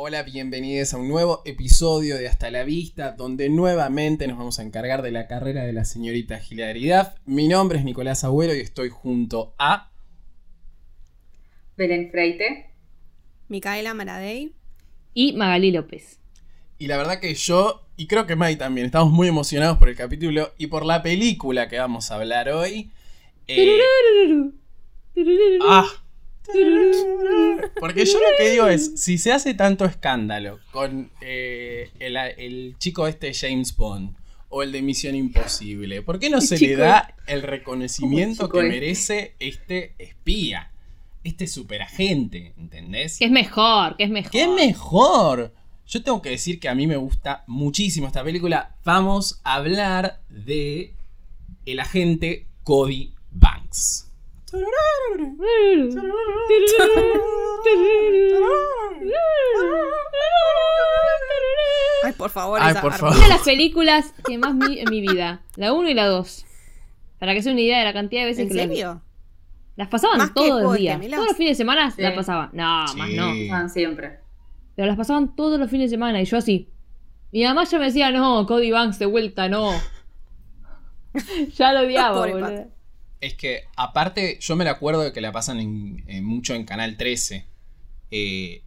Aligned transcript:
Hola, 0.00 0.22
bienvenidos 0.22 0.94
a 0.94 0.96
un 0.96 1.08
nuevo 1.08 1.42
episodio 1.44 2.18
de 2.18 2.28
Hasta 2.28 2.52
la 2.52 2.62
Vista, 2.62 3.16
donde 3.16 3.48
nuevamente 3.48 4.28
nos 4.28 4.38
vamos 4.38 4.60
a 4.60 4.62
encargar 4.62 5.02
de 5.02 5.10
la 5.10 5.26
carrera 5.26 5.64
de 5.64 5.72
la 5.72 5.84
señorita 5.84 6.40
Hilaridad. 6.48 7.16
Mi 7.26 7.48
nombre 7.48 7.80
es 7.80 7.84
Nicolás 7.84 8.22
Agüero 8.22 8.54
y 8.54 8.60
estoy 8.60 8.90
junto 8.90 9.56
a... 9.58 9.90
Belén 11.76 12.12
Freite. 12.12 12.70
Micaela 13.48 13.92
Maradei. 13.92 14.54
Y 15.14 15.32
Magalí 15.32 15.72
López. 15.72 16.20
Y 16.78 16.86
la 16.86 16.96
verdad 16.96 17.18
que 17.18 17.34
yo, 17.34 17.84
y 17.96 18.06
creo 18.06 18.24
que 18.24 18.36
May 18.36 18.54
también, 18.54 18.86
estamos 18.86 19.12
muy 19.12 19.26
emocionados 19.26 19.78
por 19.78 19.88
el 19.88 19.96
capítulo 19.96 20.54
y 20.58 20.68
por 20.68 20.86
la 20.86 21.02
película 21.02 21.68
que 21.68 21.76
vamos 21.76 22.12
a 22.12 22.14
hablar 22.14 22.50
hoy. 22.50 22.92
Eh, 23.48 23.80
ah, 25.68 25.90
porque 27.80 28.04
yo 28.04 28.14
lo 28.14 28.36
que 28.38 28.50
digo 28.50 28.66
es, 28.66 29.00
si 29.00 29.18
se 29.18 29.32
hace 29.32 29.54
tanto 29.54 29.84
escándalo 29.84 30.58
con 30.70 31.10
eh, 31.20 31.90
el, 31.98 32.16
el 32.16 32.76
chico 32.78 33.06
este 33.06 33.32
James 33.34 33.76
Bond 33.76 34.14
o 34.48 34.62
el 34.62 34.72
de 34.72 34.82
Misión 34.82 35.14
Imposible, 35.14 36.02
¿por 36.02 36.18
qué 36.18 36.30
no 36.30 36.40
se 36.40 36.58
le 36.58 36.76
da 36.76 37.14
el 37.26 37.42
reconocimiento 37.42 38.48
que 38.48 38.58
este? 38.58 38.68
merece 38.68 39.34
este 39.38 39.94
espía? 39.98 40.72
Este 41.24 41.46
superagente, 41.46 42.54
¿entendés? 42.56 43.18
Que 43.18 43.26
es 43.26 43.30
mejor, 43.30 43.96
que 43.96 44.04
es 44.04 44.10
mejor. 44.10 44.30
¿Qué 44.30 44.48
mejor? 44.48 45.52
Yo 45.86 46.02
tengo 46.02 46.22
que 46.22 46.30
decir 46.30 46.60
que 46.60 46.68
a 46.68 46.74
mí 46.74 46.86
me 46.86 46.96
gusta 46.96 47.44
muchísimo 47.46 48.06
esta 48.06 48.22
película. 48.22 48.76
Vamos 48.84 49.40
a 49.42 49.54
hablar 49.54 50.20
de 50.28 50.94
el 51.66 51.80
agente 51.80 52.46
Cody 52.62 53.12
Banks. 53.30 54.07
Ay, 62.04 62.12
por 62.16 62.30
favor. 62.30 62.60
Ay, 62.62 62.70
esa 62.72 62.80
por 62.80 62.92
favor. 62.92 63.14
Una 63.16 63.24
de 63.24 63.28
las 63.28 63.42
películas 63.42 64.14
que 64.26 64.38
más 64.38 64.56
vi 64.56 64.78
en 64.78 64.90
mi 64.90 65.00
vida. 65.00 65.42
La 65.56 65.72
1 65.72 65.88
y 65.88 65.94
la 65.94 66.06
2. 66.06 66.46
Para 67.18 67.34
que 67.34 67.42
se 67.42 67.50
una 67.50 67.60
idea 67.60 67.78
de 67.80 67.84
la 67.84 67.92
cantidad 67.92 68.22
de 68.22 68.26
veces 68.26 68.50
¿En 68.50 68.68
que 68.68 68.82
la? 68.84 69.02
Las 69.76 69.88
pasaban 69.88 70.18
¿Más 70.18 70.34
todos 70.34 70.62
los 70.62 70.74
días. 70.76 71.00
Todos 71.00 71.28
los 71.28 71.36
fines 71.36 71.52
de 71.52 71.54
semana 71.62 71.90
Sí. 71.90 72.02
las 72.02 72.14
pasaban. 72.14 72.50
No, 72.52 72.84
más 72.96 73.10
no. 73.10 73.32
Ah, 73.52 73.68
siempre. 73.68 74.18
Pero 74.74 74.86
las 74.88 74.96
pasaban 74.96 75.34
todos 75.36 75.58
los 75.58 75.70
fines 75.70 75.90
de 75.90 75.96
semana 75.96 76.20
y 76.20 76.24
yo 76.24 76.36
así. 76.36 76.68
Mi 77.32 77.44
mamá 77.44 77.64
ya 77.64 77.78
me 77.78 77.86
decía, 77.86 78.10
no, 78.10 78.46
Cody 78.46 78.70
Banks 78.70 78.98
de 78.98 79.06
vuelta, 79.06 79.48
no. 79.48 79.72
ya 81.54 81.72
lo 81.72 81.80
odiaba, 81.80 82.26
boludo. 82.26 82.77
Es 83.20 83.34
que, 83.34 83.64
aparte, 83.76 84.38
yo 84.40 84.54
me 84.56 84.64
la 84.64 84.72
acuerdo 84.72 85.02
de 85.02 85.12
que 85.12 85.20
la 85.20 85.32
pasan 85.32 85.58
en- 85.60 86.04
en 86.06 86.24
mucho 86.24 86.54
en 86.54 86.64
Canal 86.64 86.96
13. 86.96 87.46
Eh, 88.10 88.62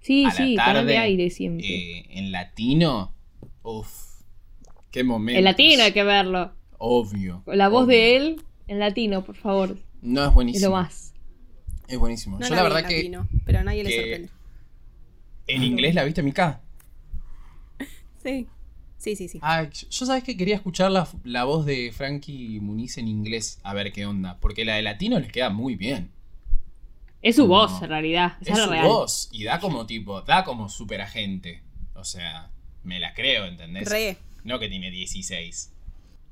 Sí, 0.00 0.24
a 0.24 0.28
la 0.28 0.34
sí, 0.34 0.56
canal 0.56 0.86
de 0.86 0.92
tarde, 0.94 0.98
aire 0.98 1.30
siempre. 1.30 1.66
eh, 1.66 2.06
en 2.10 2.32
latino. 2.32 3.14
Uf. 3.62 3.88
Qué 4.90 5.04
momento. 5.04 5.38
en 5.38 5.44
latino 5.44 5.82
hay 5.84 5.92
que 5.92 6.02
verlo. 6.04 6.52
Obvio. 6.78 7.42
La 7.46 7.68
voz 7.68 7.84
obvio. 7.84 7.96
de 7.96 8.16
él 8.16 8.42
en 8.68 8.78
latino, 8.78 9.24
por 9.24 9.36
favor. 9.36 9.78
No 10.02 10.22
es 10.22 10.28
Es 10.28 10.34
buenísimo. 10.34 10.66
lo 10.70 10.72
más. 10.76 11.14
Es 11.88 11.98
buenísimo. 11.98 12.38
No 12.38 12.44
Yo 12.46 12.50
la 12.50 12.56
la 12.56 12.62
vi 12.62 12.64
verdad 12.74 12.80
en 12.82 12.88
que 12.88 12.96
latino, 12.96 13.28
pero 13.46 13.58
a 13.60 13.64
nadie 13.64 13.84
le 13.84 13.90
que- 13.90 13.96
sorprende. 13.96 14.28
en 15.46 15.62
inglés 15.62 15.94
la 15.94 16.04
viste, 16.04 16.22
Mika. 16.22 16.60
Sí. 18.22 18.46
Sí, 19.02 19.16
sí, 19.16 19.26
sí. 19.26 19.40
Ay, 19.42 19.68
yo- 19.72 19.88
yo 19.90 20.06
sabes 20.06 20.22
que 20.22 20.36
quería 20.36 20.54
escuchar 20.54 20.92
la, 20.92 21.08
la 21.24 21.42
voz 21.42 21.66
de 21.66 21.90
Frankie 21.92 22.60
Muniz 22.60 22.98
en 22.98 23.08
inglés, 23.08 23.58
a 23.64 23.74
ver 23.74 23.92
qué 23.92 24.06
onda. 24.06 24.38
Porque 24.38 24.64
la 24.64 24.76
de 24.76 24.82
latino 24.82 25.18
les 25.18 25.32
queda 25.32 25.50
muy 25.50 25.74
bien. 25.74 26.08
Es 27.20 27.34
su 27.34 27.48
voz, 27.48 27.82
en 27.82 27.88
realidad. 27.88 28.36
Es, 28.40 28.56
su 28.56 28.70
real. 28.70 28.86
voz. 28.86 29.28
Y 29.32 29.42
da 29.42 29.58
como 29.58 29.86
tipo, 29.86 30.22
da 30.22 30.44
como 30.44 30.68
super 30.68 31.00
agente. 31.00 31.62
O 31.94 32.04
sea, 32.04 32.48
me 32.84 33.00
la 33.00 33.12
creo, 33.12 33.46
¿entendés? 33.46 33.90
Re. 33.90 34.18
No 34.44 34.60
que 34.60 34.68
tiene 34.68 34.92
16. 34.92 35.72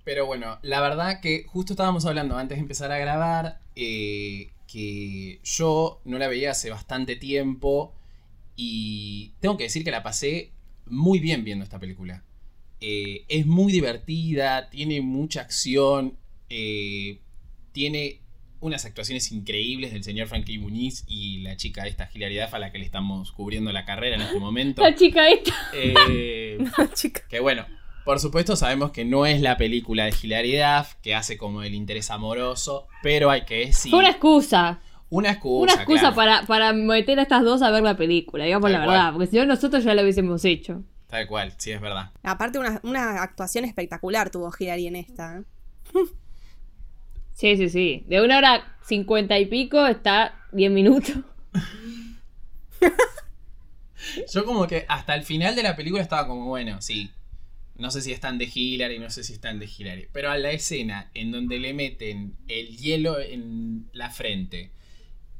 Pero 0.04 0.26
bueno, 0.26 0.60
la 0.62 0.80
verdad 0.80 1.20
que 1.20 1.42
justo 1.48 1.72
estábamos 1.72 2.06
hablando 2.06 2.38
antes 2.38 2.56
de 2.56 2.62
empezar 2.62 2.92
a 2.92 2.98
grabar 2.98 3.59
eh, 3.75 4.50
que 4.69 5.41
yo 5.42 6.00
no 6.04 6.19
la 6.19 6.28
veía 6.28 6.53
hace 6.53 6.70
bastante 6.70 7.16
tiempo 7.16 7.92
y 8.54 9.32
tengo 9.41 9.56
que 9.56 9.64
decir 9.64 9.82
que 9.82 9.91
la 9.91 10.04
pasé 10.04 10.53
muy 10.86 11.19
bien 11.19 11.42
viendo 11.42 11.64
esta 11.64 11.80
película. 11.80 12.22
Eh, 12.80 13.24
es 13.28 13.46
muy 13.46 13.72
divertida, 13.72 14.70
tiene 14.70 15.00
mucha 15.00 15.42
acción, 15.42 16.16
eh, 16.48 17.20
tiene 17.72 18.20
unas 18.60 18.84
actuaciones 18.84 19.32
increíbles 19.32 19.92
del 19.92 20.04
señor 20.04 20.28
Frankie 20.28 20.58
Muniz 20.58 21.04
y 21.06 21.38
la 21.38 21.56
chica 21.56 21.86
esta 21.86 22.10
Hilaridad 22.12 22.54
a 22.54 22.58
la 22.58 22.72
que 22.72 22.78
le 22.78 22.84
estamos 22.84 23.32
cubriendo 23.32 23.72
la 23.72 23.84
carrera 23.84 24.16
en 24.16 24.22
este 24.22 24.38
momento. 24.41 24.82
La 24.82 24.94
chica 24.94 25.28
esta. 25.28 25.54
Eh, 25.74 26.58
Chica. 26.94 27.22
que 27.28 27.41
bueno, 27.41 27.66
por 28.04 28.18
supuesto 28.18 28.56
sabemos 28.56 28.91
que 28.92 29.04
no 29.04 29.26
es 29.26 29.41
la 29.41 29.56
película 29.56 30.04
de 30.06 30.14
Hilary 30.20 30.56
Duff, 30.56 30.94
que 31.02 31.14
hace 31.14 31.36
como 31.36 31.62
el 31.62 31.74
interés 31.74 32.10
amoroso, 32.10 32.86
pero 33.02 33.30
hay 33.30 33.42
que 33.42 33.66
decir... 33.66 33.91
Fue 33.91 34.00
una 34.00 34.10
excusa. 34.10 34.80
una 35.10 35.32
excusa, 35.32 35.62
una 35.62 35.72
excusa 35.74 36.00
claro. 36.00 36.16
para, 36.16 36.47
para 36.47 36.72
meter 36.72 37.18
a 37.18 37.22
estas 37.22 37.44
dos 37.44 37.62
a 37.62 37.70
ver 37.70 37.82
la 37.82 37.97
película, 37.97 38.44
digamos 38.44 38.70
Tal 38.70 38.80
la 38.80 38.84
cual. 38.84 38.97
verdad. 38.97 39.12
Porque 39.12 39.26
si 39.26 39.36
no, 39.36 39.47
nosotros 39.47 39.84
ya 39.84 39.94
lo 39.94 40.02
hubiésemos 40.02 40.44
hecho. 40.44 40.82
Tal 41.10 41.26
cual, 41.26 41.53
sí, 41.59 41.72
es 41.72 41.81
verdad. 41.81 42.10
Aparte, 42.22 42.59
una, 42.59 42.81
una 42.84 43.22
actuación 43.22 43.65
espectacular 43.65 44.31
tuvo 44.31 44.53
Hilary 44.56 44.87
en 44.87 44.97
esta. 44.97 45.38
¿eh? 45.38 45.44
Sí, 47.34 47.56
sí, 47.56 47.69
sí. 47.69 48.04
De 48.06 48.22
una 48.22 48.38
hora 48.38 48.76
cincuenta 48.87 49.38
y 49.38 49.47
pico 49.47 49.87
está 49.87 50.47
10 50.53 50.71
minutos. 50.71 51.16
Yo 54.32 54.44
como 54.44 54.66
que 54.66 54.84
hasta 54.88 55.15
el 55.15 55.25
final 55.25 55.56
de 55.56 55.62
la 55.62 55.75
película 55.75 56.03
estaba 56.03 56.28
como, 56.28 56.47
bueno, 56.47 56.81
sí. 56.81 57.10
No 57.77 57.91
sé 57.91 58.03
si 58.03 58.12
están 58.12 58.37
de 58.37 58.48
Hillary, 58.53 58.98
no 58.98 59.09
sé 59.09 59.25
si 59.25 59.32
están 59.32 59.59
de 59.59 59.66
Hillary. 59.66 60.09
Pero 60.12 60.31
a 60.31 60.38
la 60.38 60.50
escena 60.50 61.10
en 61.15 61.32
donde 61.32 61.59
le 61.59 61.72
meten 61.72 62.37
el 62.47 62.77
hielo 62.77 63.19
en 63.19 63.88
la 63.92 64.10
frente 64.10 64.71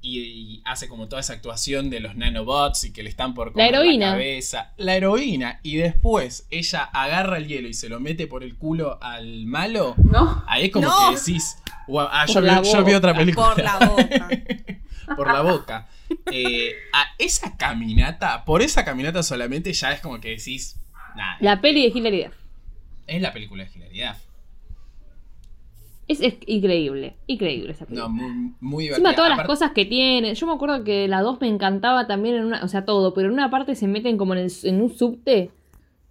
y, 0.03 0.21
y 0.21 0.63
hace 0.65 0.89
como 0.89 1.09
toda 1.09 1.21
esa 1.21 1.35
actuación 1.35 1.91
de 1.91 2.01
los 2.01 2.17
nanobots 2.17 2.85
y 2.85 2.93
que 2.93 3.03
le 3.03 3.11
están 3.11 3.35
por 3.35 3.53
comer 3.53 3.75
heroína. 3.75 4.13
cabeza. 4.13 4.73
La 4.77 4.97
heroína. 4.97 5.61
Y 5.63 5.77
después 5.77 6.47
ella 6.51 6.85
agarra 6.85 7.37
el 7.39 7.47
hielo 7.49 7.69
y 7.69 7.75
se 7.75 7.89
lo 7.89 8.01
mete 8.01 8.27
por 8.27 8.43
el 8.43 8.57
culo 8.57 8.99
al 9.03 9.47
malo. 9.47 9.95
¿No? 10.03 10.43
Ahí 10.47 10.67
es 10.67 10.73
como 10.73 10.89
No. 10.89 11.11
que 11.11 11.17
decís, 11.17 11.59
"Guau, 11.87 12.09
ah, 12.11 12.27
yo, 12.27 12.41
vi, 12.41 12.47
la 12.47 12.63
yo 12.63 12.85
vi 12.85 12.95
otra 12.95 13.15
película. 13.15 13.55
Por 13.55 13.63
la 13.65 13.79
boca. 13.79 14.29
por 15.17 15.27
la 15.33 15.41
boca. 15.43 15.89
Eh, 16.33 16.73
a 16.93 17.05
esa 17.19 17.57
caminata, 17.57 18.45
por 18.45 18.63
esa 18.63 18.85
caminata 18.85 19.23
solamente 19.23 19.73
ya 19.73 19.93
es 19.93 20.01
como 20.01 20.21
que 20.21 20.31
decís, 20.31 20.77
nada, 21.15 21.37
La 21.41 21.61
peli 21.61 21.89
de 21.91 21.99
Hilary 21.99 22.27
es 23.07 23.21
la 23.23 23.33
película 23.33 23.65
de 23.65 23.71
Hilaridad. 23.75 24.17
Es, 26.11 26.21
es 26.21 26.35
increíble, 26.47 27.15
increíble 27.29 27.71
esa 27.73 27.87
película. 27.87 28.09
No, 28.09 28.15
muy, 28.15 28.53
muy 28.61 28.85
divertida. 28.85 29.09
Encima 29.11 29.15
todas 29.17 29.37
las 29.37 29.47
cosas 29.47 29.71
que 29.73 29.85
tiene. 29.85 30.35
Yo 30.35 30.47
me 30.47 30.53
acuerdo 30.55 30.83
que 30.83 31.07
la 31.07 31.21
2 31.23 31.41
me 31.41 31.47
encantaba 31.49 32.07
también 32.07 32.35
en 32.37 32.45
una. 32.47 32.65
O 32.65 32.69
sea, 32.69 32.85
todo, 32.85 33.15
pero 33.15 33.29
en 33.29 33.35
una 33.35 33.49
parte 33.51 33.75
se 33.77 33.87
meten 33.87 34.17
como 34.17 34.35
en, 34.35 34.41
el- 34.41 34.53
en 34.65 34.81
un 34.83 34.91
subte. 34.93 35.51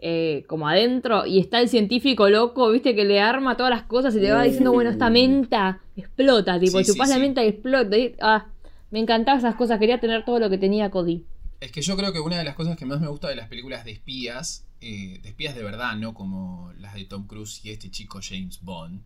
eh, 0.01 0.45
como 0.47 0.69
adentro. 0.69 1.25
Y 1.25 1.39
está 1.39 1.59
el 1.59 1.67
científico 1.67 2.29
loco, 2.29 2.71
viste, 2.71 2.95
que 2.95 3.03
le 3.03 3.19
arma 3.19 3.57
todas 3.57 3.69
las 3.71 3.83
cosas 3.83 4.15
y 4.15 4.21
le 4.21 4.31
va 4.31 4.43
diciendo, 4.43 4.71
bueno, 4.71 4.89
esta 4.89 5.09
menta 5.09 5.81
explota. 5.97 6.57
Tipo, 6.57 6.77
Sí, 6.77 6.85
sí, 6.85 6.91
chupás 6.93 7.09
la 7.09 7.15
sí. 7.15 7.21
menta 7.21 7.43
y 7.43 7.49
explota. 7.49 7.97
y- 7.97 8.15
ah, 8.21 8.45
me 8.91 8.99
encantaban 8.99 9.39
esas 9.39 9.55
cosas. 9.55 9.77
Quería 9.79 9.99
tener 9.99 10.23
todo 10.23 10.39
lo 10.39 10.49
que 10.49 10.57
tenía 10.57 10.89
Cody. 10.89 11.25
Es 11.59 11.73
que 11.73 11.81
yo 11.81 11.97
creo 11.97 12.13
que 12.13 12.21
una 12.21 12.37
de 12.37 12.45
las 12.45 12.55
cosas 12.55 12.77
que 12.77 12.85
más 12.85 13.01
me 13.01 13.09
gusta 13.09 13.27
de 13.27 13.35
las 13.35 13.49
películas 13.49 13.83
de 13.83 13.91
espías, 13.91 14.65
eh, 14.79 15.19
de 15.21 15.27
espías 15.27 15.53
de 15.55 15.63
verdad, 15.63 15.97
no 15.97 16.13
como 16.13 16.71
las 16.79 16.93
de 16.93 17.03
Tom 17.03 17.27
Cruise 17.27 17.59
y 17.65 17.71
este 17.71 17.91
chico 17.91 18.19
James 18.23 18.59
Bond, 18.61 19.01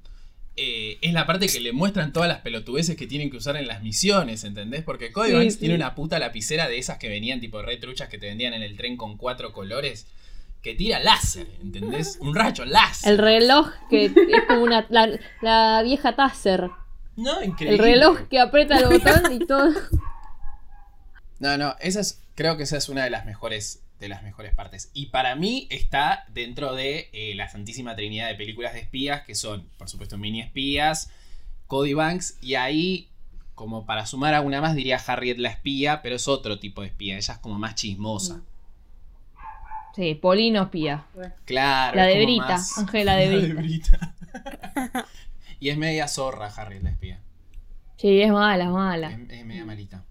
eh, 0.56 0.98
es 1.02 1.14
la 1.14 1.26
parte 1.26 1.48
que 1.48 1.60
le 1.60 1.72
muestran 1.74 2.14
todas 2.14 2.30
las 2.30 2.40
pelotudeces 2.40 2.96
que 2.96 3.08
tienen 3.08 3.30
que 3.32 3.38
usar 3.38 3.56
en 3.58 3.68
las 3.68 3.82
misiones, 3.82 4.44
¿entendés? 4.44 4.84
Porque 4.84 5.12
Cody 5.12 5.30
Sí, 5.30 5.34
Banks 5.36 5.54
sí. 5.54 5.60
tiene 5.62 5.76
una 5.76 5.96
puta 5.96 6.20
lapicera 6.20 6.68
de 6.68 6.78
esas 6.78 6.98
que 7.00 7.10
venían 7.10 7.40
tipo 7.40 7.62
re 7.62 7.78
truchas 7.78 8.10
que 8.10 8.18
te 8.18 8.28
vendían 8.28 8.54
en 8.54 8.62
el 8.62 8.78
tren 8.78 8.96
con 8.98 9.18
cuatro 9.18 9.52
colores, 9.52 10.06
que 10.62 10.76
tira 10.76 11.00
láser, 11.00 11.48
¿entendés? 11.62 12.18
Un 12.22 12.36
rayo 12.36 12.66
láser. 12.66 13.12
El 13.12 13.18
reloj 13.18 13.70
que 13.90 14.06
es 14.06 14.14
como 14.48 14.62
una. 14.64 14.86
La, 14.90 15.10
la 15.42 15.82
vieja 15.84 16.16
Taser. 16.16 16.70
No, 17.16 17.44
increíble. 17.44 17.76
El 17.76 17.80
reloj 17.80 18.22
que 18.30 18.40
aprieta 18.40 18.78
el 18.78 18.86
botón 18.86 19.32
y 19.34 19.40
todo. 19.46 19.72
No, 21.40 21.58
no, 21.58 21.76
esa 21.82 22.00
es, 22.00 22.22
creo 22.36 22.58
que 22.58 22.64
esa 22.64 22.78
es 22.78 22.90
una 22.90 23.04
de 23.04 23.10
las 23.10 23.26
mejores 23.26 23.83
de 24.04 24.10
las 24.10 24.22
mejores 24.22 24.54
partes. 24.54 24.92
Y 24.94 25.08
para 25.08 25.36
mí 25.36 25.68
está 25.72 26.26
dentro 26.28 26.76
de 26.76 27.10
eh, 27.14 27.34
la 27.36 27.50
santísima 27.50 27.96
trinidad 27.96 28.28
de 28.28 28.36
películas 28.36 28.74
de 28.74 28.82
espías, 28.82 29.24
que 29.24 29.34
son, 29.34 29.68
por 29.78 29.90
supuesto, 29.90 30.18
mini 30.18 30.42
espías, 30.42 31.10
Cody 31.68 31.94
Banks, 31.94 32.38
y 32.42 32.56
ahí, 32.56 33.10
como 33.56 33.86
para 33.86 34.06
sumar 34.06 34.34
a 34.34 34.42
una 34.42 34.60
más, 34.62 34.76
diría 34.76 34.98
Harriet 34.98 35.38
la 35.38 35.50
espía, 35.50 36.02
pero 36.02 36.18
es 36.18 36.28
otro 36.28 36.60
tipo 36.60 36.82
de 36.82 36.88
espía, 36.88 37.16
ella 37.16 37.34
es 37.34 37.40
como 37.40 37.58
más 37.58 37.76
chismosa. 37.76 38.42
Sí, 39.96 40.16
Polino 40.16 40.64
espía. 40.64 41.06
Claro. 41.46 41.96
La 41.96 42.06
de 42.08 42.26
Brita, 42.26 42.60
Ángela 42.78 43.16
de 43.16 43.48
La 43.48 43.62
Brita. 43.62 44.16
y 45.60 45.70
es 45.70 45.78
media 45.78 46.08
zorra 46.08 46.48
Harriet 46.48 46.84
la 46.84 46.90
espía. 46.90 47.20
Sí, 47.98 48.22
es 48.22 48.32
mala, 48.32 48.70
mala. 48.70 49.12
Es, 49.12 49.30
es 49.30 49.46
media 49.46 49.64
malita. 49.66 50.04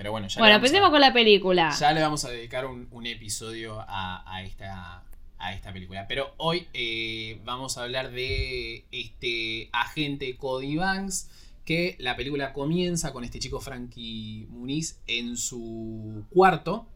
Pero 0.00 0.12
bueno, 0.12 0.28
ya 0.28 0.38
Bueno, 0.38 0.54
a- 0.54 0.56
empecemos 0.56 0.88
con 0.88 1.02
la 1.02 1.12
película. 1.12 1.76
Ya 1.78 1.92
le 1.92 2.00
vamos 2.00 2.24
a 2.24 2.30
dedicar 2.30 2.64
un, 2.64 2.88
un 2.90 3.04
episodio 3.06 3.84
a, 3.86 4.24
a 4.34 4.42
esta, 4.42 5.04
a 5.36 5.52
esta 5.54 5.74
película. 5.74 6.06
Pero 6.08 6.32
hoy 6.38 6.68
eh, 6.72 7.38
vamos 7.44 7.76
a 7.76 7.82
hablar 7.82 8.10
de 8.10 8.86
este 8.92 9.68
agente 9.72 10.38
Cody 10.38 10.76
Banks. 10.76 11.28
Que 11.66 11.96
la 11.98 12.16
película 12.16 12.54
comienza 12.54 13.12
con 13.12 13.24
este 13.24 13.40
chico 13.40 13.60
Frankie 13.60 14.46
Muniz 14.48 14.98
en 15.06 15.36
su 15.36 16.24
cuarto. 16.30 16.86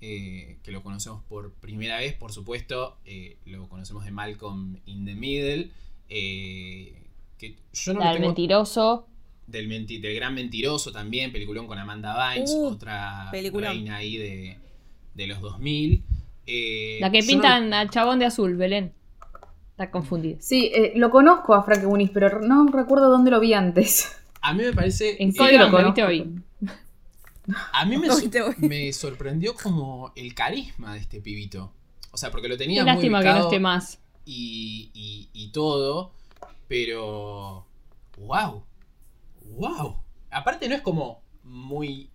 eh, 0.00 0.56
que 0.62 0.72
lo 0.72 0.82
conocemos 0.82 1.22
por 1.28 1.52
primera 1.52 1.98
vez, 1.98 2.14
por 2.14 2.32
supuesto. 2.32 2.96
eh, 3.04 3.36
lo 3.44 3.68
conocemos 3.68 4.02
de 4.06 4.12
Malcolm 4.12 4.78
in 4.86 5.04
the 5.04 5.14
Middle. 5.14 5.70
que 6.08 7.56
yo 7.74 7.92
no 7.92 8.00
La 8.00 8.12
tengo 8.14 8.28
mentiroso. 8.28 9.08
Del, 9.46 9.68
menti- 9.68 10.00
del 10.00 10.14
gran 10.14 10.34
mentiroso 10.34 10.90
también, 10.92 11.32
peliculón 11.32 11.66
con 11.66 11.78
Amanda 11.78 12.14
Bynes, 12.16 12.50
Uh, 12.54 12.66
otra 12.68 13.28
peliculón. 13.30 13.70
reina 13.72 13.96
ahí 13.96 14.16
de, 14.16 14.58
de 15.14 15.26
los 15.26 15.40
2000. 15.40 16.02
Eh, 16.46 16.98
La 17.00 17.10
que 17.10 17.20
pintan 17.22 17.70
no- 17.70 17.76
al 17.76 17.90
chabón 17.90 18.18
de 18.18 18.26
azul, 18.26 18.56
Belén. 18.56 18.92
Está 19.70 19.90
confundida. 19.90 20.36
Sí, 20.40 20.70
eh, 20.74 20.92
lo 20.96 21.10
conozco 21.10 21.54
a 21.54 21.62
Frank 21.64 21.82
Muniz, 21.84 22.10
pero 22.14 22.40
no 22.40 22.66
recuerdo 22.68 23.10
dónde 23.10 23.30
lo 23.30 23.40
vi 23.40 23.54
antes. 23.54 24.16
a 24.40 24.52
mí 24.54 24.62
me 24.62 24.72
parece... 24.72 25.16
En 25.22 25.32
Código 25.32 25.64
lo 25.68 25.84
viste 25.86 26.04
hoy. 26.04 26.32
a 27.72 27.84
mí 27.84 27.96
me, 27.96 28.06
so- 28.92 29.00
sorprendió 29.00 29.54
como 29.54 30.12
el 30.16 30.32
carisma 30.34 30.94
de 30.94 31.00
este 31.00 31.20
pibito. 31.20 31.72
O 32.12 32.16
sea, 32.16 32.30
porque 32.30 32.46
lo 32.48 32.56
tenía 32.56 32.80
Qué 32.84 32.84
muy 32.84 32.92
lástima 32.94 33.20
que 33.22 33.28
no 33.30 33.44
esté 33.44 33.58
más. 33.58 34.00
y, 34.24 34.90
y- 34.94 35.28
y 35.32 35.48
todo, 35.50 36.12
pero... 36.68 37.66
¡Wow! 38.18 38.62
¡Wow! 39.44 40.02
Aparte 40.30 40.68
no 40.68 40.74
es 40.74 40.82
como 40.82 41.22
muy 41.42 42.10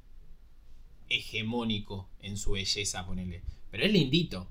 hegemónico 1.09 2.09
en 2.19 2.37
su 2.37 2.51
belleza, 2.51 3.05
ponele. 3.05 3.41
Pero 3.71 3.85
es 3.85 3.91
lindito. 3.91 4.47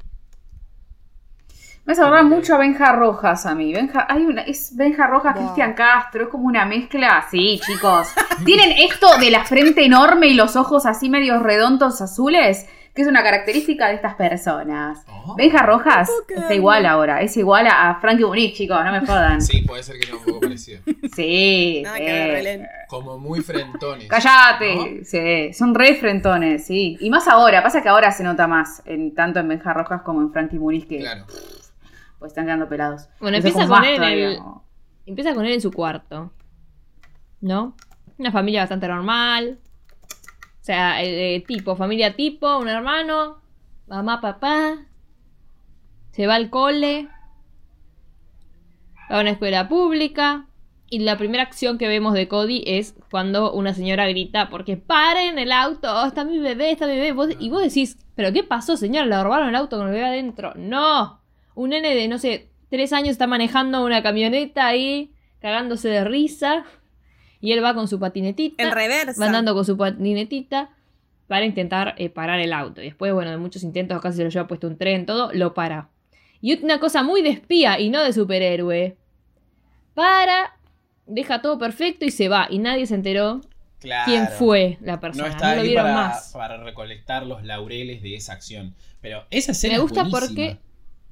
Me 1.84 1.92
hace 1.92 2.02
acordar 2.02 2.24
mucho 2.24 2.54
a 2.54 2.58
Benja 2.58 2.92
Rojas 2.92 3.46
a 3.46 3.54
mí. 3.54 3.72
Benja, 3.72 4.06
hay 4.10 4.22
una, 4.24 4.42
es 4.42 4.76
Benja 4.76 5.06
Rojas, 5.06 5.34
Wow. 5.34 5.42
Cristian 5.44 5.72
Castro, 5.74 6.24
es 6.24 6.28
como 6.28 6.46
una 6.46 6.66
mezcla. 6.66 7.26
Sí, 7.30 7.58
chicos. 7.64 8.08
Tienen 8.44 8.72
esto 8.72 9.06
de 9.18 9.30
la 9.30 9.44
frente 9.44 9.84
enorme 9.86 10.26
y 10.26 10.34
los 10.34 10.54
ojos 10.56 10.84
así 10.84 11.08
medio 11.08 11.38
redondos 11.40 12.02
azules, 12.02 12.66
que 12.98 13.02
es 13.02 13.08
una 13.08 13.22
característica 13.22 13.86
de 13.86 13.94
estas 13.94 14.16
personas. 14.16 15.04
Oh. 15.08 15.36
Benja 15.36 15.62
Rojas 15.62 16.10
está 16.28 16.52
igual 16.52 16.84
ahora, 16.84 17.20
es 17.22 17.36
igual 17.36 17.68
a, 17.68 17.90
a 17.90 18.00
Frankie 18.00 18.24
Muniz, 18.24 18.54
chicos, 18.54 18.76
no 18.84 18.90
me 18.90 18.98
jodan. 19.06 19.40
Sí, 19.40 19.62
puede 19.62 19.84
ser 19.84 20.00
que 20.00 20.06
sea 20.06 20.16
un 20.16 20.24
poco 20.24 20.40
parecido. 20.40 20.80
Sí. 21.14 21.82
Nada 21.84 21.96
sí. 21.96 22.04
que 22.04 22.12
ver, 22.12 22.32
Belén. 22.32 22.66
Como 22.88 23.16
muy 23.16 23.40
frentones. 23.40 24.08
Cállate, 24.08 25.04
sí, 25.04 25.52
son 25.52 25.76
re 25.76 25.94
frentones, 25.94 26.66
sí. 26.66 26.96
Y 26.98 27.08
más 27.08 27.28
ahora, 27.28 27.62
pasa 27.62 27.82
que 27.82 27.88
ahora 27.88 28.10
se 28.10 28.24
nota 28.24 28.48
más, 28.48 28.82
en, 28.84 29.14
tanto 29.14 29.38
en 29.38 29.46
Benja 29.46 29.72
Rojas 29.72 30.02
como 30.02 30.20
en 30.20 30.32
Frankie 30.32 30.58
Muniz, 30.58 30.84
que 30.86 30.98
Claro. 30.98 31.24
pues 32.18 32.32
están 32.32 32.46
quedando 32.46 32.68
pelados. 32.68 33.08
Bueno, 33.20 33.36
empieza 33.36 33.64
más 33.68 33.86
él 33.86 33.94
en 33.94 34.02
el- 34.02 34.38
como- 34.38 34.64
Empieza 35.06 35.34
con 35.34 35.46
él 35.46 35.52
en 35.52 35.60
su 35.60 35.70
cuarto. 35.72 36.32
¿No? 37.40 37.76
Una 38.18 38.32
familia 38.32 38.62
bastante 38.62 38.88
normal. 38.88 39.58
Sea, 40.68 41.02
eh, 41.02 41.36
eh, 41.36 41.40
tipo, 41.40 41.76
familia 41.76 42.14
tipo, 42.14 42.58
un 42.58 42.68
hermano, 42.68 43.40
mamá, 43.86 44.20
papá. 44.20 44.84
Se 46.10 46.26
va 46.26 46.34
al 46.34 46.50
cole. 46.50 47.08
Va 49.10 49.16
a 49.16 49.20
una 49.22 49.30
escuela 49.30 49.66
pública. 49.66 50.44
Y 50.90 50.98
la 50.98 51.16
primera 51.16 51.42
acción 51.42 51.78
que 51.78 51.88
vemos 51.88 52.12
de 52.12 52.28
Cody 52.28 52.64
es 52.66 52.94
cuando 53.10 53.50
una 53.54 53.72
señora 53.72 54.06
grita, 54.08 54.50
porque 54.50 54.76
paren 54.76 55.38
el 55.38 55.52
auto, 55.52 55.88
oh, 55.90 56.06
está 56.06 56.24
mi 56.24 56.38
bebé, 56.38 56.72
está 56.72 56.86
mi 56.86 56.98
bebé. 56.98 57.36
Y 57.40 57.48
vos 57.48 57.62
decís, 57.62 57.96
¿pero 58.14 58.30
qué 58.34 58.42
pasó, 58.42 58.76
señora? 58.76 59.06
¿Le 59.06 59.22
robaron 59.22 59.48
el 59.48 59.54
auto 59.54 59.78
con 59.78 59.86
el 59.86 59.94
bebé 59.94 60.04
adentro? 60.04 60.52
No. 60.54 61.22
Un 61.54 61.70
nene 61.70 61.94
de, 61.94 62.08
no 62.08 62.18
sé, 62.18 62.50
tres 62.68 62.92
años 62.92 63.12
está 63.12 63.26
manejando 63.26 63.82
una 63.86 64.02
camioneta 64.02 64.66
ahí, 64.66 65.14
cagándose 65.40 65.88
de 65.88 66.04
risa. 66.04 66.66
Y 67.40 67.52
él 67.52 67.62
va 67.62 67.74
con 67.74 67.86
su 67.88 67.98
patinetita. 68.00 68.62
En 68.62 68.72
reversa. 68.72 69.20
Va 69.20 69.26
andando 69.26 69.54
con 69.54 69.64
su 69.64 69.76
patinetita 69.76 70.70
para 71.26 71.44
intentar 71.44 71.94
eh, 71.98 72.08
parar 72.08 72.40
el 72.40 72.52
auto. 72.52 72.80
Y 72.80 72.86
después, 72.86 73.12
bueno, 73.12 73.30
de 73.30 73.36
muchos 73.36 73.62
intentos, 73.62 74.00
casi 74.00 74.16
se 74.18 74.24
lo 74.24 74.30
lleva 74.30 74.46
puesto 74.48 74.66
un 74.66 74.76
tren, 74.78 75.06
todo, 75.06 75.30
lo 75.32 75.54
para. 75.54 75.88
Y 76.40 76.62
una 76.64 76.80
cosa 76.80 77.02
muy 77.02 77.22
de 77.22 77.30
espía 77.30 77.78
y 77.80 77.90
no 77.90 78.02
de 78.02 78.12
superhéroe. 78.12 78.96
Para, 79.94 80.56
deja 81.06 81.42
todo 81.42 81.58
perfecto 81.58 82.04
y 82.04 82.10
se 82.10 82.28
va. 82.28 82.46
Y 82.50 82.58
nadie 82.58 82.86
se 82.86 82.94
enteró 82.94 83.40
Claro. 83.80 84.04
quién 84.06 84.26
fue 84.28 84.76
la 84.80 84.94
No 84.94 85.00
persona. 85.00 85.28
No, 85.28 85.34
está 85.34 85.54
lo 85.54 85.60
ahí 85.60 85.68
vieron 85.68 85.84
para, 85.86 85.96
más. 86.08 86.30
para 86.32 86.56
recolectar 86.64 87.24
los 87.26 87.44
laureles 87.44 88.02
de 88.02 88.16
esa 88.16 88.32
acción. 88.32 88.74
Pero 89.00 89.24
esa 89.30 89.52
escena 89.52 89.74
Me 89.74 89.80
gusta 89.80 90.06
porque. 90.10 90.58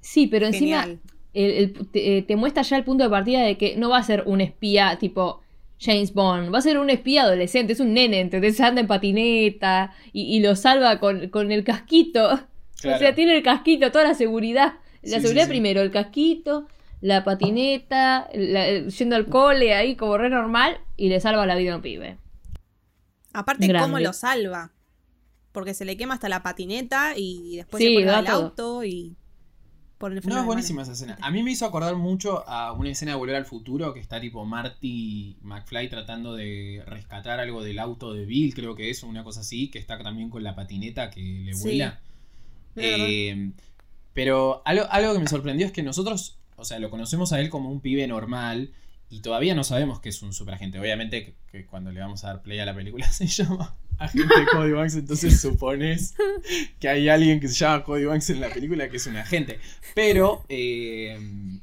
Sí, 0.01 0.27
pero 0.27 0.47
encima 0.47 0.83
Genial. 0.83 1.01
el- 1.35 1.51
el- 1.53 1.89
te, 1.91 2.19
eh, 2.19 2.23
te 2.23 2.35
muestra 2.37 2.63
ya 2.63 2.77
el 2.77 2.85
punto 2.85 3.05
de 3.05 3.11
partida 3.11 3.43
de 3.43 3.57
que 3.59 3.77
no 3.77 3.91
va 3.91 3.99
a 3.99 4.03
ser 4.03 4.23
un 4.27 4.41
espía 4.41 4.97
tipo 4.99 5.43
James 5.79 6.13
Bond, 6.15 6.53
va 6.55 6.59
a 6.59 6.63
ser 6.63 6.79
un 6.79 6.89
espía 6.91 7.23
adolescente, 7.25 7.73
es 7.75 7.81
un 7.81 7.93
nene, 7.95 8.21
entonces 8.21 8.59
anda 8.61 8.81
en 8.81 8.87
patineta 8.87 9.93
y, 10.13 10.23
y 10.37 10.41
lo 10.41 10.57
salva 10.57 10.99
con, 11.01 11.29
con 11.29 11.53
el 11.53 11.65
casquito. 11.65 12.41
O 12.85 12.99
sea, 12.99 13.15
tiene 13.15 13.35
el 13.35 13.43
casquito, 13.43 13.91
toda 13.91 14.05
la 14.05 14.15
seguridad. 14.15 14.75
La 15.03 15.17
Sí, 15.17 15.23
seguridad 15.23 15.45
sí. 15.45 15.49
primero, 15.49 15.81
el 15.81 15.91
casquito, 15.91 16.69
la 17.01 17.25
patineta, 17.25 18.29
la- 18.35 18.69
el- 18.69 18.91
yendo 18.91 19.17
al 19.17 19.27
cole 19.27 19.75
ahí 19.75 19.97
como 19.97 20.19
re 20.19 20.29
normal 20.29 20.79
y 20.95 21.09
le 21.09 21.19
salva 21.19 21.47
la 21.47 21.55
vida 21.57 21.73
a 21.73 21.77
un 21.77 21.83
pibe. 21.83 22.19
Aparte, 23.33 23.67
Grande. 23.67 23.87
cómo 23.89 23.99
lo 23.99 24.13
salva. 24.13 24.73
Porque 25.53 25.73
se 25.73 25.87
le 25.87 25.97
quema 25.97 26.15
hasta 26.15 26.29
la 26.29 26.43
patineta 26.43 27.15
y 27.17 27.57
después 27.57 27.83
Sí, 27.83 27.97
se 27.97 28.05
pone 28.05 28.23
todo. 28.27 28.37
auto 28.37 28.85
y 28.85 29.17
el 30.01 30.21
No, 30.27 30.39
es 30.39 30.45
buenísima 30.45 30.83
esa 30.83 30.93
escena. 30.93 31.17
A 31.23 31.31
mí 31.31 31.43
me 31.43 31.51
hizo 31.53 31.65
acordar 31.65 31.97
mucho 31.97 32.47
a 32.49 32.73
una 32.73 32.91
escena 32.91 33.13
de 33.13 33.19
Volver 33.19 33.37
al 33.37 33.47
Futuro 33.47 33.95
que 33.95 34.01
está 34.01 34.21
tipo 34.21 34.45
Marty 34.45 35.37
McFly 35.41 35.89
tratando 35.89 36.35
de 36.35 36.83
rescatar 36.87 37.41
algo 37.41 37.63
del 37.63 37.79
auto 37.79 38.13
de 38.13 38.27
Bill, 38.27 38.55
creo 38.55 38.75
que 38.75 38.91
es, 38.91 39.03
una 39.03 39.25
cosa 39.25 39.41
así, 39.41 39.69
que 39.71 39.79
está 39.79 39.99
también 39.99 40.29
con 40.29 40.43
la 40.43 40.55
patineta 40.55 41.11
que 41.11 41.21
le 41.21 41.55
Sí. 41.55 41.63
vuela. 41.63 42.01
Eh, 42.77 43.53
pero 44.13 44.63
algo, 44.67 44.87
algo 44.91 45.15
que 45.15 45.19
me 45.21 45.29
sorprendió 45.29 45.67
es 45.67 45.73
que 45.73 45.83
nosotros, 45.83 46.39
o 46.57 46.65
sea, 46.65 46.79
lo 46.79 46.91
conocemos 46.91 47.33
a 47.33 47.41
él 47.41 47.49
como 47.49 47.71
un 47.71 47.81
pibe 47.81 48.07
normal 48.07 48.71
y 49.09 49.21
todavía 49.21 49.55
no 49.55 49.65
sabemos 49.65 50.01
que 50.01 50.11
es 50.11 50.21
un 50.23 50.33
superagente. 50.33 50.79
Obviamente 50.79 51.25
que, 51.25 51.35
que 51.51 51.67
cuando 51.67 51.91
le 51.91 52.01
vamos 52.01 52.25
a 52.25 52.29
dar 52.29 52.43
play 52.43 52.59
a 52.59 52.67
la 52.67 52.75
película 52.75 53.07
se 53.13 53.27
llama 53.27 53.75
Agente 53.99 54.35
Cody 54.53 54.73
Banks, 54.73 54.95
entonces 54.97 55.41
supones 55.41 56.15
que 56.79 56.89
hay 56.89 57.09
alguien 57.09 57.41
que 57.41 57.49
se 57.49 57.55
llama 57.55 57.83
Cody 57.85 58.05
Banks 58.05 58.31
en 58.31 58.41
la 58.41 58.49
película 58.51 58.89
que 58.89 58.99
es 58.99 59.07
un 59.07 59.17
agente. 59.17 59.59
Pero 59.95 60.45
eh, 60.49 61.19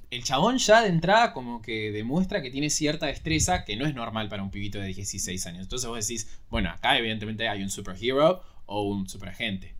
el 0.09 0.23
chabón 0.23 0.57
ya 0.57 0.81
de 0.81 0.89
entrada 0.89 1.33
como 1.33 1.61
que 1.61 1.91
demuestra 1.91 2.41
que 2.41 2.49
tiene 2.49 2.69
cierta 2.69 3.05
destreza 3.05 3.65
que 3.65 3.75
no 3.75 3.85
es 3.85 3.93
normal 3.93 4.29
para 4.29 4.41
un 4.43 4.49
pibito 4.51 4.79
de 4.79 4.87
16 4.87 5.45
años. 5.47 5.61
Entonces 5.61 5.87
vos 5.87 6.07
decís, 6.07 6.27
bueno, 6.49 6.69
acá 6.69 6.97
evidentemente 6.97 7.47
hay 7.47 7.61
un 7.61 7.69
superhero 7.69 8.41
o 8.65 8.81
un 8.83 9.07
superagente. 9.07 9.75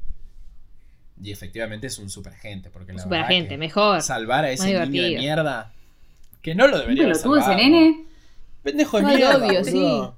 Y 1.22 1.32
efectivamente 1.32 1.88
es 1.88 2.00
un 2.00 2.10
superagente, 2.10 2.70
porque 2.70 2.92
la 2.92 2.98
verdad 2.98 3.04
Superagente, 3.06 3.50
que 3.50 3.58
mejor. 3.58 4.02
salvar 4.02 4.46
a 4.46 4.52
ese 4.52 4.66
niño 4.88 5.04
de 5.04 5.18
mierda 5.18 5.72
que 6.42 6.56
no 6.56 6.68
lo 6.68 6.78
debería 6.78 7.04
haber 7.04 7.16
pelotudo 7.16 7.38
ese 7.38 7.46
salvado. 7.46 7.64
nene. 7.64 8.06
Pendejo 8.64 9.00
de 9.00 9.06
Ay, 9.06 9.16
mierda, 9.16 9.38
obvio, 9.38 9.62
boludo. 9.64 10.18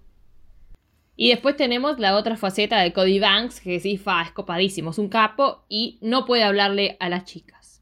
Y 1.17 1.29
después 1.29 1.55
tenemos 1.55 1.97
la 1.99 2.15
otra 2.15 2.35
faceta 2.35 2.79
de 2.81 2.91
Cody 2.91 3.19
Banks, 3.19 3.61
que 3.61 3.79
sí, 3.79 3.97
fa, 3.97 4.21
es 4.23 4.31
copadísimo, 4.31 4.91
es 4.91 4.97
un 4.97 5.07
capo 5.09 5.63
y 5.69 5.97
no 6.01 6.25
puede 6.25 6.43
hablarle 6.43 6.97
a 6.99 7.07
las 7.09 7.23
chicas. 7.25 7.81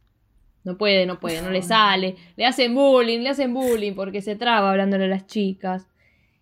No 0.64 0.78
puede, 0.78 1.06
no 1.06 1.20
puede, 1.20 1.42
no 1.42 1.50
le 1.50 1.62
sale. 1.62 2.16
Le 2.38 2.46
hacen 2.46 2.74
bullying, 2.76 3.20
le 3.20 3.30
hacen 3.30 3.54
bullying 3.54 3.94
porque 3.96 4.22
se 4.22 4.36
traba 4.36 4.70
hablándole 4.72 5.06
a 5.06 5.08
las 5.10 5.26
chicas. 5.28 5.88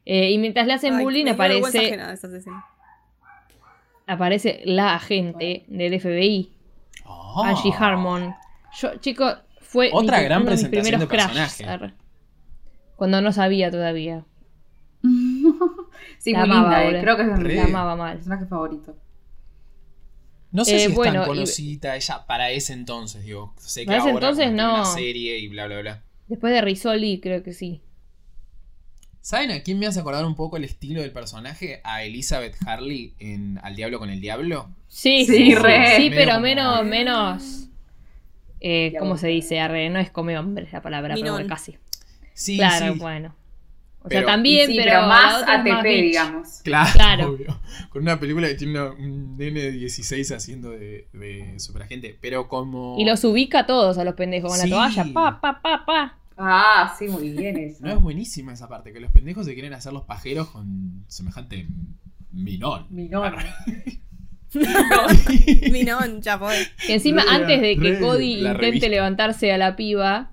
Eh, 0.05 0.31
y 0.31 0.38
mientras 0.38 0.67
le 0.67 0.74
hacen 0.74 0.95
Ay, 0.95 1.03
bullying 1.03 1.27
aparece, 1.27 1.77
ajena 1.79 2.15
aparece 4.07 4.62
la 4.65 4.95
agente 4.95 5.63
del 5.67 6.00
FBI, 6.00 6.51
Oh. 7.05 7.43
Angie 7.43 7.74
Harmon. 7.77 8.36
Yo, 8.79 8.95
chico, 8.98 9.25
fue 9.62 9.89
Otra 9.93 10.17
mi- 10.19 10.24
gran 10.25 10.41
uno 10.41 10.51
de 10.51 10.57
mis 10.57 10.65
presentación 10.65 11.00
primeros 11.00 11.00
de 11.00 11.07
personaje. 11.07 11.93
Cuando 12.95 13.21
no 13.21 13.31
sabía 13.31 13.71
todavía. 13.71 14.24
sí, 16.22 16.34
La 16.34 16.46
muy 16.46 16.56
amaba, 16.58 16.84
linda, 16.84 17.00
eh. 17.00 17.01
creo 17.01 17.18
que 17.18 17.24
es 17.24 17.38
mi 17.40 17.60
amaba 17.60 17.96
mal. 17.96 18.16
personaje 18.18 18.46
favorito. 18.46 18.96
No 20.51 20.66
sé 20.66 20.75
Eh, 20.75 20.80
si 20.80 20.86
es 20.88 20.94
bueno, 20.96 21.13
tan 21.13 21.24
y- 21.24 21.28
conocida 21.28 21.96
ella 21.96 22.25
para 22.28 22.51
ese 22.51 22.74
entonces, 22.74 23.24
digo. 23.24 23.54
Sé 23.58 23.82
que 23.82 23.86
Para 23.88 23.98
ese 24.00 24.10
ahora 24.12 24.28
entonces, 24.28 24.46
que 24.48 24.51
no. 24.51 24.74
una 24.75 24.86
serie 24.86 25.40
y 25.40 25.48
bla, 25.48 25.66
bla, 25.68 25.80
bla. 25.82 26.04
Después 26.28 26.54
de 26.54 26.62
Risoli, 26.62 27.20
creo 27.22 27.42
que 27.42 27.54
sí. 27.54 27.82
¿Saben 29.22 29.51
a 29.51 29.62
quién 29.62 29.78
me 29.80 29.86
hace 29.88 30.00
acordar 30.00 30.25
un 30.25 30.36
poco 30.36 30.58
el 30.58 30.63
estilo 30.63 31.01
del 31.01 31.12
personaje? 31.12 31.80
A 31.84 32.04
Elizabeth 32.04 32.56
Harley 32.66 33.13
en 33.20 33.60
Al 33.63 33.75
Diablo 33.75 34.00
con 34.00 34.10
el 34.10 34.20
Diablo. 34.20 34.70
Sí, 34.88 35.25
Sí, 35.25 35.36
sí, 35.36 35.56
re. 35.56 35.96
sí, 35.98 36.10
pero 36.10 36.32
como- 36.34 36.42
menos, 36.44 36.86
menos. 36.86 37.68
Eh, 38.60 38.94
¿Cómo 39.00 39.18
se 39.18 39.28
dice? 39.28 39.60
Arre, 39.60 39.90
no 39.90 40.00
es 40.00 40.12
come 40.12 40.38
hombre 40.38 40.68
la 40.72 40.82
palabra, 40.82 41.16
pero 41.16 41.38
casi. 41.48 41.78
Sí, 42.34 42.58
claro, 42.58 42.94
sí. 42.94 43.00
bueno. 43.00 43.36
O 44.03 44.10
sea, 44.10 44.25
también, 44.25 44.67
Sí, 44.67 44.77
pero, 44.77 45.01
más 45.08 45.43
ATP, 45.48 45.84
digamos. 46.01 46.62
Claro, 46.63 46.89
Claro. 46.93 47.29
obvio. 47.34 47.60
Con 47.89 48.01
una 48.01 48.20
película 48.20 48.48
que 48.48 48.55
tiene 48.55 48.79
una- 48.81 48.91
un 48.91 49.38
nene 49.38 49.60
de 49.62 49.72
16 49.72 50.31
haciendo 50.31 50.72
de, 50.72 51.08
de 51.13 51.60
superagente. 51.60 52.17
Pero 52.20 52.48
como. 52.48 52.96
Y 52.98 53.05
los 53.05 53.24
ubica 53.24 53.60
a 53.60 53.65
todos 53.67 53.98
a 54.00 54.03
los 54.03 54.15
pendejos 54.15 54.50
con 54.51 54.60
Sí. 54.60 54.70
la 54.70 54.75
toalla. 54.75 55.05
Pa, 55.13 55.39
pa, 55.41 55.62
pa, 55.62 55.86
pa. 55.86 56.17
Ah, 56.38 56.96
sí, 56.98 57.08
muy 57.08 57.29
bien 57.31 57.58
eso. 57.58 57.77
No 57.81 57.91
es 57.91 58.01
buenísima 58.01 58.53
esa 58.53 58.67
parte, 58.67 58.91
que 58.91 59.00
los 59.00 59.12
pendejos 59.12 59.46
se 59.46 59.53
quieren 59.53 59.74
hacer 59.74 59.93
los 59.93 60.03
pajeros 60.05 60.48
con 60.50 61.03
semejante 61.08 61.67
minón. 62.31 62.88
Minón. 62.89 63.36
Minón, 65.72 66.22
ya 66.22 66.38
fue. 66.38 66.55
Que 66.86 66.96
encima, 66.96 67.24
Re- 67.24 67.29
antes 67.29 67.62
de 67.62 67.77
que 67.77 67.93
re- 67.93 68.00
Cody 68.00 68.34
intente 68.39 68.58
revista. 68.58 68.88
levantarse 68.89 69.51
a 69.53 69.58
la 69.58 69.75
piba, 69.75 70.29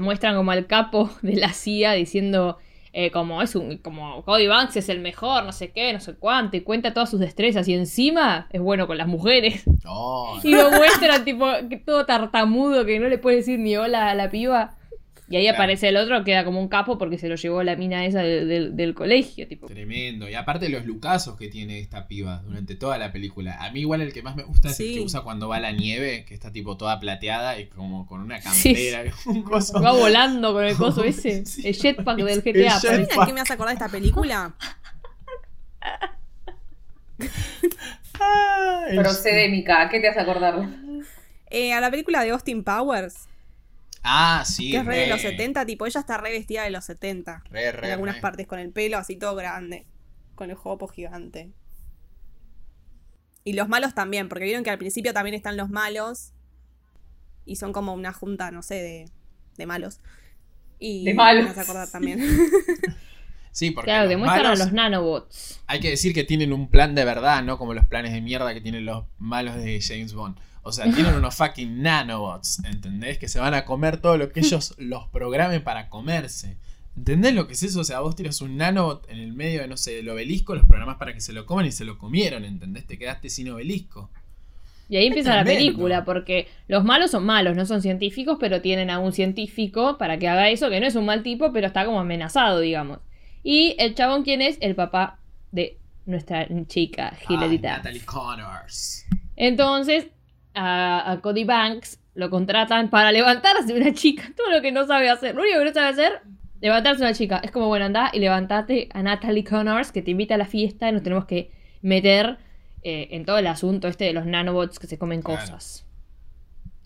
muestran 0.00 0.36
como 0.36 0.50
al 0.50 0.66
capo 0.66 1.10
de 1.22 1.36
la 1.36 1.52
CIA 1.52 1.92
diciendo 1.92 2.58
eh, 2.92 3.10
como 3.10 3.40
es 3.40 3.54
un 3.54 3.78
como 3.78 4.24
Cody 4.24 4.48
Banks 4.48 4.76
es 4.76 4.88
el 4.88 5.00
mejor, 5.00 5.44
no 5.44 5.52
sé 5.52 5.70
qué, 5.70 5.92
no 5.92 6.00
sé 6.00 6.14
cuánto, 6.14 6.56
y 6.56 6.62
cuenta 6.62 6.92
todas 6.92 7.10
sus 7.10 7.20
destrezas 7.20 7.68
y 7.68 7.74
encima 7.74 8.48
es 8.50 8.60
bueno 8.60 8.86
con 8.86 8.98
las 8.98 9.06
mujeres. 9.06 9.64
No, 9.84 10.40
Y 10.42 10.54
lo 10.54 10.70
muestran 10.70 11.24
tipo 11.24 11.46
todo 11.86 12.04
tartamudo 12.04 12.84
que 12.84 12.98
no 12.98 13.08
le 13.08 13.18
puede 13.18 13.36
decir 13.36 13.58
ni 13.58 13.76
hola 13.76 14.10
a 14.10 14.14
la 14.14 14.30
piba. 14.30 14.76
Y 15.30 15.36
ahí 15.36 15.44
Claro. 15.44 15.58
aparece 15.58 15.88
el 15.88 15.96
otro, 15.96 16.24
queda 16.24 16.44
como 16.44 16.60
un 16.60 16.66
capo 16.68 16.98
porque 16.98 17.16
se 17.16 17.28
lo 17.28 17.36
llevó 17.36 17.62
la 17.62 17.76
mina 17.76 18.04
esa 18.04 18.20
del- 18.20 18.48
del- 18.48 18.76
del 18.76 18.94
colegio, 18.94 19.46
tipo. 19.46 19.68
tremendo. 19.68 20.28
Y 20.28 20.34
aparte 20.34 20.68
los 20.68 20.84
lucazos 20.84 21.36
que 21.38 21.46
tiene 21.46 21.78
esta 21.78 22.08
piba 22.08 22.42
durante 22.44 22.74
toda 22.74 22.98
la 22.98 23.12
película. 23.12 23.56
A 23.64 23.70
mí 23.70 23.78
igual 23.80 24.00
el 24.00 24.12
que 24.12 24.22
más 24.22 24.34
me 24.34 24.42
gusta 24.42 24.70
es 24.70 24.80
el 24.80 24.92
que 24.94 25.00
usa 25.00 25.20
cuando 25.22 25.48
va 25.48 25.56
a 25.58 25.60
la 25.60 25.70
nieve, 25.70 26.24
que 26.26 26.34
está 26.34 26.50
tipo 26.50 26.76
toda 26.76 26.98
plateada 26.98 27.60
y 27.60 27.66
como 27.68 28.06
con 28.08 28.20
una 28.22 28.40
Sí. 28.42 28.74
campera, 28.74 29.04
un 29.26 29.42
coso. 29.44 29.80
Va 29.80 29.92
volando 29.92 30.52
con 30.52 30.64
el 30.64 30.74
coso 30.76 31.04
ese, 31.04 31.46
Sí. 31.46 31.62
el 31.68 31.76
jetpack 31.76 32.16
del 32.18 32.28
El 32.28 32.42
GTA. 32.42 32.80
¿Saben 32.80 33.06
a 33.16 33.24
qué 33.26 33.32
me 33.32 33.40
hace 33.40 33.52
acordar 33.52 33.72
esta 33.74 33.88
película? 33.88 34.54
Ah, 38.22 38.84
el- 38.88 38.98
Procede, 38.98 39.48
Mica, 39.48 39.88
¿qué 39.90 40.00
te 40.00 40.08
hace 40.08 40.20
acordar? 40.20 40.68
Eh, 41.50 41.72
a 41.72 41.80
la 41.80 41.90
película 41.90 42.22
de 42.22 42.30
Austin 42.30 42.62
Powers, 42.62 43.28
Ah, 44.02 44.44
sí. 44.46 44.70
que 44.70 44.78
es 44.78 44.86
re 44.86 44.96
de 44.98 45.06
los 45.06 45.20
70, 45.20 45.66
tipo, 45.66 45.86
ella 45.86 46.00
está 46.00 46.16
re 46.18 46.30
vestida 46.32 46.62
de 46.64 46.70
los 46.70 46.84
70. 46.84 47.44
Re, 47.50 47.72
re, 47.72 47.86
en 47.86 47.92
algunas 47.92 48.16
re. 48.16 48.20
partes, 48.20 48.46
con 48.46 48.58
el 48.58 48.72
pelo 48.72 48.98
así 48.98 49.16
todo 49.16 49.34
grande, 49.34 49.86
con 50.34 50.50
el 50.50 50.56
jopo 50.56 50.88
gigante. 50.88 51.52
Y 53.44 53.54
los 53.54 53.68
malos 53.68 53.94
también, 53.94 54.28
porque 54.28 54.44
vieron 54.44 54.64
que 54.64 54.70
al 54.70 54.78
principio 54.78 55.12
también 55.14 55.34
están 55.34 55.56
los 55.56 55.70
malos. 55.70 56.32
Y 57.44 57.56
son 57.56 57.72
como 57.72 57.94
una 57.94 58.12
junta, 58.12 58.50
no 58.50 58.62
sé, 58.62 58.74
de, 58.76 59.10
de 59.56 59.66
malos. 59.66 60.00
Y 60.78 61.04
De 61.04 61.14
malos. 61.14 61.44
me 61.44 61.50
hace 61.50 61.60
acordar 61.60 61.90
también. 61.90 62.20
Sí, 63.52 63.70
porque 63.70 63.90
Claro, 63.90 64.08
demuestran 64.08 64.46
a 64.46 64.54
los 64.54 64.72
nanobots. 64.72 65.60
Hay 65.66 65.80
que 65.80 65.90
decir 65.90 66.14
que 66.14 66.24
tienen 66.24 66.52
un 66.52 66.68
plan 66.68 66.94
de 66.94 67.04
verdad, 67.04 67.42
no 67.42 67.58
como 67.58 67.74
los 67.74 67.86
planes 67.86 68.12
de 68.12 68.20
mierda 68.20 68.54
que 68.54 68.60
tienen 68.60 68.84
los 68.84 69.04
malos 69.18 69.56
de 69.56 69.80
James 69.80 70.14
Bond. 70.14 70.36
O 70.62 70.72
sea, 70.72 70.84
tienen 70.94 71.14
unos 71.14 71.34
fucking 71.34 71.82
nanobots, 71.82 72.62
¿entendés? 72.64 73.18
Que 73.18 73.28
se 73.28 73.40
van 73.40 73.54
a 73.54 73.64
comer 73.64 73.98
todo 73.98 74.16
lo 74.16 74.30
que 74.30 74.40
ellos 74.40 74.74
los 74.78 75.08
programen 75.08 75.62
para 75.64 75.88
comerse. 75.88 76.56
¿Entendés 76.96 77.34
lo 77.34 77.46
que 77.46 77.54
es 77.54 77.62
eso? 77.62 77.80
O 77.80 77.84
sea, 77.84 78.00
vos 78.00 78.16
tiras 78.16 78.40
un 78.40 78.56
nanobot 78.56 79.08
en 79.08 79.18
el 79.18 79.32
medio 79.32 79.62
de, 79.62 79.68
no 79.68 79.76
sé, 79.76 79.94
del 79.94 80.08
obelisco, 80.08 80.54
los 80.54 80.66
programás 80.66 80.96
para 80.96 81.14
que 81.14 81.20
se 81.20 81.32
lo 81.32 81.46
coman 81.46 81.66
y 81.66 81.72
se 81.72 81.84
lo 81.84 81.98
comieron, 81.98 82.44
¿entendés? 82.44 82.86
Te 82.86 82.98
quedaste 82.98 83.30
sin 83.30 83.48
obelisco. 83.50 84.10
Y 84.88 84.96
ahí 84.96 85.06
empieza 85.06 85.36
la 85.36 85.44
película, 85.44 86.04
porque 86.04 86.48
los 86.66 86.84
malos 86.84 87.12
son 87.12 87.24
malos, 87.24 87.56
no 87.56 87.64
son 87.64 87.80
científicos, 87.80 88.38
pero 88.40 88.60
tienen 88.60 88.90
a 88.90 88.98
un 88.98 89.12
científico 89.12 89.96
para 89.98 90.18
que 90.18 90.26
haga 90.26 90.50
eso, 90.50 90.68
que 90.68 90.80
no 90.80 90.86
es 90.86 90.96
un 90.96 91.06
mal 91.06 91.22
tipo, 91.22 91.52
pero 91.52 91.68
está 91.68 91.86
como 91.86 92.00
amenazado, 92.00 92.58
digamos. 92.58 92.98
Y 93.42 93.74
el 93.78 93.94
chabón, 93.94 94.22
¿quién 94.22 94.42
es? 94.42 94.58
El 94.60 94.74
papá 94.74 95.18
de 95.52 95.78
nuestra 96.06 96.46
chica, 96.66 97.16
Hilary. 97.28 97.58
Natalie 97.58 98.04
Connors. 98.04 99.06
Entonces, 99.36 100.08
a, 100.54 101.10
a 101.12 101.20
Cody 101.20 101.44
Banks 101.44 101.98
lo 102.14 102.28
contratan 102.28 102.90
para 102.90 103.12
levantarse 103.12 103.72
una 103.72 103.94
chica, 103.94 104.30
todo 104.36 104.50
lo 104.50 104.60
que 104.60 104.72
no 104.72 104.86
sabe 104.86 105.08
hacer. 105.10 105.34
Lo 105.34 105.42
único 105.42 105.58
que 105.58 105.64
no 105.66 105.72
sabe 105.72 105.88
hacer, 105.88 106.20
levantarse 106.60 107.02
una 107.02 107.14
chica. 107.14 107.40
Es 107.42 107.50
como, 107.50 107.68
bueno, 107.68 107.86
anda 107.86 108.10
y 108.12 108.18
levantate 108.18 108.88
a 108.92 109.02
Natalie 109.02 109.44
Connors, 109.44 109.92
que 109.92 110.02
te 110.02 110.10
invita 110.10 110.34
a 110.34 110.38
la 110.38 110.46
fiesta 110.46 110.88
y 110.88 110.92
nos 110.92 111.02
tenemos 111.02 111.24
que 111.24 111.50
meter 111.82 112.38
eh, 112.82 113.08
en 113.12 113.24
todo 113.24 113.38
el 113.38 113.46
asunto 113.46 113.88
este 113.88 114.04
de 114.04 114.12
los 114.12 114.26
nanobots 114.26 114.78
que 114.78 114.86
se 114.86 114.98
comen 114.98 115.22
Claro. 115.22 115.40
cosas. 115.40 115.86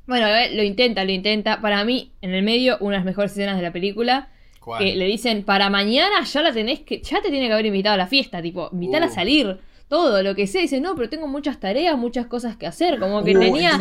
Bueno, 0.06 0.26
eh, 0.28 0.54
lo 0.54 0.62
intenta, 0.62 1.02
lo 1.04 1.12
intenta. 1.12 1.60
Para 1.60 1.82
mí, 1.84 2.12
en 2.20 2.34
el 2.34 2.42
medio, 2.42 2.76
una 2.80 2.92
de 2.92 2.98
las 2.98 3.06
mejores 3.06 3.32
escenas 3.32 3.56
de 3.56 3.62
la 3.62 3.72
película. 3.72 4.28
¿Cuál? 4.64 4.82
Que 4.82 4.96
le 4.96 5.04
dicen, 5.06 5.44
para 5.44 5.68
mañana 5.68 6.24
ya 6.24 6.40
la 6.42 6.52
tenés 6.52 6.80
que. 6.80 7.02
Ya 7.02 7.20
te 7.20 7.30
tiene 7.30 7.48
que 7.48 7.52
haber 7.52 7.66
invitado 7.66 7.94
a 7.94 7.98
la 7.98 8.06
fiesta, 8.06 8.40
tipo, 8.40 8.70
invitar 8.72 9.02
a 9.02 9.06
Uh. 9.06 9.10
salir. 9.14 9.58
Todo 9.88 10.22
lo 10.22 10.34
que 10.34 10.46
sea. 10.46 10.62
Dice, 10.62 10.80
no, 10.80 10.94
pero 10.96 11.10
tengo 11.10 11.28
muchas 11.28 11.60
tareas, 11.60 11.98
muchas 11.98 12.26
cosas 12.26 12.56
que 12.56 12.66
hacer. 12.66 12.98
Como 12.98 13.22
que 13.22 13.36
Uh, 13.36 13.40
tenía 13.40 13.78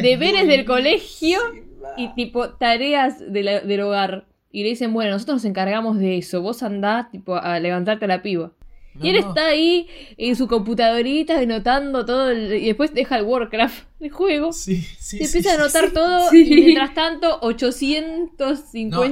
deberes 0.00 0.46
del 0.48 0.64
colegio 0.64 1.38
y 1.98 2.08
tipo 2.14 2.50
tareas 2.54 3.18
de 3.32 3.42
la- 3.42 3.60
del 3.60 3.80
hogar. 3.82 4.26
Y 4.50 4.62
le 4.62 4.70
dicen, 4.70 4.92
bueno, 4.94 5.10
nosotros 5.12 5.36
nos 5.36 5.44
encargamos 5.44 5.98
de 5.98 6.16
eso. 6.18 6.40
Vos 6.42 6.62
andás, 6.62 7.10
tipo, 7.10 7.36
a 7.36 7.58
levantarte 7.60 8.06
a 8.06 8.08
la 8.08 8.22
piba. 8.22 8.52
No, 8.94 9.06
y 9.06 9.08
él 9.10 9.20
no. 9.22 9.28
está 9.28 9.46
ahí 9.46 9.88
en 10.18 10.36
su 10.36 10.46
computadorita 10.48 11.38
anotando 11.38 12.04
todo. 12.04 12.30
el- 12.30 12.52
y 12.54 12.66
después 12.66 12.92
deja 12.92 13.16
el 13.18 13.24
Warcraft, 13.24 13.84
el 14.00 14.10
juego. 14.10 14.52
Sí, 14.52 14.76
sí, 14.82 15.18
Se 15.18 15.24
sí, 15.24 15.24
empieza 15.38 15.52
a 15.52 15.54
anotar 15.62 15.88
sí. 15.88 15.94
todo 15.94 16.30
Sí. 16.30 16.42
y 16.52 16.54
mientras 16.64 16.92
tanto 16.94 17.38
850 17.40 18.90
No, 18.90 19.02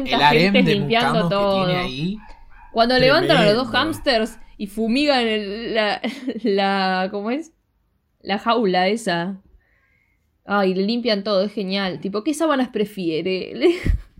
de 0.52 0.62
limpiando 0.62 1.28
todo. 1.28 1.66
que 1.66 1.72
tiene 1.72 1.80
ahí. 1.80 2.16
Cuando 2.72 2.98
levantan 2.98 3.38
a 3.38 3.44
los 3.46 3.54
dos 3.54 3.68
hamsters 3.74 4.38
y 4.58 4.66
fumigan 4.66 5.26
el- 5.26 5.74
la, 5.74 6.00
la. 6.42 7.08
¿Cómo 7.10 7.30
es? 7.30 7.52
La 8.22 8.38
jaula 8.38 8.88
esa. 8.88 9.40
Ay, 10.44 10.74
le 10.74 10.82
limpian 10.82 11.22
todo, 11.24 11.42
es 11.44 11.52
genial. 11.52 12.00
Tipo, 12.00 12.22
¿qué 12.24 12.34
sábanas 12.34 12.68
prefiere? 12.68 13.52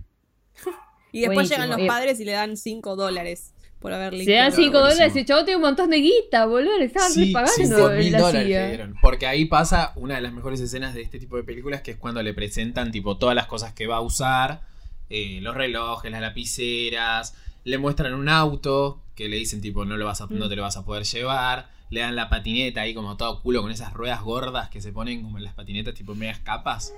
Y 1.13 1.21
después 1.23 1.49
Buenísimo, 1.49 1.65
llegan 1.65 1.79
los 1.81 1.89
padres 1.89 2.21
y 2.21 2.25
le 2.25 2.31
dan 2.33 2.57
5 2.57 2.95
dólares 2.95 3.53
por 3.81 3.93
haber 3.93 4.13
Se 4.13 4.19
limpiado. 4.19 4.43
dan 4.51 4.53
5 4.53 4.71
buenísimo. 4.73 4.81
dólares 4.95 5.17
y 5.17 5.19
el 5.21 5.25
chavo 5.27 5.45
tiene 5.45 5.57
un 5.57 5.63
montón 5.63 5.91
de 5.91 5.97
guita, 5.97 6.45
boludo. 6.47 6.79
Le 6.79 6.85
estaban 6.85 7.11
Sí, 7.11 7.27
repagando 7.27 7.53
5 7.77 7.91
mil 7.91 8.13
la 8.13 8.19
dólares 8.21 8.47
CIA. 8.49 8.61
le 8.61 8.69
dieron. 8.69 8.95
Porque 9.03 9.27
ahí 9.27 9.45
pasa 9.47 9.93
una 9.97 10.17
de 10.17 10.21
las 10.21 10.33
mejores 10.33 10.61
escenas 10.61 10.95
de 10.95 11.03
este 11.03 11.19
tipo 11.19 11.37
de 11.37 11.43
películas, 11.45 11.81
que 11.81 11.93
es 11.93 11.97
cuando 11.97 12.23
le 12.23 12.35
presentan 12.35 12.93
tipo 12.93 13.17
todas 13.17 13.35
las 13.35 13.47
cosas 13.47 13.73
que 13.73 13.87
va 13.87 13.97
a 13.97 14.01
usar, 14.01 14.61
eh, 15.09 15.39
los 15.43 15.55
relojes, 15.57 16.11
las 16.13 16.21
lapiceras, 16.21 17.35
le 17.65 17.79
muestran 17.79 18.15
un 18.15 18.29
auto 18.29 19.03
que 19.17 19.29
le 19.29 19.37
dicen 19.37 19.61
tipo 19.61 19.85
no 19.85 19.97
lo 19.97 20.07
vas 20.07 20.21
a, 20.21 20.27
no 20.31 20.49
te 20.49 20.57
lo 20.57 20.63
vas 20.63 20.77
a 20.77 20.85
poder 20.85 21.05
llevar, 21.05 21.69
le 21.91 22.01
dan 22.01 22.17
la 22.17 22.29
patineta 22.31 22.83
ahí 22.83 22.95
como 22.95 23.17
todo 23.17 23.43
culo 23.43 23.61
con 23.63 23.71
esas 23.71 23.93
ruedas 23.93 24.23
gordas 24.23 24.69
que 24.71 24.81
se 24.81 24.93
ponen 24.93 25.23
como 25.23 25.39
en 25.39 25.45
las 25.45 25.55
patinetas 25.55 25.95
tipo 25.95 26.15
medias 26.15 26.39
capas. 26.39 26.95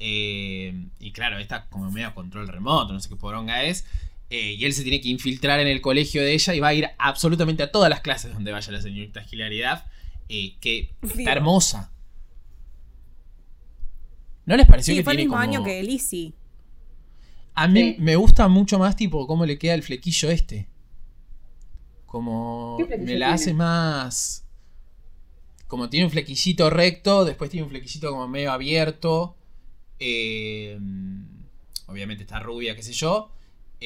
Eh, 0.00 0.74
y 1.00 1.12
claro, 1.12 1.38
esta 1.38 1.66
como 1.68 1.90
medio 1.90 2.14
control 2.14 2.48
remoto, 2.48 2.92
no 2.92 3.00
sé 3.00 3.08
qué 3.08 3.16
poronga 3.16 3.62
es. 3.62 3.86
Eh, 4.30 4.52
y 4.58 4.64
él 4.64 4.72
se 4.72 4.82
tiene 4.82 5.00
que 5.00 5.08
infiltrar 5.08 5.60
en 5.60 5.68
el 5.68 5.80
colegio 5.80 6.22
de 6.22 6.32
ella 6.34 6.54
y 6.54 6.60
va 6.60 6.68
a 6.68 6.74
ir 6.74 6.88
absolutamente 6.98 7.62
a 7.62 7.70
todas 7.70 7.88
las 7.90 8.00
clases 8.00 8.32
donde 8.32 8.52
vaya 8.52 8.72
la 8.72 8.80
señorita 8.82 9.24
Hilary 9.30 9.60
Duff, 9.60 9.80
eh, 10.28 10.56
que 10.60 10.94
Sí. 11.02 11.18
está 11.18 11.32
hermosa. 11.32 11.92
¿No 14.46 14.56
les 14.56 14.66
pareció 14.66 14.92
Sí, 14.92 14.98
que 14.98 15.04
fue 15.04 15.12
el 15.12 15.16
tiene 15.18 15.28
mismo 15.28 15.36
como... 15.40 15.42
año 15.50 15.64
que 15.64 15.82
Lizzie. 15.82 16.34
A 17.54 17.68
mí 17.68 17.80
Sí. 17.80 17.96
me 18.00 18.16
gusta 18.16 18.48
mucho 18.48 18.78
más 18.78 18.96
tipo 18.96 19.26
cómo 19.26 19.46
le 19.46 19.58
queda 19.58 19.74
el 19.74 19.82
flequillo 19.82 20.30
este. 20.30 20.68
Como 22.06 22.76
¿Qué 22.78 22.86
flequillo 22.86 23.06
me 23.06 23.18
la 23.18 23.26
tiene? 23.26 23.34
hace 23.34 23.54
más... 23.54 24.40
Como 25.66 25.88
tiene 25.88 26.06
un 26.06 26.12
flequillito 26.12 26.68
recto, 26.70 27.24
después 27.24 27.50
tiene 27.50 27.64
un 27.64 27.70
flequillito 27.70 28.10
como 28.10 28.28
medio 28.28 28.52
abierto. 28.52 29.36
eh, 29.98 30.78
obviamente 31.86 32.24
está 32.24 32.38
rubia, 32.40 32.74
qué 32.76 32.82
sé 32.82 32.92
yo. 32.92 33.30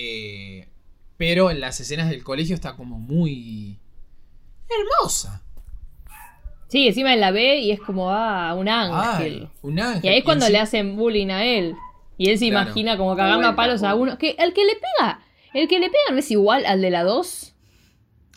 Eh, 0.01 0.69
pero 1.17 1.51
en 1.51 1.61
las 1.61 1.81
escenas 1.81 2.09
del 2.11 2.23
colegio 2.23 2.55
está 2.55 2.77
como 2.77 2.99
muy... 2.99 3.79
Hermosa. 4.69 5.43
Sí, 6.69 6.87
encima 6.87 7.15
él 7.15 7.21
la 7.21 7.31
ve 7.31 7.59
y 7.61 7.71
es 7.73 7.81
como, 7.81 8.11
ah, 8.11 8.55
un 8.55 8.69
ángel. 8.69 9.41
Ay, 9.45 9.51
un 9.63 9.81
ángel. 9.81 10.05
y 10.05 10.09
ahí 10.09 10.19
es 10.19 10.25
cuando 10.25 10.49
le 10.49 10.59
hacen 10.59 10.97
bullying 10.97 11.29
a 11.31 11.45
él. 11.45 11.75
Y 12.19 12.31
él 12.31 12.39
se 12.39 12.49
Claro. 12.51 12.67
imagina 12.67 12.97
como 12.99 13.17
cagando 13.17 13.49
a 13.49 13.57
palos 13.57 13.83
a 13.83 13.95
uno. 13.95 14.19
Que, 14.19 14.37
el 14.39 14.53
que 14.53 14.65
le 14.67 14.75
pega, 14.75 15.21
el 15.55 15.67
que 15.69 15.79
le 15.79 15.87
pega 15.89 16.11
no 16.13 16.19
es 16.19 16.31
igual 16.31 16.67
al 16.67 16.81
de 16.83 16.91
la 16.91 17.05
2. 17.05 17.55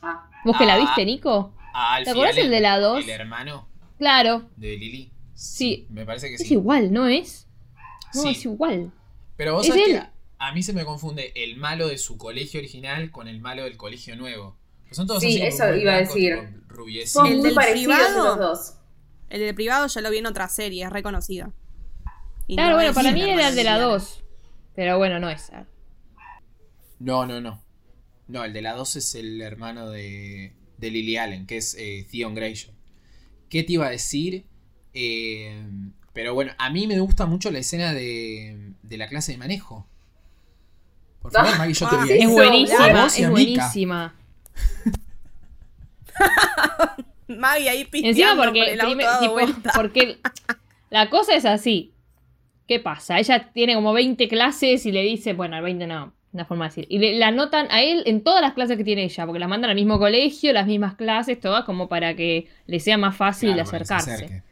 Ah, 0.02 0.30
¿Vos 0.46 0.58
que 0.58 0.66
la 0.66 0.76
Ah. 0.76 0.80
viste, 0.80 1.06
Nico? 1.06 1.54
a 1.74 1.96
Alfie 1.96 2.06
¿Te 2.06 2.12
acordás 2.12 2.38
el 2.38 2.50
de 2.52 2.60
la 2.60 2.80
dos? 2.80 3.04
El 3.04 3.10
hermano 3.12 3.68
Claro, 3.98 4.50
de 4.58 4.76
Lily. 4.78 5.12
Sí. 5.34 5.86
Me 5.90 6.06
parece 6.06 6.28
que 6.30 6.36
es 6.36 6.42
sí. 6.48 6.54
igual, 6.56 6.92
¿no 6.92 7.08
es? 7.08 7.48
No, 8.14 8.22
Sí. 8.24 8.30
es 8.30 8.46
igual. 8.46 8.92
Pero 9.38 9.54
vos 9.56 9.66
Es 9.66 9.70
sabés 9.74 9.88
él. 9.90 10.00
que 10.02 10.08
a 10.42 10.54
mí 10.54 10.64
se 10.64 10.74
me 10.74 10.84
confunde 10.86 11.32
el 11.36 11.56
malo 11.56 11.88
de 11.88 11.98
su 12.00 12.18
colegio 12.18 12.60
original 12.60 13.12
con 13.12 13.28
el 13.28 13.40
malo 13.40 13.64
del 13.64 13.78
colegio 13.78 14.16
nuevo. 14.16 14.58
Que 14.88 14.96
son 14.96 15.06
todos 15.06 15.22
Sí, 15.22 15.40
así 15.40 15.42
eso 15.44 15.76
iba 15.76 15.94
a 15.94 15.98
decir. 15.98 16.34
son 17.06 17.28
¿El 17.28 17.38
muy 17.38 17.46
del 17.46 17.54
parecidos 17.54 17.96
privado? 17.96 18.26
los 18.26 18.40
dos. 18.40 18.74
El 19.30 19.40
del 19.42 19.54
privado 19.56 19.86
ya 19.88 20.02
lo 20.02 20.10
vi 20.10 20.18
en 20.18 20.26
otra 20.26 20.50
serie, 20.50 20.84
es 20.84 20.90
reconocido. 20.90 21.54
Y 22.48 22.56
Claro, 22.56 22.72
no 22.72 22.76
bueno, 22.78 22.94
para 22.94 23.12
mí 23.12 23.22
era 23.22 23.50
el 23.50 23.56
de 23.56 23.64
la 23.64 23.76
hermano 23.76 23.94
2. 23.94 24.24
Pero 24.76 24.98
bueno, 24.98 25.20
no 25.20 25.30
es. 25.30 25.52
No, 27.00 27.26
no, 27.26 27.40
no. 27.40 27.64
No, 28.28 28.44
el 28.44 28.52
de 28.54 28.62
la 28.64 28.74
2 28.74 28.96
es 28.96 29.16
el 29.16 29.42
hermano 29.42 29.90
de, 29.92 30.54
de 30.78 30.92
Lily 30.92 31.18
Allen, 31.18 31.46
que 31.46 31.58
es 31.58 31.76
eh, 31.78 32.08
Theon 32.12 32.34
Greyjoy. 32.34 32.74
¿Qué 33.50 33.64
te 33.64 33.74
iba 33.74 33.86
a 33.88 33.92
decir? 33.92 34.46
Eh, 34.94 35.66
pero 36.14 36.34
bueno, 36.34 36.54
a 36.58 36.70
mí 36.72 36.88
me 36.88 37.00
gusta 37.00 37.26
mucho 37.26 37.52
la 37.52 37.60
escena 37.60 37.94
de, 37.94 38.74
de 38.82 38.98
la 38.98 39.08
clase 39.08 39.34
de 39.34 39.38
manejo. 39.38 39.88
Por 41.22 41.32
favor, 41.32 41.58
Maggie, 41.58 41.74
yo 41.74 41.90
te 41.90 41.96
Ah, 41.96 42.04
vi 42.04 42.12
ahí. 42.12 42.20
Es 42.22 42.30
buenísima, 42.30 43.06
es 43.06 43.30
buenísima. 43.30 44.14
Maggie 47.28 47.70
ahí 47.70 47.88
Encima 47.94 48.36
porque, 48.36 48.78
por 48.80 49.20
tipo, 49.20 49.70
porque 49.76 50.18
la 50.90 51.10
cosa 51.10 51.36
es 51.36 51.46
así. 51.46 51.94
¿Qué 52.68 52.80
pasa? 52.80 53.20
Ella 53.20 53.50
tiene 53.54 53.76
como 53.76 53.94
20 53.94 54.28
clases 54.28 54.86
y 54.86 54.92
le 54.92 55.02
dice, 55.02 55.34
bueno, 55.34 55.62
20 55.62 55.88
no, 55.88 56.14
una 56.32 56.46
forma 56.46 56.66
de 56.66 56.70
decir. 56.70 56.88
Y 56.90 57.00
le, 57.00 57.18
la 57.18 57.28
anotan 57.28 57.68
a 57.70 57.82
él 57.82 58.04
en 58.06 58.24
todas 58.24 58.42
las 58.42 58.54
clases 58.54 58.78
que 58.78 58.84
tiene 58.84 59.04
ella, 59.04 59.26
porque 59.26 59.40
la 59.40 59.48
mandan 59.48 59.70
al 59.72 59.76
mismo 59.76 60.00
colegio, 60.00 60.54
las 60.54 60.68
mismas 60.68 60.96
clases, 60.96 61.40
todas 61.40 61.66
como 61.66 61.90
para 61.90 62.16
que 62.16 62.48
le 62.68 62.80
sea 62.80 62.98
más 62.98 63.16
fácil 63.16 63.54
Claro, 63.54 63.68
acercarse. 63.70 64.44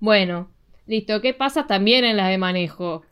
Bueno, 0.00 0.50
listo, 0.86 1.20
¿qué 1.20 1.32
pasa 1.32 1.66
también 1.66 2.04
en 2.04 2.16
las 2.16 2.28
de 2.28 2.38
manejo? 2.38 3.02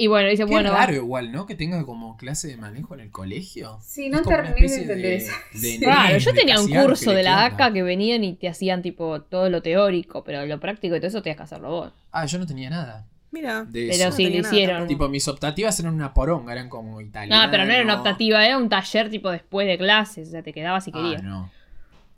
Y 0.00 0.06
bueno, 0.06 0.28
dice, 0.30 0.44
Qué 0.44 0.50
bueno, 0.52 0.70
raro 0.70 0.94
igual, 0.94 1.32
¿no? 1.32 1.44
Que 1.44 1.56
tenga 1.56 1.84
como 1.84 2.16
clase 2.16 2.46
de 2.46 2.56
manejo 2.56 2.94
en 2.94 3.00
el 3.00 3.10
colegio. 3.10 3.80
Sí, 3.82 4.08
no 4.08 4.22
terminé 4.22 4.68
de 4.68 4.76
entender 4.76 5.12
eso. 5.14 5.32
de 5.52 5.78
Claro, 5.80 6.18
yo 6.18 6.32
tenía 6.32 6.60
un 6.60 6.68
curso 6.70 7.10
de 7.10 7.24
la 7.24 7.48
¿qué 7.48 7.54
ACA 7.54 7.72
que 7.72 7.82
venían 7.82 8.22
y 8.22 8.36
te 8.36 8.48
hacían 8.48 8.80
tipo 8.80 9.22
todo 9.22 9.50
lo 9.50 9.60
teórico, 9.60 10.22
pero 10.22 10.46
lo 10.46 10.60
práctico 10.60 10.94
y 10.94 11.00
todo 11.00 11.08
eso 11.08 11.20
tenías 11.20 11.36
que 11.38 11.42
hacerlo 11.42 11.70
vos. 11.70 11.92
Ah, 12.12 12.26
yo 12.26 12.38
no 12.38 12.46
tenía 12.46 12.70
nada 12.70 13.08
Mira. 13.32 13.64
de 13.64 13.88
Pero 13.90 14.04
eso. 14.08 14.12
sí, 14.16 14.26
No 14.26 14.36
lo 14.36 14.42
nada 14.42 14.54
hicieron. 14.54 14.86
Tipo, 14.86 15.08
mis 15.08 15.26
optativas 15.26 15.80
eran 15.80 15.94
una 15.94 16.14
poronga, 16.14 16.52
eran 16.52 16.68
como 16.68 17.00
italiano. 17.00 17.44
No, 17.44 17.50
pero 17.50 17.64
no 17.64 17.72
era 17.72 17.82
una 17.82 17.96
optativa, 17.96 18.46
era 18.46 18.56
un 18.56 18.68
taller 18.68 19.10
tipo 19.10 19.30
después 19.32 19.66
de 19.66 19.78
clases, 19.78 20.28
o 20.28 20.30
sea, 20.30 20.44
te 20.44 20.52
quedabas 20.52 20.84
si 20.84 20.92
Ah, 20.94 20.98
querías. 21.02 21.24
no. 21.24 21.50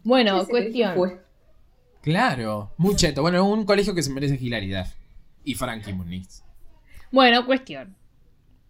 Bueno, 0.04 0.46
cuestión. 0.46 1.18
Claro, 2.02 2.74
muy 2.76 2.94
cheto. 2.96 3.22
Bueno, 3.22 3.42
un 3.48 3.64
colegio 3.64 3.94
que 3.94 4.02
se 4.02 4.10
merece 4.12 4.38
hilaridad. 4.38 4.86
Y 5.44 5.54
Frankie 5.54 5.94
Muniz. 5.94 6.42
Bueno, 7.10 7.46
cuestión. 7.46 7.96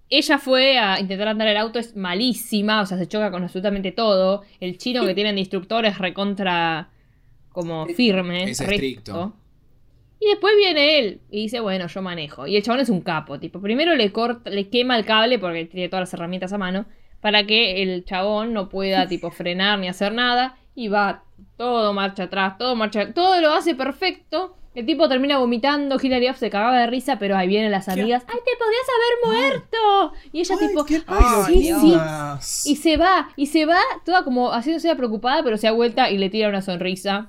Ella 0.09 0.39
fue 0.39 0.77
a 0.79 0.99
intentar 0.99 1.29
andar 1.29 1.49
el 1.49 1.57
auto, 1.57 1.79
es 1.79 1.95
malísima, 1.95 2.81
o 2.81 2.87
sea, 2.87 2.99
se 2.99 3.07
choca 3.07 3.31
con 3.31 3.45
absolutamente 3.45 3.93
todo. 3.93 4.43
El 4.59 4.77
chino 4.77 5.07
que 5.07 5.15
tienen 5.15 5.37
de 5.37 5.43
instructor 5.43 5.87
es 5.87 5.99
recontra 5.99 6.91
como 7.51 7.87
firme, 7.87 8.51
Es 8.51 8.59
recto. 8.59 8.75
estricto. 8.75 9.33
Y 10.21 10.27
después 10.27 10.55
viene 10.57 10.99
él 10.99 11.21
y 11.31 11.43
dice, 11.43 11.61
bueno, 11.61 11.87
yo 11.87 12.03
manejo. 12.03 12.47
Y 12.47 12.57
el 12.57 12.63
chabón 12.63 12.81
es 12.81 12.91
un 12.91 13.01
capo, 13.01 13.39
tipo, 13.39 13.61
primero 13.61 13.95
le 13.97 14.13
corta, 14.13 14.51
le 14.51 14.69
quema 14.69 14.97
el 14.99 15.05
cable 15.05 15.39
porque 15.39 15.65
tiene 15.65 15.89
todas 15.89 16.03
las 16.03 16.15
herramientas 16.15 16.53
a 16.53 16.59
mano, 16.59 16.87
para 17.21 17.47
que 17.47 17.83
el 17.83 18.05
chabón 18.05 18.53
no 18.53 18.69
pueda, 18.69 19.07
tipo, 19.09 19.31
frenar 19.31 19.79
ni 19.79 19.89
hacer 19.89 20.13
nada. 20.13 20.57
Y 20.75 20.89
va 20.89 21.25
todo 21.57 21.93
marcha 21.93 22.25
atrás, 22.25 22.59
todo 22.59 22.75
marcha, 22.77 23.13
todo 23.15 23.41
lo 23.41 23.53
hace 23.53 23.75
perfecto. 23.75 24.57
El 24.73 24.87
tipo 24.87 25.09
termina 25.09 25.39
vomitando, 25.39 25.99
Hilary 26.01 26.29
Duff 26.29 26.39
se 26.39 26.49
cagaba 26.49 26.79
de 26.79 26.87
risa, 26.87 27.19
pero 27.19 27.37
ahí 27.37 27.49
vienen 27.49 27.73
las 27.73 27.89
amigas. 27.89 28.23
¡Ay, 28.29 28.39
te 28.45 28.53
podrías 28.57 28.87
haber 28.89 29.51
muerto! 29.51 30.13
Y 30.33 30.41
ella 30.41 30.57
tipo, 30.59 30.85
qué 30.85 31.03
Ay, 31.09 31.45
sí, 31.47 31.61
Dios. 31.61 32.45
sí. 32.45 32.71
Y 32.71 32.77
se 32.77 32.97
va, 32.97 33.31
y 33.35 33.47
se 33.47 33.67
va, 33.67 33.81
toda 34.05 34.23
como 34.23 34.53
haciéndose 34.53 34.95
preocupada, 34.95 35.43
pero 35.43 35.57
se 35.57 35.67
da 35.67 35.73
vuelta 35.73 36.09
y 36.11 36.19
le 36.19 36.31
tira 36.31 36.49
una 36.49 36.63
sonrisa. 36.63 37.29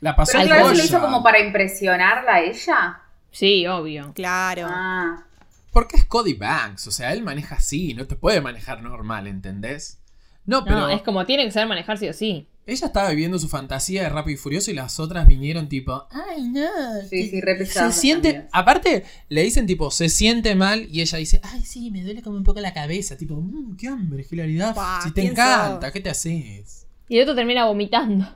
La 0.00 0.14
pasó 0.14 0.32
Pero 0.36 0.48
claro, 0.48 0.68
lo 0.68 0.84
hizo 0.84 1.00
como 1.00 1.22
para 1.22 1.40
impresionarla 1.40 2.34
a 2.34 2.40
ella. 2.42 3.00
Sí, 3.30 3.66
obvio. 3.66 4.12
Claro. 4.14 4.66
Ah. 4.68 5.24
Porque 5.72 5.96
es 5.96 6.04
Cody 6.04 6.34
Banks, 6.34 6.86
o 6.86 6.90
sea, 6.90 7.14
él 7.14 7.22
maneja 7.22 7.56
así, 7.56 7.94
no 7.94 8.06
te 8.06 8.16
puede 8.16 8.42
manejar 8.42 8.82
normal, 8.82 9.26
¿entendés? 9.26 9.98
No, 10.44 10.62
pero 10.62 10.76
No, 10.76 10.88
es 10.90 11.00
como 11.00 11.24
tiene 11.24 11.44
que 11.44 11.50
saber 11.50 11.68
manejar 11.68 11.96
sí 11.96 12.06
o 12.08 12.12
sí. 12.12 12.46
Ella 12.66 12.86
estaba 12.86 13.10
viviendo 13.10 13.38
su 13.38 13.48
fantasía 13.48 14.02
de 14.02 14.08
Rápido 14.08 14.34
y 14.34 14.38
Furioso 14.38 14.70
y 14.70 14.74
las 14.74 14.98
otras 15.00 15.26
vinieron 15.26 15.68
tipo, 15.68 16.06
ay 16.10 16.48
no, 16.48 16.66
Sí, 17.10 17.28
sí, 17.28 17.40
re 17.40 17.64
se 17.66 17.92
siente, 17.92 18.28
amigas. 18.28 18.48
aparte 18.52 19.04
le 19.28 19.42
dicen 19.42 19.66
tipo, 19.66 19.90
se 19.90 20.08
siente 20.08 20.54
mal 20.54 20.88
y 20.90 21.00
ella 21.02 21.18
dice, 21.18 21.40
ay 21.42 21.62
sí, 21.62 21.90
me 21.90 22.02
duele 22.02 22.22
como 22.22 22.36
un 22.36 22.44
poco 22.44 22.60
la 22.60 22.72
cabeza, 22.72 23.16
tipo, 23.16 23.34
"Mm, 23.36 23.76
qué 23.76 23.88
hambre, 23.88 24.24
hilaridad, 24.30 24.74
Pa, 24.74 25.00
si 25.02 25.10
te 25.12 25.20
¿quién 25.20 25.32
encanta, 25.32 25.86
sos? 25.86 25.92
¿qué 25.92 26.00
te 26.00 26.10
haces? 26.10 26.86
Y 27.08 27.16
el 27.18 27.22
otro 27.24 27.34
termina 27.34 27.66
vomitando. 27.66 28.26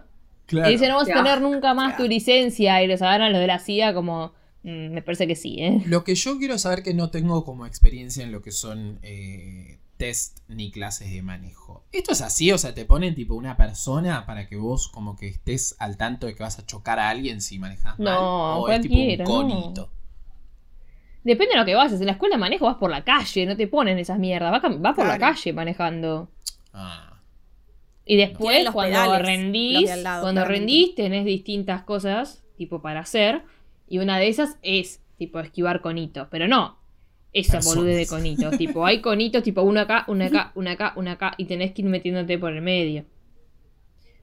Claro. 0.47 0.69
Y 0.69 0.73
dice, 0.73 0.89
no 0.89 0.97
vas 0.97 1.05
a 1.09 1.13
Qué 1.13 1.19
tener 1.19 1.41
nunca 1.41 1.75
más 1.75 1.97
tu 1.97 2.05
Qué 2.05 2.09
licencia. 2.11 2.83
Y 2.83 2.87
los 2.87 3.03
agarran 3.03 3.33
los 3.33 3.41
de 3.41 3.47
la 3.47 3.59
CIA 3.59 3.93
como, 3.95 4.33
"Mm, 4.63 4.93
me 4.95 5.03
parece 5.03 5.27
que 5.27 5.37
sí, 5.37 5.57
¿eh? 5.59 5.83
Lo 5.87 6.05
que 6.05 6.15
yo 6.15 6.39
quiero 6.39 6.57
saber 6.59 6.83
que 6.83 6.95
no 6.95 7.11
tengo 7.11 7.45
como 7.45 7.67
experiencia 7.67 8.23
en 8.25 8.33
lo 8.33 8.41
que 8.43 8.51
son 8.51 8.99
eh, 9.03 9.78
test 9.99 10.39
ni 10.49 10.71
clases 10.71 11.13
de 11.13 11.21
manejo. 11.23 11.85
¿Esto 11.93 12.13
es 12.13 12.23
así? 12.23 12.51
O 12.53 12.59
sea, 12.59 12.75
te 12.75 12.85
ponen 12.87 13.15
tipo 13.15 13.35
una 13.35 13.57
persona 13.57 14.25
para 14.25 14.49
que 14.49 14.57
vos 14.57 14.89
como 14.89 15.17
que 15.17 15.29
estés 15.29 15.77
al 15.79 15.97
tanto 15.97 16.27
de 16.27 16.35
que 16.35 16.43
vas 16.43 16.59
a 16.59 16.65
chocar 16.65 16.99
a 16.99 17.11
alguien 17.11 17.41
si 17.43 17.59
manejas 17.59 17.99
mal. 17.99 18.15
No, 18.15 18.59
o 18.61 18.69
es 18.71 18.81
tipo 18.81 18.95
un 18.95 19.19
no. 19.19 19.25
conito. 19.25 19.91
Depende 21.25 21.53
de 21.55 21.59
lo 21.61 21.67
que 21.67 21.75
vas. 21.75 21.93
En 21.93 22.07
la 22.07 22.13
escuela 22.13 22.37
de 22.37 22.41
manejo 22.41 22.65
vas 22.65 22.77
por 22.77 22.91
la 22.91 23.05
calle, 23.05 23.45
no 23.45 23.57
te 23.57 23.67
ponen 23.67 23.99
esas 23.99 24.19
mierdas. 24.19 24.51
Vas, 24.81 24.95
por 24.95 25.07
la 25.07 25.19
calle 25.19 25.53
manejando. 25.53 26.29
Ah, 26.73 27.21
Y 28.07 28.17
después, 28.17 28.71
cuando 28.71 28.97
pedales, 28.97 29.27
rendís, 29.27 29.97
lado, 29.99 30.23
cuando 30.23 30.41
claramente. 30.41 30.59
rendís, 30.73 30.95
tenés 30.95 31.25
distintas 31.27 31.83
cosas, 31.83 32.43
tipo, 32.57 32.81
para 32.81 33.01
hacer. 33.01 33.43
Y 33.89 33.99
una 33.99 34.19
de 34.19 34.29
esas 34.29 34.57
es, 34.63 35.03
tipo, 35.19 35.41
esquivar 35.41 35.81
conitos. 35.83 36.29
Pero 36.31 36.49
no 36.49 36.79
esa 37.33 37.53
Personas. 37.55 37.77
boludez 37.77 37.97
de 37.97 38.07
conitos. 38.07 38.57
tipo, 38.59 38.85
hay 38.87 39.01
conitos, 39.01 39.43
tipo, 39.43 39.63
uno 39.63 39.81
acá, 39.81 40.05
uno 40.09 40.25
acá, 40.25 40.53
uno 40.55 40.71
acá, 40.71 40.93
uno 40.97 41.11
acá. 41.11 41.35
Y 41.37 41.45
tenés 41.45 41.73
que 41.73 41.83
ir 41.83 41.89
metiéndote 41.89 42.39
por 42.39 42.53
el 42.53 42.63
medio. 42.63 43.05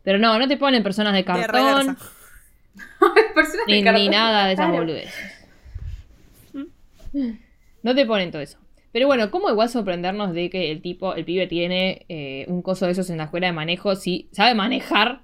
Pero 0.04 0.20
no, 0.20 0.38
no 0.40 0.48
te 0.48 0.58
ponen 0.58 0.84
personas 0.84 1.14
de 1.14 1.20
De 1.20 1.26
cartón. 1.26 1.52
reversa. 1.54 1.98
Personas 3.36 3.66
de 3.68 3.74
Ni, 3.74 3.84
cartón. 3.84 4.02
ni 4.04 4.10
nada 4.10 4.48
de 4.48 4.54
esas 4.54 4.66
Claro. 4.68 4.82
boludeces. 4.82 5.14
No 7.84 7.96
te 7.96 8.06
ponen 8.06 8.32
todo 8.32 8.42
eso. 8.42 8.58
Pero 8.92 9.08
bueno, 9.08 9.30
¿cómo 9.30 9.50
igual 9.50 9.70
sorprendernos 9.70 10.34
de 10.34 10.50
que 10.50 10.72
el 10.72 10.82
tipo, 10.82 11.16
el 11.16 11.26
pibe 11.26 11.48
tiene 11.48 12.06
eh, 12.08 12.46
un 12.48 12.62
coso 12.62 12.86
de 12.86 12.94
esos 12.94 13.10
en 13.10 13.18
la 13.18 13.26
escuela 13.26 13.48
de 13.48 13.54
manejo? 13.54 13.96
Si 13.96 14.30
sabe 14.32 14.56
manejar 14.56 15.22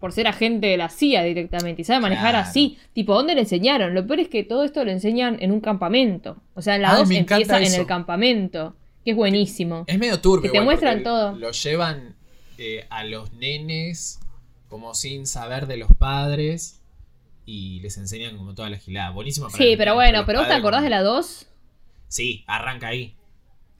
por 0.00 0.12
ser 0.12 0.26
agente 0.26 0.66
de 0.66 0.76
la 0.78 0.88
CIA 0.88 1.22
directamente 1.24 1.82
y 1.82 1.84
sabe 1.84 2.00
manejar 2.00 2.32
Claro. 2.32 2.48
así. 2.48 2.78
Tipo, 2.94 3.14
¿dónde 3.14 3.34
le 3.34 3.42
enseñaron? 3.42 3.94
Lo 3.94 4.06
peor 4.06 4.20
es 4.20 4.28
que 4.28 4.42
todo 4.42 4.64
esto 4.64 4.82
lo 4.84 4.90
enseñan 4.90 5.36
en 5.40 5.52
un 5.52 5.60
campamento. 5.60 6.38
O 6.54 6.62
sea, 6.62 6.74
en 6.76 6.82
la 6.82 6.92
Ay, 6.92 6.98
2 7.00 7.08
me 7.08 7.18
encanta 7.18 7.56
empieza 7.58 7.74
en 7.74 7.80
el 7.80 7.86
campamento. 7.86 8.74
Que 9.04 9.12
es 9.12 9.16
buenísimo. 9.16 9.84
es 9.86 9.98
medio 9.98 10.20
turbio. 10.20 10.42
Que 10.42 10.48
te 10.48 10.56
igual, 10.56 10.64
muestran 10.66 11.02
todo. 11.02 11.32
Lo 11.36 11.52
llevan 11.52 12.16
eh, 12.58 12.86
a 12.90 13.04
los 13.04 13.32
nenes 13.34 14.20
como 14.68 14.94
sin 14.94 15.26
saber 15.26 15.66
de 15.66 15.76
los 15.78 15.88
padres 15.98 16.80
y 17.46 17.80
les 17.80 17.96
enseñan 17.98 18.36
como 18.36 18.54
toda 18.54 18.68
la 18.70 18.76
gilada. 18.78 19.10
Buenísimo. 19.10 19.46
para 19.48 19.56
Sí, 19.58 19.74
pero 19.76 19.94
bueno, 19.94 20.24
pero 20.26 20.40
vos 20.40 20.48
te 20.48 20.54
acordás 20.54 20.80
como- 20.80 20.84
de 20.84 20.90
la 20.90 21.02
2? 21.02 21.46
Sí, 22.08 22.44
arranca 22.46 22.88
ahí. 22.88 23.14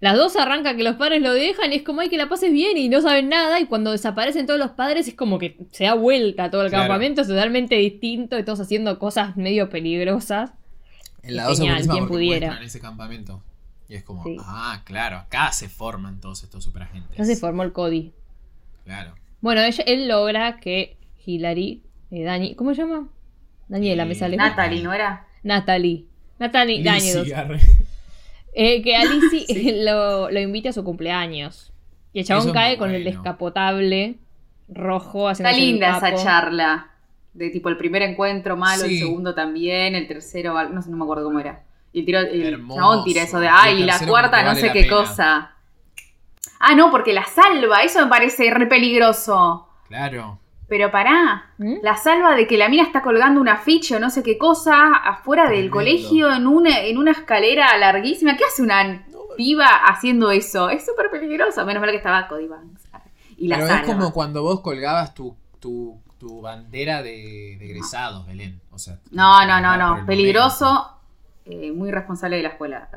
Las 0.01 0.17
dos 0.17 0.35
arrancan 0.37 0.77
que 0.79 0.83
los 0.83 0.97
padres 0.97 1.21
lo 1.21 1.33
dejan 1.35 1.73
y 1.73 1.77
es 1.77 1.83
como 1.83 2.01
hay 2.01 2.09
que 2.09 2.17
la 2.17 2.29
pases 2.29 2.51
bien 2.53 2.79
y 2.79 2.89
no 2.89 3.03
saben 3.03 3.29
nada 3.29 3.61
y 3.61 3.67
cuando 3.67 3.93
desaparecen 3.93 4.47
todos 4.47 4.59
los 4.59 4.71
padres 4.71 5.07
es 5.09 5.15
como 5.15 5.39
que 5.39 5.59
se 5.73 5.85
da 5.85 5.93
vuelta 5.95 6.51
todo 6.51 6.63
el 6.63 6.71
Claro. 6.71 6.85
campamento, 6.85 7.21
es 7.21 7.29
totalmente 7.29 7.75
distinto 7.77 8.39
y 8.39 8.43
todos 8.45 8.61
haciendo 8.61 8.99
cosas 8.99 9.37
medio 9.37 9.69
peligrosas. 9.69 10.53
En 11.23 11.37
la 11.37 11.43
Y 11.43 11.47
2 11.49 11.53
es 11.53 11.59
genial, 11.59 11.75
buenísima 11.75 11.95
quien 11.95 12.09
pudiera. 12.09 12.47
muestran 12.47 12.67
ese 12.67 12.81
campamento. 12.81 13.43
Y 13.91 13.95
es 13.97 14.03
como, 14.05 14.25
Sí. 14.25 14.37
ah, 14.41 14.81
claro, 14.85 15.19
acá 15.19 15.53
se 15.53 15.69
forman 15.69 16.19
todos 16.21 16.45
estos 16.45 16.65
superagentes. 16.65 17.19
Ya 17.19 17.25
se 17.25 17.37
formó 17.37 17.63
el 17.63 17.73
Cody. 17.73 18.13
Claro. 18.85 19.15
Bueno, 19.43 19.61
él 19.63 20.09
logra 20.09 20.57
que 20.59 20.97
Hilary, 21.27 21.83
eh, 22.11 22.23
Dani, 22.23 22.55
¿cómo 22.55 22.75
se 22.75 22.81
llama? 22.83 23.09
Daniela, 23.69 24.05
me 24.07 24.15
sale. 24.15 24.37
Natalie, 24.37 24.83
¿no 24.83 24.95
era? 24.95 25.27
Natalie. 25.43 26.07
Natalie 26.39 27.35
arre. 27.35 27.61
Eh, 28.53 28.83
que 28.83 28.97
Alicia 28.97 29.73
lo, 29.85 30.31
lo 30.31 30.41
invite 30.41 30.69
a 30.71 30.73
su 30.73 30.85
cumpleaños. 30.85 31.73
Y 32.13 32.21
el 32.21 32.27
chabón 32.27 32.45
Eso 32.47 32.53
cae 32.53 32.77
con 32.77 32.91
el 32.91 33.05
descapotable 33.05 34.17
rojo 34.69 35.29
haciendo 35.29 35.51
Está 35.51 35.61
linda 35.61 35.97
esa 35.97 36.15
charla. 36.15 36.87
De 37.33 37.51
tipo 37.51 37.69
el 37.69 37.77
primer 37.77 38.03
encuentro 38.03 38.57
malo, 38.57 38.85
Sí. 38.85 38.95
el 38.95 38.99
segundo 39.01 39.35
también, 39.35 39.95
el 39.95 40.09
tercero, 40.09 40.53
no 40.69 40.83
sé, 40.83 40.91
no 40.91 40.97
me 40.97 41.05
acuerdo 41.05 41.25
cómo 41.25 41.39
era. 41.39 41.63
Y 41.93 42.01
el, 42.01 42.07
tiro, 42.07 42.19
el 42.21 42.43
Hermoso. 42.55 42.81
chabón 42.81 43.05
tira 43.05 43.23
eso 43.23 43.39
de, 43.39 43.47
Y 43.47 43.51
ay, 43.53 43.83
la 43.85 43.99
cuarta 44.07 44.43
no 44.43 44.55
sé 44.57 44.73
qué 44.73 44.83
pena". 44.83 44.97
cosa. 44.97 45.51
Ah, 46.59 46.75
no, 46.75 46.91
porque 46.91 47.13
la 47.13 47.25
salva, 47.25 47.83
eso 47.83 48.01
me 48.03 48.09
parece 48.09 48.51
re 48.53 48.67
peligroso. 48.67 49.69
Claro. 49.89 50.39
Pero 50.71 50.91
pará, 50.93 51.51
¿Mm? 51.59 51.79
la 51.83 51.97
salva 51.97 52.37
de 52.37 52.47
que 52.47 52.57
la 52.57 52.69
mina 52.69 52.85
está 52.85 53.03
colgando 53.03 53.41
un 53.41 53.49
afiche 53.49 53.97
o 53.97 53.99
no 54.01 54.09
sé 54.09 54.23
qué 54.23 54.39
cosa 54.39 54.95
afuera 54.95 55.51
del 55.51 55.69
colegio 55.69 56.33
en 56.33 56.47
una, 56.47 56.79
en 56.83 56.97
una 56.97 57.11
escalera 57.11 57.77
larguísima. 57.77 58.37
¿Qué 58.37 58.45
hace 58.45 58.63
una 58.63 59.05
piba 59.37 59.67
haciendo 59.67 60.31
eso? 60.31 60.71
Es 60.71 60.87
súper 60.87 61.11
peligroso. 61.11 61.67
Menos 61.67 61.81
mal 61.81 61.91
que 61.91 61.97
estaba 61.97 62.29
Cody 62.29 62.47
Banks. 62.47 62.89
Y 63.37 63.49
la 63.49 63.57
Pero 63.57 63.69
salva. 63.69 63.83
es 63.83 63.87
como 63.95 64.13
cuando 64.13 64.43
vos 64.45 64.61
colgabas 64.61 65.13
tu, 65.13 65.37
tu, 65.59 66.01
tu 66.19 66.41
bandera 66.41 67.03
de, 67.03 67.57
de 67.59 67.65
egresados, 67.65 68.25
Belén. 68.29 68.61
O 68.71 68.79
sea, 68.79 69.01
No, 69.11 69.45
no, 69.47 69.61
no, 69.61 69.77
no. 69.77 70.07
Peligroso, 70.07 70.89
eh, 71.47 71.73
muy 71.73 71.91
responsable 71.91 72.37
de 72.37 72.45
la 72.45 72.51
escuela. 72.51 72.89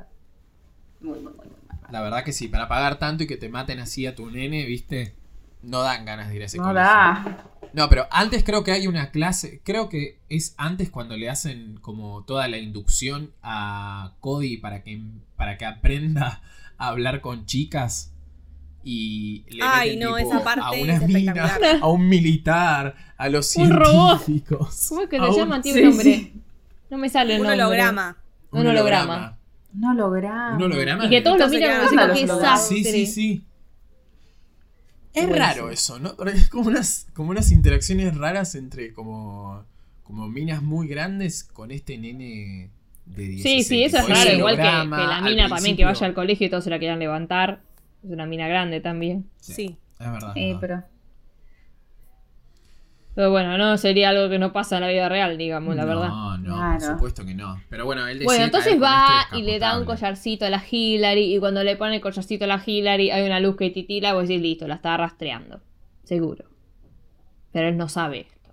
Muy, 1.01 1.13
muy, 1.19 1.33
muy, 1.33 1.45
muy. 1.47 1.47
La 1.89 2.01
verdad 2.01 2.23
que 2.23 2.33
sí, 2.33 2.47
para 2.49 2.67
pagar 2.67 2.99
tanto 2.99 3.23
y 3.23 3.27
que 3.27 3.37
te 3.37 3.49
maten 3.49 3.79
así 3.79 4.05
a 4.05 4.13
tu 4.15 4.29
nene, 4.29 4.65
¿viste? 4.65 5.15
No 5.63 5.81
dan 5.81 6.05
ganas 6.05 6.29
de 6.29 6.35
ir 6.35 6.41
a 6.43 6.45
ese 6.45 6.57
No 6.57 6.65
colegio. 6.65 6.83
da. 6.89 7.45
No, 7.73 7.89
pero 7.89 8.05
antes 8.11 8.43
creo 8.43 8.63
que 8.63 8.71
hay 8.71 8.85
una 8.85 9.09
clase, 9.09 9.59
creo 9.63 9.89
que 9.89 10.19
es 10.29 10.53
antes 10.57 10.91
cuando 10.91 11.17
le 11.17 11.29
hacen 11.29 11.79
como 11.81 12.23
toda 12.23 12.47
la 12.47 12.57
inducción 12.59 13.31
a 13.41 14.13
Cody 14.19 14.57
para 14.57 14.83
que, 14.83 15.01
para 15.35 15.57
que 15.57 15.65
aprenda 15.65 16.41
a 16.77 16.87
hablar 16.89 17.21
con 17.21 17.47
chicas 17.47 18.11
y 18.83 19.45
le 19.49 19.63
Ay, 19.63 19.95
meten 19.95 20.09
no, 20.09 20.17
tipo 20.17 20.29
esa 20.29 20.43
parte 20.43 20.61
a 20.63 20.71
es 20.77 20.83
unas 20.83 21.07
minas, 21.07 21.35
espectacular. 21.37 21.79
a 21.81 21.87
un 21.87 22.07
militar, 22.09 22.95
a 23.17 23.29
los 23.29 23.55
Un 23.55 23.71
robot. 23.71 24.23
científicos. 24.23 24.85
¿Cómo 24.89 25.01
es 25.01 25.09
que 25.09 25.17
a 25.17 25.23
se 25.23 25.29
un- 25.29 25.35
llama? 25.37 25.61
Tiene 25.61 25.81
un 25.83 25.87
nombre. 25.89 26.03
sí. 26.13 26.33
No 26.89 26.97
me 26.97 27.09
sale 27.09 27.35
el 27.35 27.41
Un 27.41 27.47
nombre. 27.47 27.63
holograma. 27.63 28.17
Un 28.51 28.67
holograma. 28.67 29.37
No 29.73 29.93
logramos. 29.95 30.57
Un 30.57 30.63
holograma. 30.63 31.05
Y 31.05 31.09
que 31.09 31.21
todos 31.21 31.39
lo 31.39 31.47
miran 31.47 31.87
como 31.87 32.01
hologramas. 32.03 32.67
Sí, 32.67 32.83
sí, 32.83 33.07
sí. 33.07 33.45
Es 35.13 35.27
Buenísimo. 35.27 35.35
raro 35.35 35.69
eso, 35.69 35.99
¿no? 35.99 36.15
Porque 36.15 36.31
es 36.37 36.49
como 36.49 36.69
unas, 36.69 37.07
como 37.13 37.29
unas 37.31 37.51
interacciones 37.51 38.17
raras 38.17 38.55
entre 38.55 38.93
como, 38.93 39.63
como 40.03 40.27
minas 40.27 40.63
muy 40.63 40.87
grandes 40.87 41.43
con 41.43 41.71
este 41.71 41.97
nene 41.97 42.69
de 43.05 43.23
16. 43.27 43.67
Sí, 43.67 43.69
sí, 43.75 43.83
eso 43.83 43.97
es 43.99 44.09
raro. 44.09 44.31
Igual 44.31 44.55
que, 44.55 44.61
que 44.63 44.67
la 44.67 45.21
mina 45.21 45.49
también 45.49 45.77
que 45.77 45.85
vaya 45.85 46.07
al 46.07 46.13
colegio 46.13 46.47
y 46.47 46.49
todos 46.49 46.63
se 46.63 46.69
la 46.69 46.79
quieran 46.79 46.99
levantar. 46.99 47.61
Es 48.03 48.09
una 48.09 48.25
mina 48.25 48.47
grande 48.47 48.81
también. 48.81 49.29
Sí. 49.39 49.77
Es 49.99 50.11
verdad. 50.11 50.33
Sí, 50.33 50.45
verdad. 50.45 50.59
pero. 50.61 50.92
Pero 53.15 53.29
bueno, 53.29 53.57
no 53.59 53.77
sería 53.77 54.09
algo 54.09 54.27
que 54.29 54.39
no 54.39 54.51
pasa 54.53 54.77
en 54.77 54.81
la 54.81 54.87
vida 54.89 55.07
real, 55.07 55.37
digamos, 55.37 55.75
la 55.75 55.85
verdad. 55.85 56.07
No, 56.07 56.37
no, 56.39 56.55
Claro. 56.55 56.79
por 56.79 56.81
supuesto 56.95 57.25
que 57.25 57.35
no. 57.35 57.61
Pero 57.69 57.85
bueno, 57.85 58.07
él 58.07 58.15
decide 58.19 58.25
Bueno, 58.25 58.45
entonces 58.45 58.81
va 58.81 59.21
este 59.25 59.37
y 59.39 59.43
le 59.43 59.59
da 59.59 59.77
un 59.77 59.85
collarcito 59.85 60.45
a 60.45 60.49
la 60.49 60.63
Hillary 60.67 61.35
y 61.35 61.39
cuando 61.39 61.63
le 61.63 61.75
pone 61.75 61.95
el 61.97 62.01
collarcito 62.01 62.45
a 62.45 62.47
la 62.47 62.61
Hillary 62.65 63.11
hay 63.11 63.23
una 63.25 63.39
luz 63.39 63.55
que 63.55 63.69
titila 63.69 64.09
y 64.09 64.13
vos 64.13 64.27
decís, 64.27 64.41
listo, 64.41 64.67
la 64.67 64.75
está 64.75 64.97
rastreando. 64.97 65.61
Seguro. 66.03 66.45
Pero 67.51 67.67
él 67.69 67.77
no 67.77 67.87
sabe 67.87 68.21
esto. 68.21 68.51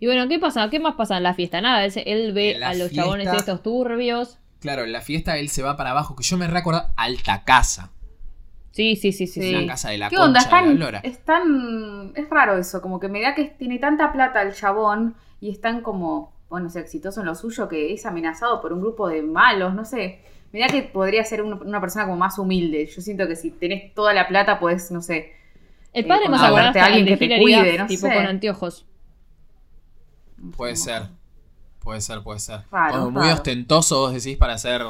Y 0.00 0.06
bueno, 0.06 0.28
¿qué 0.28 0.40
pasa? 0.40 0.68
¿Qué 0.68 0.80
más 0.80 0.96
pasa 0.96 1.16
en 1.18 1.22
la 1.22 1.34
fiesta? 1.34 1.60
Nada, 1.60 1.84
él, 1.84 2.32
ve 2.32 2.56
a 2.64 2.70
los 2.74 2.88
fiesta- 2.88 2.96
chabones 2.96 3.28
estos 3.32 3.62
turbios. 3.62 4.38
Claro, 4.60 4.82
en 4.82 4.90
la 4.92 5.00
fiesta 5.00 5.38
él 5.38 5.48
se 5.48 5.62
va 5.62 5.76
para 5.76 5.90
abajo, 5.90 6.16
que 6.16 6.24
yo 6.24 6.36
me 6.36 6.48
recuerdo 6.48 6.82
alta 6.96 7.44
casa. 7.44 7.92
Sí, 8.72 8.96
sí, 8.96 9.12
sí, 9.12 9.26
sí. 9.26 9.40
Sí. 9.42 9.52
La 9.52 9.66
casa 9.66 9.90
de 9.90 9.98
la 9.98 10.08
¿Qué 10.08 10.16
concha 10.16 10.26
onda? 10.26 10.40
de 10.40 10.50
la 10.50 10.58
Están, 10.72 10.78
lora. 10.80 10.98
están. 11.04 12.12
Es 12.16 12.28
raro 12.30 12.56
eso, 12.58 12.80
como 12.82 12.98
que 12.98 13.08
me 13.08 13.20
da 13.22 13.34
que 13.34 13.44
tiene 13.44 13.78
tanta 13.78 14.12
plata 14.12 14.42
el 14.42 14.54
chabón 14.54 15.14
y 15.40 15.50
están 15.50 15.82
como, 15.82 16.32
bueno, 16.48 16.68
es 16.68 16.76
exitoso 16.76 17.20
en 17.20 17.26
lo 17.26 17.34
suyo 17.34 17.68
que 17.68 17.92
es 17.92 18.06
amenazado 18.06 18.60
por 18.60 18.72
un 18.72 18.80
grupo 18.80 19.08
de 19.08 19.22
malos, 19.22 19.74
no 19.74 19.84
sé. 19.84 20.20
Me 20.52 20.60
da 20.60 20.66
que 20.68 20.82
podría 20.82 21.24
ser 21.24 21.42
un- 21.42 21.66
una 21.66 21.80
persona 21.80 22.04
como 22.06 22.16
más 22.16 22.38
humilde. 22.38 22.86
Yo 22.86 23.00
siento 23.02 23.26
que 23.28 23.36
si 23.36 23.50
tenés 23.50 23.94
toda 23.94 24.12
la 24.14 24.26
plata, 24.28 24.58
pues, 24.58 24.90
no 24.90 25.00
sé. 25.02 25.32
El 25.92 26.04
Eh, 26.04 26.08
padre 26.08 26.28
más 26.30 26.40
contratarte 26.40 26.78
aguardado 26.78 26.80
a 26.80 26.86
alguien 26.86 27.04
de 27.06 27.18
que 27.18 27.28
te 27.28 27.40
cuide, 27.40 27.78
no 27.78 27.86
tipo 27.86 28.06
sé. 28.06 28.14
con 28.14 28.26
anteojos. 28.26 28.86
Puede 30.56 30.76
ser. 30.76 31.02
Puede 31.80 32.00
ser, 32.00 32.22
puede 32.22 32.38
ser. 32.38 32.60
Raro, 32.70 32.94
Como 32.98 33.10
muy 33.12 33.22
raro. 33.22 33.34
ostentoso, 33.34 34.00
vos 34.00 34.12
decís, 34.14 34.36
para 34.38 34.54
hacer. 34.54 34.82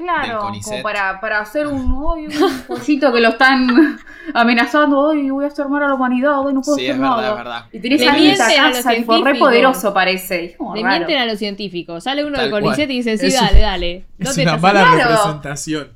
Del 0.00 0.08
Claro, 0.08 0.38
CONICET. 0.40 0.64
como 0.70 0.82
para, 0.82 1.20
para 1.20 1.40
hacer 1.40 1.66
un, 1.66 1.82
ay, 2.16 2.26
un 2.26 2.62
pollito 2.66 3.12
que 3.12 3.20
lo 3.20 3.28
están 3.28 3.98
amenazando, 4.34 5.10
ay, 5.10 5.28
voy 5.30 5.44
a 5.44 5.48
hacer 5.48 5.68
mal 5.68 5.82
a 5.82 5.88
la 5.88 5.94
humanidad, 5.94 6.32
ay, 6.46 6.54
no 6.54 6.62
puedo 6.62 6.76
Sí, 6.78 6.84
hacer 6.86 6.94
es 6.94 7.00
verdad, 7.00 7.16
nada. 7.16 7.30
es 7.30 7.36
verdad. 7.36 7.64
Y 7.72 7.78
tenés 7.80 8.02
a 8.02 8.06
casa, 8.12 8.90
tipo, 8.94 9.12
re 9.12 9.18
científicos. 9.18 9.38
poderoso 9.38 9.94
parece. 9.94 10.56
Le 10.74 10.84
mienten 10.84 11.18
a 11.18 11.26
los 11.26 11.38
científicos. 11.38 12.04
Sale 12.04 12.24
uno 12.24 12.36
Tal 12.36 12.46
de 12.46 12.50
Conicet 12.50 12.76
cual. 12.76 12.90
y 12.90 12.94
dice, 12.96 13.18
sí, 13.18 13.26
Es 13.26 13.34
dale, 13.34 13.60
dale. 13.60 14.04
No 14.18 14.30
Es 14.30 14.36
te 14.36 14.42
una 14.42 14.56
mala 14.56 14.80
Claro. 14.92 15.10
representación. 15.10 15.88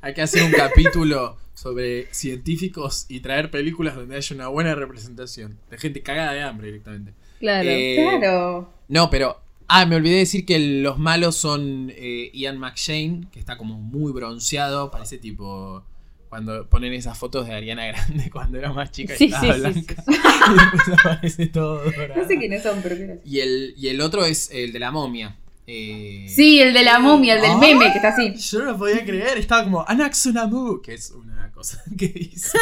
Hay 0.00 0.14
que 0.14 0.22
hacer 0.22 0.42
un 0.42 0.50
capítulo 0.52 1.36
sobre 1.54 2.12
científicos 2.12 3.06
y 3.08 3.20
traer 3.20 3.50
películas 3.50 3.94
donde 3.94 4.16
haya 4.16 4.34
una 4.34 4.48
buena 4.48 4.74
representación. 4.74 5.58
De 5.70 5.78
gente 5.78 6.02
cagada 6.02 6.32
de 6.32 6.42
hambre 6.42 6.66
directamente. 6.68 7.12
Claro. 7.38 7.68
Eh, 7.68 7.96
Claro. 8.18 8.68
No, 8.88 9.08
pero. 9.10 9.41
Ah, 9.68 9.86
me 9.86 9.96
olvidé 9.96 10.16
decir 10.18 10.44
que 10.44 10.58
los 10.58 10.98
malos 10.98 11.36
son 11.36 11.92
eh, 11.94 12.30
Ian 12.34 12.58
McShane, 12.58 13.28
que 13.32 13.38
está 13.38 13.56
como 13.56 13.78
muy 13.78 14.12
bronceado. 14.12 14.90
Parece 14.90 15.18
tipo. 15.18 15.84
Cuando 16.28 16.66
ponen 16.66 16.94
esas 16.94 17.18
fotos 17.18 17.46
de 17.46 17.54
Ariana 17.54 17.84
Grande 17.86 18.30
cuando 18.32 18.56
era 18.58 18.72
más 18.72 18.90
chica 18.90 19.12
y 19.14 19.18
Sí, 19.18 19.24
estaba 19.26 19.42
sí, 19.44 19.52
sí, 19.52 19.60
blanca. 19.60 20.04
y 20.08 20.76
después 20.76 20.98
aparece 20.98 21.46
todo 21.48 21.84
dorado. 21.84 22.22
No 22.22 22.26
sé 22.26 22.38
quiénes 22.38 22.62
son, 22.62 22.80
pero 22.82 22.96
qué 22.96 23.20
Y 23.26 23.40
el, 23.40 23.74
y 23.76 23.88
el 23.88 24.00
otro 24.00 24.24
es 24.24 24.50
el 24.50 24.72
de 24.72 24.78
la 24.78 24.90
momia. 24.90 25.36
Eh, 25.66 26.26
Sí, 26.28 26.58
el 26.60 26.72
de 26.72 26.82
la 26.84 26.98
momia, 26.98 27.34
el 27.36 27.42
del 27.42 27.58
meme 27.58 27.92
que 27.92 27.98
está 27.98 28.08
así. 28.08 28.34
Yo 28.34 28.60
no 28.60 28.64
lo 28.72 28.78
podía 28.78 29.04
creer, 29.04 29.36
estaba 29.38 29.64
como 29.64 29.84
Anaxunamu, 29.86 30.80
que 30.80 30.94
es 30.94 31.10
una 31.10 31.52
cosa 31.52 31.82
que 31.98 32.08
dice 32.08 32.58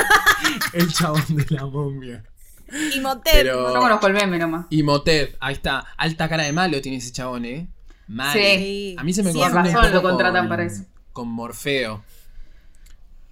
el 0.73 0.93
chabón 0.93 1.25
de 1.31 1.47
la 1.51 1.67
momia. 1.67 2.25
Y 2.94 3.00
Motet. 3.00 3.33
Pero- 3.33 3.74
Yo 3.74 3.80
conozco 3.80 4.06
el 4.06 4.12
meme 4.14 4.38
nomás. 4.38 4.66
Y 4.70 4.83
Motet, 4.83 5.37
ahí 5.40 5.54
está, 5.54 5.85
alta 5.96 6.28
cara 6.28 6.44
de 6.44 6.52
malo 6.52 6.80
tiene 6.80 6.98
ese 6.98 7.12
chabón, 7.12 7.44
¿eh? 7.44 7.68
Mal. 8.09 8.33
Sí. 8.33 8.96
A 8.98 9.04
mí 9.04 9.12
se 9.12 9.22
me 9.22 9.30
Siempre. 9.33 9.52
confunde 9.52 9.70
un 9.70 9.76
Razón, 9.85 9.92
lo 9.94 10.02
contratan 10.02 10.42
con- 10.42 10.48
para 10.48 10.64
eso. 10.64 10.85
Con 11.12 11.28
Morfeo. 11.28 12.02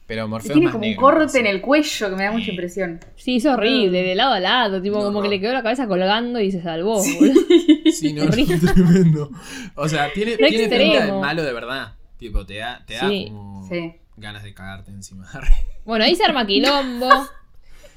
Pero 0.07 0.27
Morfeo 0.27 0.49
es 0.49 0.53
tiene 0.55 0.65
más 0.67 0.73
como 0.73 0.87
un 0.87 0.95
corte 0.95 1.39
en 1.39 1.47
el 1.47 1.61
cuello 1.61 2.09
que 2.11 2.17
me 2.17 2.25
da 2.25 2.33
mucha 2.33 2.51
impresión. 2.51 2.99
Sí, 3.17 3.37
es 3.37 3.45
horrible, 3.47 4.03
de 4.03 4.15
lado 4.15 4.33
a 4.33 4.41
lado, 4.41 4.81
tipo 4.81 4.97
No, 4.99 5.05
como 5.05 5.21
que 5.21 5.29
le 5.29 5.39
quedó 5.39 5.53
la 5.53 5.63
cabeza 5.63 5.87
colgando 5.87 6.41
y 6.41 6.51
se 6.51 6.63
salvó. 6.63 7.03
boludo. 7.03 7.41
Sí, 7.93 8.13
no, 8.15 8.23
es 8.33 8.61
tremendo. 8.75 9.31
O 9.75 9.89
sea, 9.89 10.11
tiene, 10.15 10.37
tiene 10.37 10.69
pinta 10.69 11.05
de 11.07 11.13
malo 11.13 11.43
de 11.43 11.53
verdad. 11.53 11.95
Tipo, 12.17 12.47
te 12.47 12.57
da, 12.57 12.83
te 12.87 12.95
da 12.95 13.09
Sí. 13.09 13.27
como 13.29 13.69
Sí. 13.69 13.95
ganas 14.17 14.43
de 14.45 14.55
cagarte 14.55 14.91
encima. 14.91 15.29
Bueno, 15.85 16.05
ahí 16.05 16.15
se 16.15 16.25
arma 16.25 16.47
quilombo. 16.47 17.09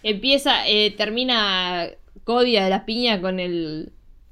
Empieza, 0.04 0.68
eh, 0.68 0.92
termina 0.92 1.88
Cody 2.24 2.58
a 2.58 2.70
las 2.70 2.84
piñas 2.84 3.20
con 3.20 3.40
el 3.40 3.92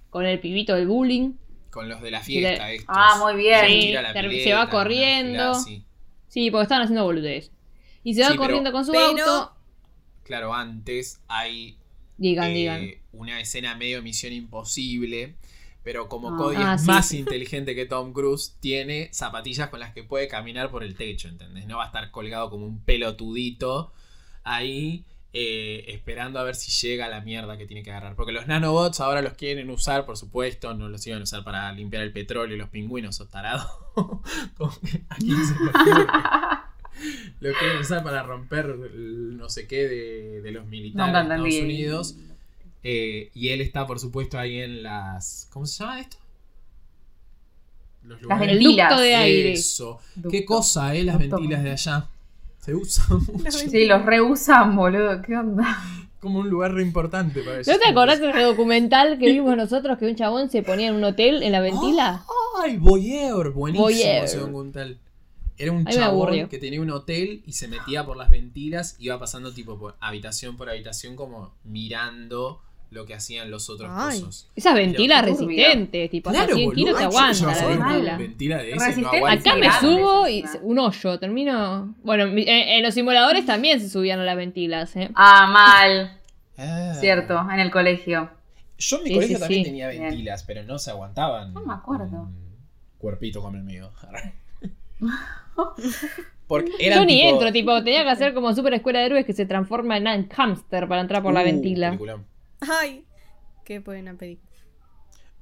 con 0.09 0.25
el 0.25 0.39
pibito 0.39 0.75
del 0.75 0.87
bullying. 0.87 1.33
Con 1.69 1.87
los 1.87 2.01
de 2.01 2.09
la 2.11 2.21
fiesta, 2.21 2.67
le- 2.67 2.75
estos. 2.75 2.95
Ah, 2.97 3.19
muy 3.21 3.35
bien. 3.35 3.59
Se 3.65 4.43
Sí, 4.43 4.51
va 4.51 4.69
corriendo. 4.69 5.53
Sí, 6.27 6.51
porque 6.51 6.63
estaban 6.63 6.83
haciendo 6.83 7.03
boludez. 7.05 7.51
Y 8.03 8.13
se 8.15 8.21
va 8.21 8.27
Sí, 8.27 8.33
pero- 8.33 8.43
corriendo 8.43 8.71
con 8.71 8.85
su 8.85 8.91
pero- 8.91 9.05
auto. 9.05 9.53
Claro, 10.23 10.53
antes 10.53 11.21
hay 11.27 11.77
Digan, 12.17 12.51
eh, 12.51 12.53
digan. 12.55 12.89
una 13.13 13.39
escena 13.39 13.75
medio 13.75 14.01
Misión 14.01 14.33
Imposible. 14.33 15.35
Pero 15.83 16.09
como 16.09 16.29
Ah. 16.33 16.37
Cody 16.37 16.55
Ah, 16.59 16.73
es 16.75 16.81
sí, 16.81 16.87
más 16.87 17.11
inteligente 17.13 17.73
que 17.73 17.85
Tom 17.85 18.13
Cruise, 18.13 18.57
tiene 18.59 19.09
zapatillas 19.13 19.69
con 19.69 19.79
las 19.79 19.93
que 19.93 20.03
puede 20.03 20.27
caminar 20.27 20.69
por 20.71 20.83
el 20.83 20.95
techo, 20.95 21.27
¿entendés? 21.29 21.67
No 21.67 21.77
va 21.77 21.83
a 21.83 21.87
estar 21.87 22.11
colgado 22.11 22.49
como 22.49 22.65
un 22.65 22.79
pelotudito 22.83 23.91
ahí 24.43 25.05
eh, 25.31 25.85
esperando 25.89 26.39
a 26.39 26.43
ver 26.43 26.55
si 26.55 26.71
llega 26.87 27.07
la 27.07 27.21
mierda 27.21 27.57
que 27.57 27.65
tiene 27.67 27.83
que 27.83 27.91
agarrar. 27.91 28.15
Porque 28.15 28.31
los 28.31 28.47
nanobots 28.47 28.99
ahora 28.99 29.21
los 29.21 29.33
quieren 29.33 29.69
usar, 29.69 30.05
por 30.05 30.17
supuesto, 30.17 30.73
no 30.73 30.89
los 30.89 31.05
iban 31.05 31.19
a 31.21 31.23
usar 31.23 31.43
para 31.43 31.71
limpiar 31.71 32.03
el 32.03 32.11
petróleo 32.11 32.55
y 32.55 32.59
los 32.59 32.69
pingüinos, 32.69 33.15
sos 33.15 33.29
tarado. 33.29 33.67
Como 34.57 34.79
que, 34.81 35.03
¿a 35.09 35.15
quién 35.15 35.37
se? 35.45 35.53
Lo 37.39 37.53
quieren 37.59 37.77
usar 37.79 38.03
para 38.03 38.23
romper 38.23 38.65
el 38.93 39.37
no 39.37 39.49
sé 39.49 39.67
qué 39.67 39.87
de, 39.87 40.41
de 40.41 40.51
los 40.51 40.65
militares 40.65 41.13
de 41.13 41.19
Estados. 41.21 41.63
Unidos. 41.63 42.15
Eh, 42.83 43.29
y 43.33 43.49
él 43.49 43.61
está, 43.61 43.85
por 43.85 43.99
supuesto, 43.99 44.39
ahí 44.39 44.59
en 44.59 44.83
las. 44.83 45.47
¿Cómo 45.51 45.65
se 45.65 45.83
llama 45.83 45.99
esto? 45.99 46.17
Los 48.03 48.21
Las 48.23 48.41
El 48.41 48.47
ventilas. 48.47 48.99
de 49.01 49.15
aire. 49.15 49.51
Eso. 49.53 49.99
Ducto. 50.15 50.29
¿Qué 50.29 50.45
cosa, 50.45 50.95
eh? 50.95 51.03
Las 51.03 51.19
Ducto. 51.19 51.35
ventilas 51.37 51.63
de 51.63 51.71
allá. 51.71 52.07
Se 52.59 52.75
usan 52.75 53.19
mucho. 53.33 53.51
Sí, 53.51 53.85
los 53.85 54.05
reusan, 54.05 54.75
boludo. 54.75 55.21
¿Qué 55.21 55.35
onda? 55.35 55.77
Como 56.19 56.39
un 56.39 56.49
lugar 56.49 56.73
re 56.73 56.81
importante 56.83 57.41
para 57.41 57.55
ellos. 57.55 57.67
¿No 57.67 57.77
te 57.77 57.89
acordás 57.89 58.19
de 58.19 58.29
ese 58.29 58.41
documental 58.41 59.17
que 59.19 59.27
vimos 59.27 59.55
nosotros 59.55 59.97
que 59.97 60.05
un 60.05 60.15
chabón 60.15 60.49
se 60.49 60.63
ponía 60.63 60.89
en 60.89 60.95
un 60.95 61.03
hotel 61.05 61.43
en 61.43 61.53
la 61.53 61.61
ventila? 61.61 62.25
¡Ay, 62.61 62.77
Voyeur! 62.77 63.53
Buenísimo 63.53 63.89
ese 63.89 64.37
documental. 64.37 64.97
Era 65.57 65.71
un 65.73 65.85
chabón 65.85 66.47
que 66.47 66.57
tenía 66.57 66.81
un 66.81 66.89
hotel 66.89 67.43
y 67.45 67.53
se 67.53 67.67
metía 67.67 68.05
por 68.05 68.15
las 68.15 68.29
ventilas, 68.29 68.95
iba 68.99 69.19
pasando 69.19 69.53
tipo 69.53 69.77
por 69.77 69.95
habitación 69.99 70.55
por 70.55 70.69
habitación 70.69 71.17
como 71.17 71.53
mirando 71.65 72.61
lo 72.91 73.05
que 73.05 73.13
hacían 73.13 73.51
los 73.51 73.69
otros 73.69 73.89
Ay. 73.93 74.19
cosos. 74.21 74.49
Esas 74.55 74.73
ventilas 74.73 75.23
resistentes, 75.23 76.09
tipo 76.09 76.29
hasta 76.31 76.47
100 76.53 76.71
kilos 76.71 76.95
te 76.97 77.03
yo 77.03 77.07
aguanta 77.09 77.45
la 77.55 77.67
ventila. 77.67 78.17
ventila 78.17 78.57
de 78.57 78.71
ese 78.71 79.01
no. 79.01 79.09
Acá 79.27 79.55
me 79.55 79.71
subo 79.79 80.27
y 80.27 80.43
un 80.63 80.79
hoyo, 80.79 81.19
termino... 81.19 81.93
Bueno, 82.03 82.23
en, 82.25 82.39
en 82.47 82.81
los 82.83 82.93
simuladores 82.95 83.45
también 83.45 83.79
se 83.79 83.89
subían 83.89 84.19
a 84.19 84.23
las 84.23 84.35
ventilas, 84.35 84.95
¿eh? 84.95 85.09
Ah, 85.13 85.47
mal. 85.51 86.17
Ah. 86.57 86.93
Cierto, 86.99 87.39
en 87.53 87.59
el 87.59 87.69
colegio. 87.71 88.31
Yo 88.79 88.97
en 88.97 89.03
mi 89.03 89.09
Sí, 89.09 89.13
colegio 89.15 89.35
sí, 89.37 89.41
también 89.41 89.63
sí. 89.63 89.69
tenía 89.69 89.89
Bien. 89.89 90.03
ventilas, 90.03 90.43
pero 90.43 90.63
no 90.63 90.79
se 90.79 90.89
aguantaban. 90.91 91.53
No 91.53 91.61
me 91.61 91.73
acuerdo. 91.73 92.27
Cuerpito 92.97 93.41
como 93.41 93.55
el 93.57 93.63
mío. 93.63 93.91
Porque 96.47 96.71
eran 96.79 96.99
Yo 96.99 97.05
ni 97.05 97.17
tipo- 97.21 97.29
entro, 97.29 97.51
tipo, 97.51 97.83
tenía 97.83 98.03
que 98.03 98.09
hacer 98.09 98.33
como 98.33 98.53
super 98.55 98.73
escuela 98.73 98.99
de 98.99 99.05
héroes 99.05 99.25
que 99.25 99.33
se 99.33 99.45
transforma 99.45 99.97
en 99.97 100.07
un 100.07 100.29
hámster 100.29 100.87
para 100.87 101.01
entrar 101.01 101.21
por 101.21 101.33
la 101.33 101.41
Uh, 101.41 101.45
ventila. 101.45 101.87
peliculón. 101.89 102.25
Ay, 102.61 103.05
qué 103.65 103.79
buena 103.79 104.15
película. 104.15 104.47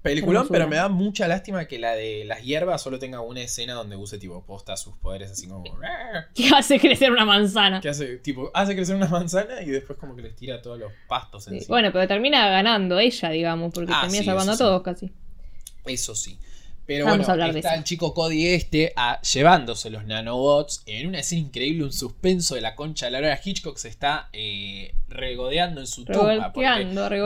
Peliculón, 0.03 0.47
pero 0.49 0.67
me 0.69 0.77
da 0.77 0.87
mucha 0.87 1.27
lástima 1.27 1.65
que 1.67 1.79
la 1.79 1.93
de 1.93 2.23
las 2.23 2.41
hierbas 2.43 2.81
solo 2.81 2.97
tenga 2.97 3.19
una 3.19 3.41
escena 3.41 3.73
donde 3.73 3.95
use 3.97 4.17
tipo 4.17 4.45
posta 4.45 4.77
sus 4.77 4.95
poderes 4.97 5.31
así 5.31 5.47
como. 5.47 5.63
Que 6.33 6.49
hace 6.55 6.79
crecer 6.79 7.11
una 7.11 7.25
manzana. 7.25 7.81
Que 7.81 7.89
hace, 7.89 8.17
tipo, 8.17 8.49
hace 8.53 8.73
crecer 8.75 8.95
una 8.95 9.07
manzana 9.09 9.61
y 9.63 9.65
después 9.65 9.97
como 9.99 10.15
que 10.15 10.21
les 10.21 10.35
tira 10.35 10.61
todos 10.61 10.79
los 10.79 10.93
pastos 11.09 11.45
Sí, 11.45 11.49
encima. 11.55 11.73
Bueno, 11.73 11.91
pero 11.91 12.07
termina 12.07 12.47
ganando 12.49 12.99
ella, 12.99 13.29
digamos, 13.31 13.73
porque 13.73 13.91
Ah, 13.93 14.01
termina 14.01 14.19
sí, 14.21 14.25
salvando 14.25 14.51
a 14.53 14.55
sí. 14.55 14.59
todos 14.63 14.81
casi. 14.83 15.11
Eso 15.85 16.15
sí. 16.15 16.39
Pero 16.87 17.03
Vamos 17.03 17.17
bueno, 17.17 17.29
a 17.29 17.33
hablar 17.33 17.51
de 17.53 17.59
está 17.59 17.75
el 17.75 17.83
chico 17.83 18.13
Cody 18.13 18.47
este 18.47 18.93
a- 18.95 19.21
llevándose 19.21 19.89
los 19.89 20.05
nanobots 20.05 20.83
en 20.85 21.07
una 21.07 21.19
escena 21.19 21.41
increíble, 21.41 21.83
un 21.83 21.91
suspenso 21.91 22.55
de 22.55 22.61
la 22.61 22.75
concha 22.75 23.07
de 23.07 23.11
la 23.11 23.17
hora. 23.17 23.39
Hitchcock 23.43 23.77
se 23.77 23.89
está 23.89 24.29
eh, 24.31 24.95
regodeando 25.09 25.81
en 25.81 25.87
su 25.87 26.05
tumba. 26.05 26.53
Porque 26.53 26.65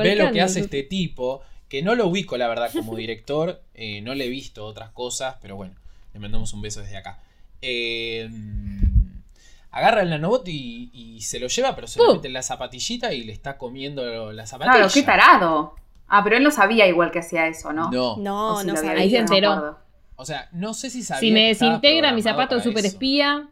ve 0.09 0.15
lo 0.15 0.31
que 0.33 0.41
hace 0.41 0.59
este 0.61 0.81
tipo, 0.83 1.43
que 1.69 1.83
no 1.83 1.93
lo 1.93 2.07
ubico 2.07 2.37
la 2.37 2.47
verdad 2.47 2.71
como 2.73 2.95
director, 2.95 3.61
eh, 3.75 4.01
no 4.01 4.15
le 4.15 4.25
he 4.25 4.29
visto 4.29 4.65
otras 4.65 4.89
cosas, 4.89 5.35
pero 5.43 5.55
bueno, 5.55 5.75
le 6.13 6.19
mandamos 6.19 6.51
un 6.53 6.61
beso 6.63 6.81
desde 6.81 6.97
acá. 6.97 7.19
Eh, 7.61 8.27
agarra 9.69 10.01
el 10.01 10.09
nanobot 10.09 10.47
y, 10.47 10.89
y 10.91 11.21
se 11.21 11.39
lo 11.39 11.47
lleva, 11.47 11.75
pero 11.75 11.87
se 11.87 11.99
lo 11.99 12.15
mete 12.15 12.27
en 12.27 12.33
la 12.33 12.41
zapatillita 12.41 13.13
y 13.13 13.23
le 13.23 13.31
está 13.31 13.57
comiendo 13.59 14.31
la 14.33 14.45
zapatilla. 14.47 14.73
Claro, 14.73 14.91
qué 14.93 15.03
tarado. 15.03 15.75
Ah, 16.13 16.23
pero 16.25 16.35
él 16.37 16.43
no 16.43 16.51
sabía 16.51 16.87
igual 16.87 17.09
que 17.11 17.19
hacía 17.19 17.47
eso, 17.47 17.71
¿no? 17.71 17.89
No, 17.89 18.17
No, 18.17 18.59
si 18.59 18.67
no 18.67 18.75
sabía. 18.75 18.91
Ahí 19.01 19.09
se 19.09 19.17
enteró. 19.17 19.77
o 20.17 20.25
sea, 20.25 20.49
no 20.51 20.73
sé 20.73 20.89
si 20.89 21.03
sabía 21.03 21.19
Si 21.21 21.31
me 21.31 21.47
desintegra 21.47 22.11
mi 22.11 22.21
zapato 22.21 22.55
para 22.57 22.63
super 22.63 22.85
espía, 22.85 23.47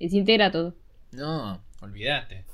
desintegra 0.00 0.50
todo. 0.50 0.74
No, 1.12 1.60
olvídate. 1.80 2.44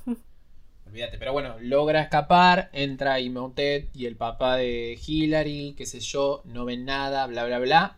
olvídate. 0.87 1.18
Pero 1.18 1.33
bueno, 1.33 1.57
logra 1.61 2.02
escapar, 2.02 2.68
entra 2.72 3.18
Imhotep 3.20 3.88
y 3.94 4.07
el 4.07 4.16
papá 4.16 4.57
de 4.57 4.98
Hillary, 5.07 5.74
qué 5.76 5.87
sé 5.87 6.00
yo, 6.00 6.42
no 6.44 6.64
ven 6.64 6.85
nada, 6.85 7.26
bla, 7.26 7.44
bla, 7.46 7.59
bla. 7.59 7.96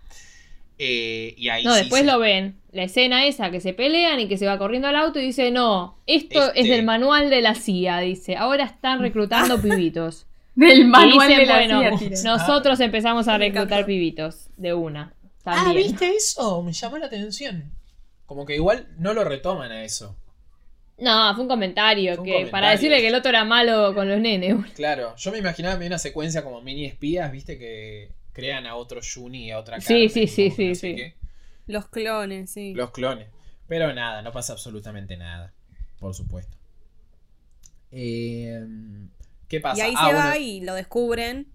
Eh, 0.80 1.34
y 1.36 1.48
ahí 1.48 1.64
No, 1.64 1.72
sí 1.74 1.80
después 1.80 2.02
se- 2.02 2.06
lo 2.06 2.18
ven. 2.20 2.56
La 2.70 2.84
escena 2.84 3.26
esa 3.26 3.50
que 3.50 3.60
se 3.60 3.72
pelean 3.72 4.20
y 4.20 4.28
que 4.28 4.38
se 4.38 4.46
va 4.46 4.58
corriendo 4.58 4.86
al 4.86 4.94
auto 4.94 5.18
y 5.18 5.22
dice, 5.24 5.50
no, 5.50 5.98
esto 6.06 6.46
Este- 6.48 6.60
es 6.60 6.68
del 6.68 6.84
manual 6.84 7.30
de 7.30 7.40
la 7.42 7.56
CIA, 7.56 7.98
dice. 8.00 8.36
Ahora 8.36 8.64
están 8.64 9.00
reclutando 9.00 9.60
pibitos. 9.62 10.26
Del 10.58 10.80
Y 10.80 10.84
manual 10.84 11.28
dicen, 11.28 11.38
de 11.38 11.46
la 11.46 11.78
bueno, 11.78 12.00
nosotros 12.24 12.80
empezamos 12.80 13.28
a 13.28 13.38
reclutar 13.38 13.86
pibitos 13.86 14.48
de 14.56 14.74
una. 14.74 15.14
Ah. 15.44 15.72
¿viste 15.74 16.10
eso? 16.16 16.62
Me 16.62 16.72
llamó 16.72 16.98
la 16.98 17.06
atención. 17.06 17.72
Como 18.26 18.44
que 18.44 18.56
igual 18.56 18.88
no 18.98 19.14
lo 19.14 19.24
retoman 19.24 19.70
a 19.70 19.84
eso. 19.84 20.16
No, 20.98 21.32
fue 21.34 21.42
un 21.44 21.48
comentario 21.48 22.12
Fue 22.14 22.18
un 22.18 22.24
que 22.24 22.32
comentario. 22.32 22.50
para 22.50 22.70
decirle 22.70 23.00
que 23.00 23.06
el 23.08 23.14
otro 23.14 23.30
era 23.30 23.44
malo 23.44 23.94
con 23.94 24.08
los 24.08 24.18
nenes. 24.20 24.56
Claro, 24.74 25.14
yo 25.16 25.30
me 25.30 25.38
imaginaba 25.38 25.82
una 25.84 25.98
secuencia 25.98 26.42
como 26.42 26.60
mini 26.60 26.86
espías, 26.86 27.30
viste, 27.30 27.56
que 27.56 28.10
crean 28.32 28.66
a 28.66 28.74
otro 28.74 29.00
Juni 29.00 29.46
y 29.46 29.50
a 29.52 29.58
otra 29.60 29.80
Sí, 29.80 29.86
Carmen, 29.86 30.10
sí, 30.10 30.26
sí, 30.26 30.50
sí, 30.50 30.74
sí. 30.74 30.96
qué. 30.96 31.14
Los 31.66 31.86
clones, 31.86 32.50
sí. 32.50 32.74
Los 32.74 32.90
clones. 32.90 33.28
Pero 33.68 33.94
nada, 33.94 34.22
no 34.22 34.32
pasa 34.32 34.54
absolutamente 34.54 35.16
nada. 35.16 35.52
Por 36.00 36.14
supuesto. 36.14 36.56
Eh, 37.92 38.64
¿Qué 39.48 39.60
pasa? 39.60 39.78
Y 39.78 39.80
ahí 39.82 39.94
Ah, 39.96 40.06
se 40.08 40.14
va 40.14 40.30
bueno, 40.30 40.36
y 40.44 40.60
lo 40.60 40.74
descubren. 40.74 41.52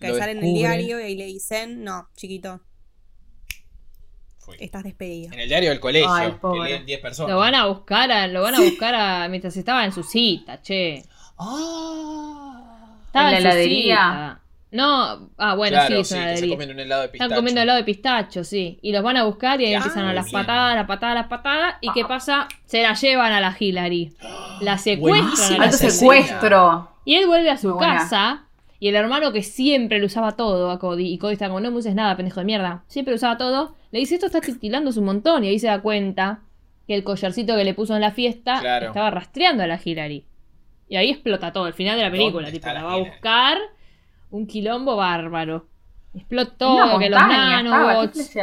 Que 0.00 0.08
lo 0.08 0.18
sale 0.18 0.32
en 0.32 0.38
el 0.44 0.52
diario 0.54 1.00
y 1.00 1.04
ahí 1.04 1.16
le 1.16 1.24
dicen, 1.24 1.82
no, 1.82 2.08
chiquito, 2.16 2.60
Fue. 4.38 4.56
estás 4.62 4.82
despedido. 4.84 5.32
En 5.32 5.40
el 5.40 5.48
diario 5.48 5.70
del 5.70 5.80
colegio, 5.80 6.12
Ay, 6.12 6.32
que 6.32 6.36
pobre. 6.38 6.68
leen 6.70 6.84
10 6.86 7.00
personas. 7.00 7.30
Lo 7.32 7.38
van 7.38 7.54
a 7.54 7.66
buscar, 7.66 8.10
a- 8.12 8.26
lo 8.26 8.42
van 8.42 8.54
a 8.56 8.60
buscar 8.60 8.94
a, 8.94 9.28
mientras 9.28 9.56
estaba 9.56 9.84
en 9.86 9.92
su 9.92 10.02
cita, 10.02 10.60
che. 10.60 11.02
Ah. 11.38 12.98
Estaba 13.06 13.28
¿En 13.28 13.32
la 13.32 13.38
en, 13.38 13.42
su 13.42 13.48
heladería? 13.48 14.40
No, 14.76 15.30
ah, 15.38 15.54
bueno, 15.54 15.76
claro, 15.76 15.94
sí, 15.96 16.00
es 16.00 16.08
sí, 16.08 16.14
una 16.14 16.24
heladería. 16.24 16.54
comen 16.56 16.70
un 16.70 16.80
helado 16.80 17.02
de 17.02 17.08
pistacho. 17.08 17.24
Están 17.24 17.38
comiendo 17.38 17.60
helado 17.62 17.78
de 17.78 17.84
pistacho, 17.84 18.44
sí. 18.44 18.78
Y 18.82 18.92
los 18.92 19.02
van 19.02 19.16
a 19.16 19.24
buscar 19.24 19.60
y 19.60 19.66
ahí 19.66 19.74
Ah, 19.74 19.78
empiezan 19.78 20.04
a 20.04 20.12
las 20.12 20.26
bien. 20.26 20.40
patadas, 20.42 20.74
las 20.76 20.86
patadas, 20.86 21.14
las 21.14 21.26
patadas. 21.28 21.74
¿Y 21.80 21.92
qué 21.92 22.04
pasa? 22.04 22.48
Se 22.66 22.82
la 22.82 22.94
llevan 22.94 23.32
a 23.32 23.40
la 23.40 23.56
Hillary. 23.58 24.12
La 24.60 24.78
secuestran 24.78 25.62
Alto 25.62 25.76
secuestro. 25.76 26.90
Y 27.04 27.14
él 27.16 27.26
vuelve 27.26 27.50
a 27.50 27.56
su 27.56 27.68
Muy 27.68 27.78
buena. 27.78 27.94
casa. 27.98 28.42
Y 28.78 28.88
el 28.88 28.94
hermano 28.96 29.32
que 29.32 29.42
siempre 29.42 29.98
le 29.98 30.06
usaba 30.06 30.32
todo 30.32 30.70
a 30.70 30.78
Cody. 30.78 31.06
Y 31.12 31.18
Cody 31.18 31.32
está 31.32 31.48
como, 31.48 31.60
no 31.60 31.70
me 31.70 31.78
uses 31.78 31.94
nada, 31.94 32.14
pendejo 32.16 32.40
de 32.40 32.46
mierda. 32.46 32.84
Siempre 32.88 33.12
le 33.12 33.16
usaba 33.16 33.38
todo. 33.38 33.74
Le 33.90 34.00
dice, 34.00 34.14
esto 34.16 34.26
está 34.26 34.40
titilándose 34.40 34.98
un 34.98 35.06
montón. 35.06 35.44
Y 35.44 35.48
ahí 35.48 35.58
se 35.58 35.66
da 35.68 35.80
cuenta 35.80 36.40
que 36.86 36.94
el 36.94 37.02
collarcito 37.02 37.56
que 37.56 37.64
le 37.64 37.74
puso 37.74 37.94
en 37.94 38.02
la 38.02 38.10
fiesta 38.12 38.60
Claro. 38.60 38.88
estaba 38.88 39.10
rastreando 39.10 39.62
a 39.62 39.66
la 39.66 39.80
Hillary. 39.82 40.26
Y 40.88 40.96
ahí 40.96 41.10
explota 41.10 41.52
todo, 41.52 41.66
el 41.66 41.72
final 41.74 41.96
de 41.96 42.02
la 42.04 42.10
película. 42.10 42.44
¿Dónde 42.46 42.52
Tipo, 42.60 42.66
la 42.68 42.74
la 42.74 42.82
va 42.84 42.92
a 42.92 42.96
Hillary? 42.98 43.10
buscar 43.10 43.58
un 44.36 44.46
quilombo 44.46 44.96
bárbaro. 44.96 45.66
Explota 46.14 46.66
Una 46.68 46.84
todo, 46.86 46.98
que 46.98 47.10
los 47.10 47.20
montaña 47.20 47.60
estaba, 47.60 47.62
¿qué 47.62 47.68
nanobots. 47.68 48.26
Sí, 48.26 48.40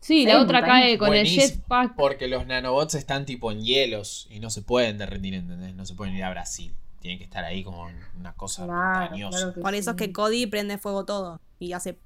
Sí, 0.00 0.26
la 0.26 0.40
otra 0.40 0.60
montaña. 0.60 0.82
cae 0.82 0.98
con 0.98 1.08
Buenísimo, 1.08 1.42
el 1.42 1.50
jetpack. 1.50 1.94
Porque 1.96 2.28
los 2.28 2.46
nanobots 2.46 2.94
están 2.94 3.24
tipo 3.26 3.50
en 3.50 3.62
hielos 3.62 4.26
y 4.30 4.38
no 4.40 4.48
se 4.50 4.62
pueden 4.62 4.96
derretir, 4.98 5.34
¿entendés? 5.34 5.74
No 5.74 5.84
se 5.86 5.94
pueden 5.94 6.14
ir 6.14 6.22
a 6.24 6.30
Brasil. 6.30 6.72
Tienen 7.00 7.18
que 7.18 7.24
estar 7.24 7.44
ahí 7.44 7.62
como 7.64 7.88
una 8.18 8.32
cosa 8.34 8.64
Claro, 8.64 9.00
montañosa. 9.00 9.38
claro 9.52 9.60
Por 9.62 9.74
eso 9.74 9.90
es 9.90 9.96
que 9.96 10.12
Cody 10.12 10.46
prende 10.46 10.78
fuego 10.78 11.04
todo 11.04 11.40
y 11.58 11.72
hace 11.72 11.98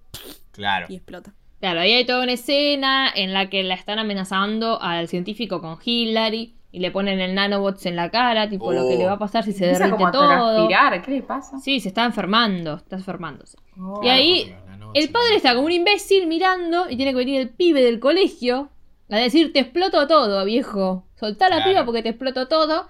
Claro. 0.53 0.87
y 0.89 0.95
explota. 0.97 1.33
Claro, 1.61 1.81
ahí 1.81 1.93
hay 1.93 2.05
toda 2.07 2.23
una 2.23 2.33
escena 2.33 3.11
en 3.15 3.33
la 3.33 3.49
que 3.49 3.63
la 3.63 3.75
están 3.75 3.99
amenazando 3.99 4.81
al 4.83 5.09
científico 5.09 5.61
con 5.61 5.79
Hillary 5.85 6.55
y 6.73 6.81
le 6.81 6.91
ponen 6.91 7.21
el 7.21 7.35
nanobots 7.35 7.85
en 7.87 7.95
la 7.97 8.11
cara, 8.11 8.49
tipo 8.49 8.73
lo 8.73 8.89
que 8.89 8.95
Oh. 8.95 8.99
le 8.99 9.05
va 9.05 9.13
a 9.13 9.19
pasar 9.19 9.45
si 9.45 9.53
se 9.53 9.65
Empieza 9.67 9.85
derrite 9.85 9.97
como 9.97 10.09
a 10.09 10.13
todo. 10.13 10.55
transpirar, 10.67 11.03
¿qué 11.03 11.11
le 11.11 11.23
pasa? 11.23 11.59
Sí, 11.59 11.79
se 11.81 11.89
está 11.89 12.05
enfermando, 12.05 12.75
está 12.77 12.97
enfermándose. 12.97 13.59
Oh. 13.79 14.01
Y 14.03 14.09
ahí, 14.09 14.55
El 14.95 15.09
padre 15.11 15.37
está 15.37 15.55
como 15.55 15.67
un 15.67 15.73
imbécil 15.73 16.27
mirando 16.27 16.91
y 16.91 16.97
tiene 16.97 17.13
que 17.13 17.17
venir 17.19 17.41
el 17.41 17.49
pibe 17.51 17.83
del 17.83 17.99
colegio 18.01 18.69
a 19.11 19.17
decir, 19.17 19.53
te 19.53 19.61
exploto 19.61 20.07
todo, 20.07 20.45
viejo. 20.45 21.07
Soltá 21.15 21.49
la 21.49 21.57
Claro. 21.57 21.71
piba 21.71 21.85
porque 21.87 22.03
te 22.03 22.09
exploto 22.11 22.47
todo. 22.49 22.89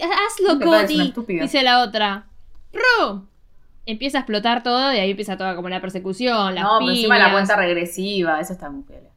Hazlo, 0.00 0.58
Cody. 0.64 1.12
Dice 1.40 1.62
la 1.62 1.82
otra. 1.82 2.26
¡Ru! 2.72 3.26
Empieza 3.84 4.18
a 4.18 4.20
explotar 4.20 4.62
todo 4.62 4.94
y 4.94 4.96
ahí 4.98 5.10
empieza 5.10 5.36
toda 5.36 5.54
como 5.56 5.68
la 5.68 5.80
persecución, 5.82 6.54
las 6.54 6.64
No, 6.64 6.78
pero 6.78 6.90
encima 6.92 7.18
la 7.18 7.32
cuenta 7.32 7.56
regresiva, 7.56 8.40
eso 8.40 8.52
está 8.54 8.70
muy 8.70 8.82
piola. 8.84 9.10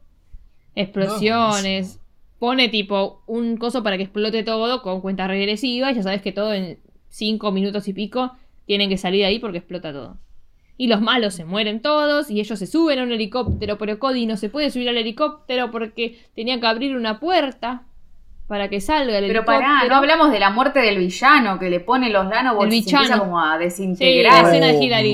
explosiones. 0.75 1.99
Pone 2.39 2.67
tipo 2.69 3.23
un 3.27 3.57
coso 3.57 3.81
para 3.83 3.97
que 3.97 4.03
explote 4.03 4.43
todo 4.43 4.81
con 4.81 5.01
cuenta 5.01 5.27
regresiva 5.27 5.91
y 5.91 5.95
ya 5.95 6.03
sabes 6.03 6.21
que 6.21 6.31
todo 6.31 6.53
en 6.53 6.79
cinco 7.09 7.51
minutos 7.51 7.87
y 7.87 7.93
pico 7.93 8.33
tienen 8.65 8.89
que 8.89 8.97
salir 8.97 9.21
de 9.21 9.27
ahí 9.27 9.39
porque 9.39 9.59
explota 9.59 9.93
todo. 9.93 10.17
Y 10.77 10.87
los 10.87 10.99
malos 10.99 11.33
se 11.33 11.45
mueren 11.45 11.81
todos 11.81 12.29
y 12.29 12.41
ellos 12.41 12.59
se 12.59 12.67
suben 12.67 12.99
a 12.99 13.03
un 13.03 13.11
helicóptero, 13.13 13.77
pero 13.77 13.97
Cody 13.99 14.25
no 14.25 14.35
se 14.35 14.49
puede 14.49 14.69
subir 14.71 14.89
al 14.89 14.97
helicóptero 14.97 15.71
porque 15.71 16.19
tenía 16.35 16.59
que 16.59 16.67
abrir 16.67 16.97
una 16.97 17.19
puerta 17.21 17.83
para 18.47 18.69
que 18.69 18.81
salga 18.81 19.17
el 19.17 19.27
Pero 19.27 19.39
helicóptero. 19.39 19.59
pará, 19.61 19.87
no 19.87 19.95
hablamos 19.95 20.31
de 20.31 20.39
la 20.39 20.49
muerte 20.49 20.79
del 20.79 20.97
villano 20.97 21.57
que 21.57 21.69
le 21.69 21.79
pone 21.79 22.09
los 22.09 22.27
nanobots 22.27 22.73
y 22.73 22.77
empieza 22.79 23.17
como 23.19 23.39
a 23.39 23.43
Sí, 23.45 23.49
la 23.51 23.57
desintegrar. 23.59 24.45
escena 24.45 24.67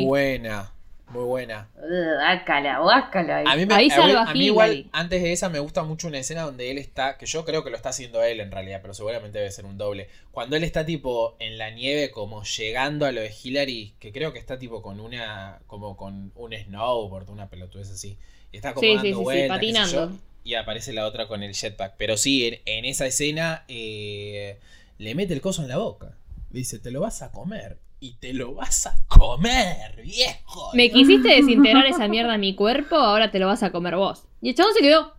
Oh, 0.03 0.07
buena, 0.07 0.70
muy 1.11 1.23
buena. 1.25 1.69
Ugh, 1.75 2.21
Ácala, 2.25 2.79
guácala. 2.79 3.43
A 3.45 3.55
mí, 3.55 3.65
me, 3.65 3.73
Ahí 3.73 3.89
a 3.89 4.21
a 4.23 4.33
mí 4.33 4.45
igual, 4.45 4.89
antes 4.91 5.21
de 5.21 5.31
esa, 5.31 5.49
me 5.49 5.59
gusta 5.59 5.83
mucho 5.83 6.07
una 6.07 6.17
escena 6.19 6.41
donde 6.43 6.71
él 6.71 6.77
está, 6.77 7.17
que 7.17 7.25
yo 7.25 7.45
creo 7.45 7.63
que 7.63 7.69
lo 7.69 7.75
está 7.75 7.89
haciendo 7.89 8.23
él 8.23 8.39
en 8.39 8.51
realidad, 8.51 8.79
pero 8.81 8.93
seguramente 8.93 9.37
debe 9.39 9.51
ser 9.51 9.65
un 9.65 9.77
doble. 9.77 10.09
Cuando 10.31 10.55
él 10.55 10.63
está 10.63 10.85
tipo 10.85 11.35
en 11.39 11.57
la 11.57 11.69
nieve, 11.71 12.11
como 12.11 12.43
llegando 12.43 13.05
a 13.05 13.11
lo 13.11 13.21
de 13.21 13.31
Hillary, 13.43 13.93
que 13.99 14.11
creo 14.11 14.33
que 14.33 14.39
está 14.39 14.57
tipo 14.57 14.81
con 14.81 14.99
una, 14.99 15.59
como 15.67 15.97
con 15.97 16.31
un 16.35 16.53
snowboard, 16.53 17.29
una 17.29 17.49
pelotudez 17.49 17.91
así. 17.91 18.17
Y 18.51 18.57
está 18.57 18.73
como 18.73 18.81
Sí, 18.87 18.95
dando 18.95 19.03
sí, 19.03 19.09
sí, 19.09 19.13
vueltas, 19.15 19.57
patinando. 19.57 20.09
yo, 20.11 20.17
y 20.43 20.55
aparece 20.55 20.93
la 20.93 21.05
otra 21.05 21.27
con 21.27 21.43
el 21.43 21.53
jetpack. 21.53 21.95
Pero 21.97 22.17
sí, 22.17 22.45
en, 22.47 22.59
en 22.65 22.85
esa 22.85 23.05
escena 23.05 23.63
eh, 23.67 24.59
le 24.97 25.15
mete 25.15 25.33
el 25.33 25.41
coso 25.41 25.61
en 25.61 25.69
la 25.69 25.77
boca. 25.77 26.17
Le 26.51 26.59
dice, 26.59 26.79
te 26.79 26.91
lo 26.91 26.99
vas 27.01 27.21
a 27.21 27.31
comer. 27.31 27.77
Y 28.03 28.15
te 28.15 28.33
lo 28.33 28.55
vas 28.55 28.87
a 28.87 28.95
comer, 29.07 30.01
viejo. 30.01 30.71
Me 30.73 30.89
quisiste 30.89 31.29
desintegrar 31.29 31.85
esa 31.85 32.07
mierda 32.07 32.33
en 32.33 32.41
mi 32.41 32.55
cuerpo, 32.55 32.95
ahora 32.95 33.29
te 33.29 33.37
lo 33.37 33.45
vas 33.45 33.61
a 33.61 33.71
comer 33.71 33.95
vos. 33.95 34.23
Y 34.41 34.49
el 34.49 34.55
chabón 34.55 34.73
se 34.73 34.81
quedó 34.81 35.13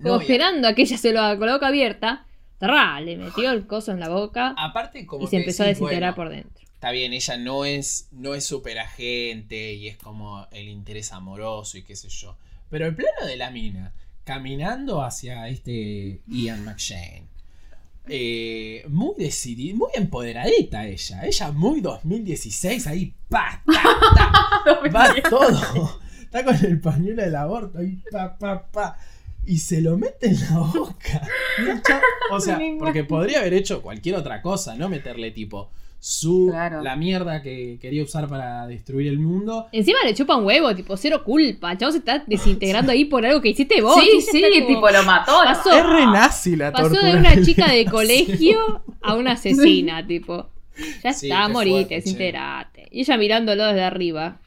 como 0.00 0.14
No, 0.14 0.20
esperando 0.20 0.68
a 0.68 0.74
que 0.74 0.82
ella 0.82 0.96
se 0.98 1.12
lo 1.12 1.20
haga 1.20 1.36
con 1.36 1.48
la 1.48 1.54
boca 1.54 1.66
abierta. 1.66 2.26
Le 2.60 3.16
metió 3.16 3.50
el 3.50 3.66
coso 3.66 3.90
en 3.90 3.98
la 3.98 4.08
boca 4.08 4.54
Aparte, 4.56 5.04
como 5.04 5.24
y 5.24 5.26
se 5.26 5.32
que 5.32 5.36
empezó 5.38 5.64
a 5.64 5.66
desintegrar 5.66 6.14
bueno, 6.14 6.30
por 6.30 6.36
dentro. 6.36 6.64
Está 6.74 6.92
bien, 6.92 7.12
ella 7.12 7.36
no 7.36 7.64
es, 7.64 8.08
no 8.12 8.34
es 8.34 8.44
superagente 8.44 9.74
y 9.74 9.88
es 9.88 9.96
como 9.96 10.46
el 10.52 10.68
interés 10.68 11.12
amoroso 11.12 11.76
y 11.76 11.82
qué 11.82 11.96
sé 11.96 12.08
yo. 12.08 12.36
Pero 12.70 12.86
el 12.86 12.94
plano 12.94 13.26
de 13.26 13.36
la 13.36 13.50
mina, 13.50 13.92
caminando 14.22 15.02
hacia 15.02 15.48
este 15.48 16.20
Ian 16.28 16.64
McShane. 16.64 17.26
Eh, 18.08 18.84
muy 18.88 19.14
decidida, 19.16 19.76
muy 19.76 19.90
empoderadita 19.94 20.86
ella. 20.86 21.24
Ella 21.24 21.52
muy 21.52 21.80
2016, 21.80 22.86
ahí 22.86 23.14
pa, 23.28 23.62
ta, 23.66 23.82
ta, 24.64 24.88
va 24.94 25.14
todo. 25.28 26.00
Está 26.22 26.44
con 26.44 26.54
el 26.54 26.80
pañuelo 26.80 27.22
del 27.22 27.36
aborto, 27.36 27.78
ahí 27.78 28.02
pa, 28.10 28.36
pa, 28.38 28.70
pa. 28.70 28.98
Y 29.46 29.58
se 29.58 29.80
lo 29.80 29.96
mete 29.96 30.28
en 30.28 30.40
la 30.40 30.58
boca. 30.58 31.26
O 32.30 32.40
sea, 32.40 32.58
porque 32.78 33.04
podría 33.04 33.40
haber 33.40 33.54
hecho 33.54 33.80
cualquier 33.80 34.16
otra 34.16 34.42
cosa, 34.42 34.74
no 34.74 34.88
meterle 34.88 35.30
tipo 35.30 35.70
su 36.00 36.48
Claro. 36.50 36.80
la 36.82 36.94
mierda 36.96 37.42
que 37.42 37.78
quería 37.80 38.02
usar 38.04 38.28
para 38.28 38.66
destruir 38.68 39.08
el 39.08 39.18
mundo. 39.18 39.66
Encima 39.72 39.98
le 40.04 40.14
chupa 40.14 40.36
un 40.36 40.44
huevo, 40.44 40.74
tipo, 40.74 40.96
cero 40.96 41.22
culpa. 41.24 41.76
Chavo 41.76 41.90
se 41.92 41.98
está 41.98 42.22
desintegrando 42.26 42.92
ahí 42.92 43.04
por 43.06 43.26
algo 43.26 43.40
que 43.40 43.48
hiciste 43.50 43.80
vos. 43.80 44.00
sí, 44.00 44.20
sí, 44.20 44.42
como- 44.42 44.66
tipo 44.66 44.90
lo 44.90 45.02
mató. 45.02 45.32
Pasó. 45.44 45.70
Es 45.76 45.84
re 45.86 46.06
nazi 46.06 46.56
la 46.56 46.70
Pasó 46.72 46.90
tortura. 46.90 47.12
de 47.12 47.18
una 47.18 47.42
chica 47.44 47.70
de 47.72 47.84
colegio 47.90 48.82
a 49.02 49.14
una 49.14 49.32
asesina, 49.32 50.06
tipo. 50.06 50.48
Ya 51.02 51.12
Sí, 51.12 51.26
está, 51.26 51.48
morite, 51.48 51.96
desintegrate. 51.96 52.86
Y 52.92 53.00
ella 53.00 53.16
mirándolo 53.16 53.66
desde 53.66 53.82
arriba. 53.82 54.38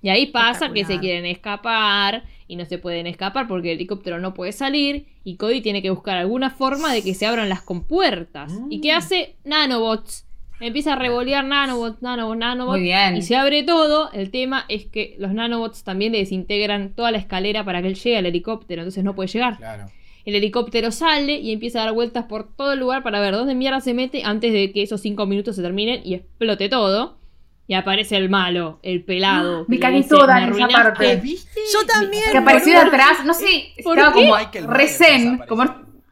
Y 0.00 0.10
ahí 0.10 0.26
pasa 0.26 0.72
que 0.72 0.84
se 0.84 1.00
quieren 1.00 1.26
escapar 1.26 2.22
y 2.48 2.56
no 2.56 2.64
se 2.64 2.78
pueden 2.78 3.06
escapar 3.06 3.46
porque 3.46 3.70
el 3.72 3.76
helicóptero 3.76 4.18
no 4.18 4.34
puede 4.34 4.52
salir 4.52 5.06
y 5.22 5.36
Cody 5.36 5.60
tiene 5.60 5.82
que 5.82 5.90
buscar 5.90 6.16
alguna 6.16 6.50
forma 6.50 6.92
de 6.92 7.02
que 7.02 7.14
se 7.14 7.26
abran 7.26 7.48
las 7.48 7.60
compuertas. 7.62 8.52
¿Y 8.70 8.80
qué 8.80 8.92
Mm. 8.92 8.96
hace? 8.96 9.36
Nanobots. 9.44 10.24
Empieza 10.60 10.94
a 10.94 10.96
revolear 10.96 11.44
nanobots, 11.44 12.02
nanobots, 12.02 12.38
nanobots. 12.38 12.78
Muy 12.78 12.82
bien. 12.88 13.16
Y 13.16 13.22
se 13.22 13.36
abre 13.36 13.62
todo. 13.62 14.10
El 14.12 14.30
tema 14.32 14.64
es 14.68 14.86
que 14.86 15.14
los 15.18 15.32
nanobots 15.32 15.84
también 15.84 16.10
le 16.12 16.18
desintegran 16.18 16.94
toda 16.94 17.12
la 17.12 17.18
escalera 17.18 17.64
para 17.64 17.80
que 17.82 17.88
él 17.88 17.94
llegue 17.94 18.16
al 18.16 18.26
helicóptero, 18.26 18.82
entonces 18.82 19.04
no 19.04 19.14
puede 19.14 19.28
llegar. 19.28 19.58
Claro. 19.58 19.84
El 20.24 20.34
helicóptero 20.34 20.90
sale 20.90 21.34
y 21.38 21.52
empieza 21.52 21.80
a 21.80 21.84
dar 21.84 21.94
vueltas 21.94 22.24
por 22.24 22.54
todo 22.56 22.72
el 22.72 22.80
lugar 22.80 23.02
para 23.02 23.20
ver 23.20 23.34
dónde 23.34 23.54
mierda 23.54 23.80
se 23.80 23.94
mete 23.94 24.24
antes 24.24 24.52
de 24.52 24.72
que 24.72 24.82
esos 24.82 25.00
cinco 25.00 25.26
minutos 25.26 25.54
se 25.56 25.62
terminen 25.62 26.00
y 26.04 26.14
explote 26.14 26.68
todo. 26.68 27.17
Y 27.68 27.74
aparece 27.74 28.16
el 28.16 28.28
malo, 28.30 28.80
el 28.82 29.04
pelado. 29.04 29.66
Me 29.68 29.78
que 29.78 29.86
le 29.90 30.00
cagué 30.00 30.02
toda 30.08 30.34
"Me 30.36 30.42
en 30.44 30.48
esa 30.54 30.64
arruinaste". 30.64 30.74
parte. 30.90 31.16
¿Viste? 31.16 31.60
Yo 31.72 31.86
también. 31.86 32.24
Que 32.32 32.38
apareció 32.38 32.72
de 32.72 32.78
atrás, 32.78 33.24
no 33.24 33.34
sé, 33.34 33.72
¿Por 33.84 33.96
estaba 33.98 34.14
qué? 34.50 34.60
como 34.60 34.72
recén, 34.72 35.38
como 35.46 35.64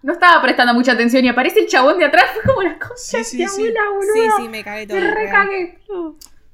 no 0.03 0.13
estaba 0.13 0.41
prestando 0.43 0.75
mucha 0.75 0.93
atención 0.93 1.25
y 1.25 1.29
aparece 1.29 1.61
el 1.61 1.67
chabón 1.67 1.99
de 1.99 2.05
atrás, 2.05 2.27
fue 2.35 2.43
como 2.55 2.63
la 2.63 2.79
cosa 2.79 2.95
Sí, 3.19 3.25
sí, 3.25 3.39
de 3.39 3.49
sí. 3.49 3.61
abuela, 3.63 3.81
Sí, 4.15 4.21
boludo. 4.21 4.37
sí, 4.37 4.49
me 4.51 4.63
cagué 4.63 4.87
todo. 4.87 4.99
Me 5.01 5.11
recagué. 5.15 5.79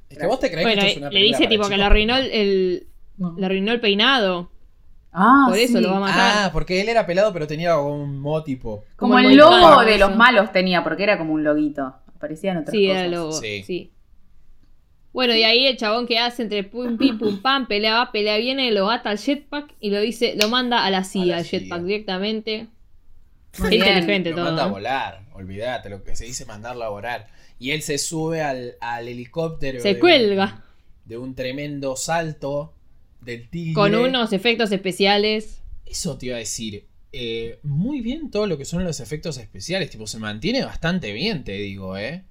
Es 0.09 0.19
que 0.19 0.27
vos 0.27 0.39
te 0.41 0.51
crees 0.51 0.67
Bueno, 0.67 0.81
que 0.83 0.87
esto 0.89 1.01
es 1.01 1.03
una 1.03 1.11
le 1.11 1.21
dice 1.21 1.47
tipo 1.49 1.69
que 1.69 1.77
le 1.77 1.83
arruinó 1.85 2.17
el, 2.17 2.31
el- 2.31 2.87
le 3.39 3.47
arruinó 3.47 3.73
el 3.73 3.81
peinado. 3.81 4.51
Ah, 5.13 5.47
Por 5.49 5.59
eso 5.59 5.79
sí. 5.79 5.83
lo 5.85 5.91
va 5.91 5.97
a 5.97 6.01
matar. 6.01 6.33
Ah, 6.47 6.51
porque 6.53 6.81
él 6.81 6.89
era 6.89 7.05
pelado 7.07 7.33
pero 7.33 7.47
tenía 7.49 7.77
un 7.79 8.21
mo 8.21 8.43
tipo. 8.45 8.85
Como 8.97 9.15
como 9.15 9.19
el 9.19 9.33
el 9.33 9.37
logo 9.37 9.83
de 9.83 9.99
los 9.99 10.15
malos 10.17 10.53
tenía, 10.53 10.83
porque 10.85 11.03
era 11.03 11.19
como 11.19 11.33
un 11.35 11.43
loguito. 11.45 11.93
Aparecían 12.17 12.59
otras 12.59 12.71
Sí, 12.73 12.87
cosas. 12.87 12.97
era 12.99 13.05
el 13.07 13.13
lobo. 13.13 13.33
Sí. 13.33 13.63
Sí. 13.65 13.93
Bueno, 15.13 15.35
y 15.37 15.43
ahí 15.43 15.67
el 15.67 15.77
chabón 15.77 16.07
que 16.07 16.19
hace 16.19 16.43
entre 16.43 16.65
pum 16.65 16.97
pim 16.97 17.19
pum 17.19 17.43
pam, 17.43 17.67
pelea 17.69 17.95
va, 17.97 18.13
pelea 18.13 18.39
viene, 18.39 18.71
lo 18.73 18.91
ata 18.91 19.11
al 19.11 19.19
jetpack 19.19 19.75
y 19.81 19.91
lo 19.91 20.01
dice, 20.01 20.35
lo 20.41 20.49
manda 20.49 20.85
a 20.87 20.91
la 20.91 21.05
CIA, 21.05 21.25
la 21.27 21.37
al 21.39 21.45
jetpack 21.45 21.83
directamente. 21.83 22.69
Muy 23.59 23.75
inteligente 23.75 24.31
Lo 24.31 24.37
todo. 24.37 24.45
manda 24.47 24.63
a 24.65 24.67
¿no? 24.67 24.73
volar, 24.73 25.23
olvídate 25.35 25.91
lo 25.91 26.03
que 26.03 26.17
se 26.17 26.25
dice 26.25 26.47
mandarlo 26.47 26.85
a 26.85 26.89
volar. 26.89 27.29
Y 27.59 27.73
él 27.73 27.83
se 27.83 27.99
sube 27.99 28.41
al, 28.41 28.77
al 28.81 29.07
helicóptero. 29.07 29.81
Se 29.83 29.95
de 29.95 30.01
cuelga. 30.01 30.63
Un, 31.05 31.09
de 31.11 31.19
un 31.19 31.35
tremendo 31.35 31.95
salto 31.97 32.73
del 33.21 33.49
tigre. 33.51 33.75
Con 33.75 33.95
unos 33.95 34.33
efectos 34.33 34.73
especiales. 34.73 35.61
Eso 35.85 36.17
te 36.17 36.27
iba 36.27 36.37
a 36.37 36.39
decir. 36.39 36.87
eh, 37.13 37.59
muy 37.63 38.01
bien 38.01 38.31
todo 38.31 38.47
lo 38.47 38.57
que 38.57 38.65
son 38.65 38.83
los 38.85 38.99
efectos 39.01 39.37
especiales. 39.37 39.91
Tipo, 39.91 40.07
se 40.07 40.19
mantiene 40.19 40.65
bastante 40.65 41.13
bien, 41.13 41.45
te 41.45 41.53
digo, 41.53 41.99
¿eh? 41.99 42.25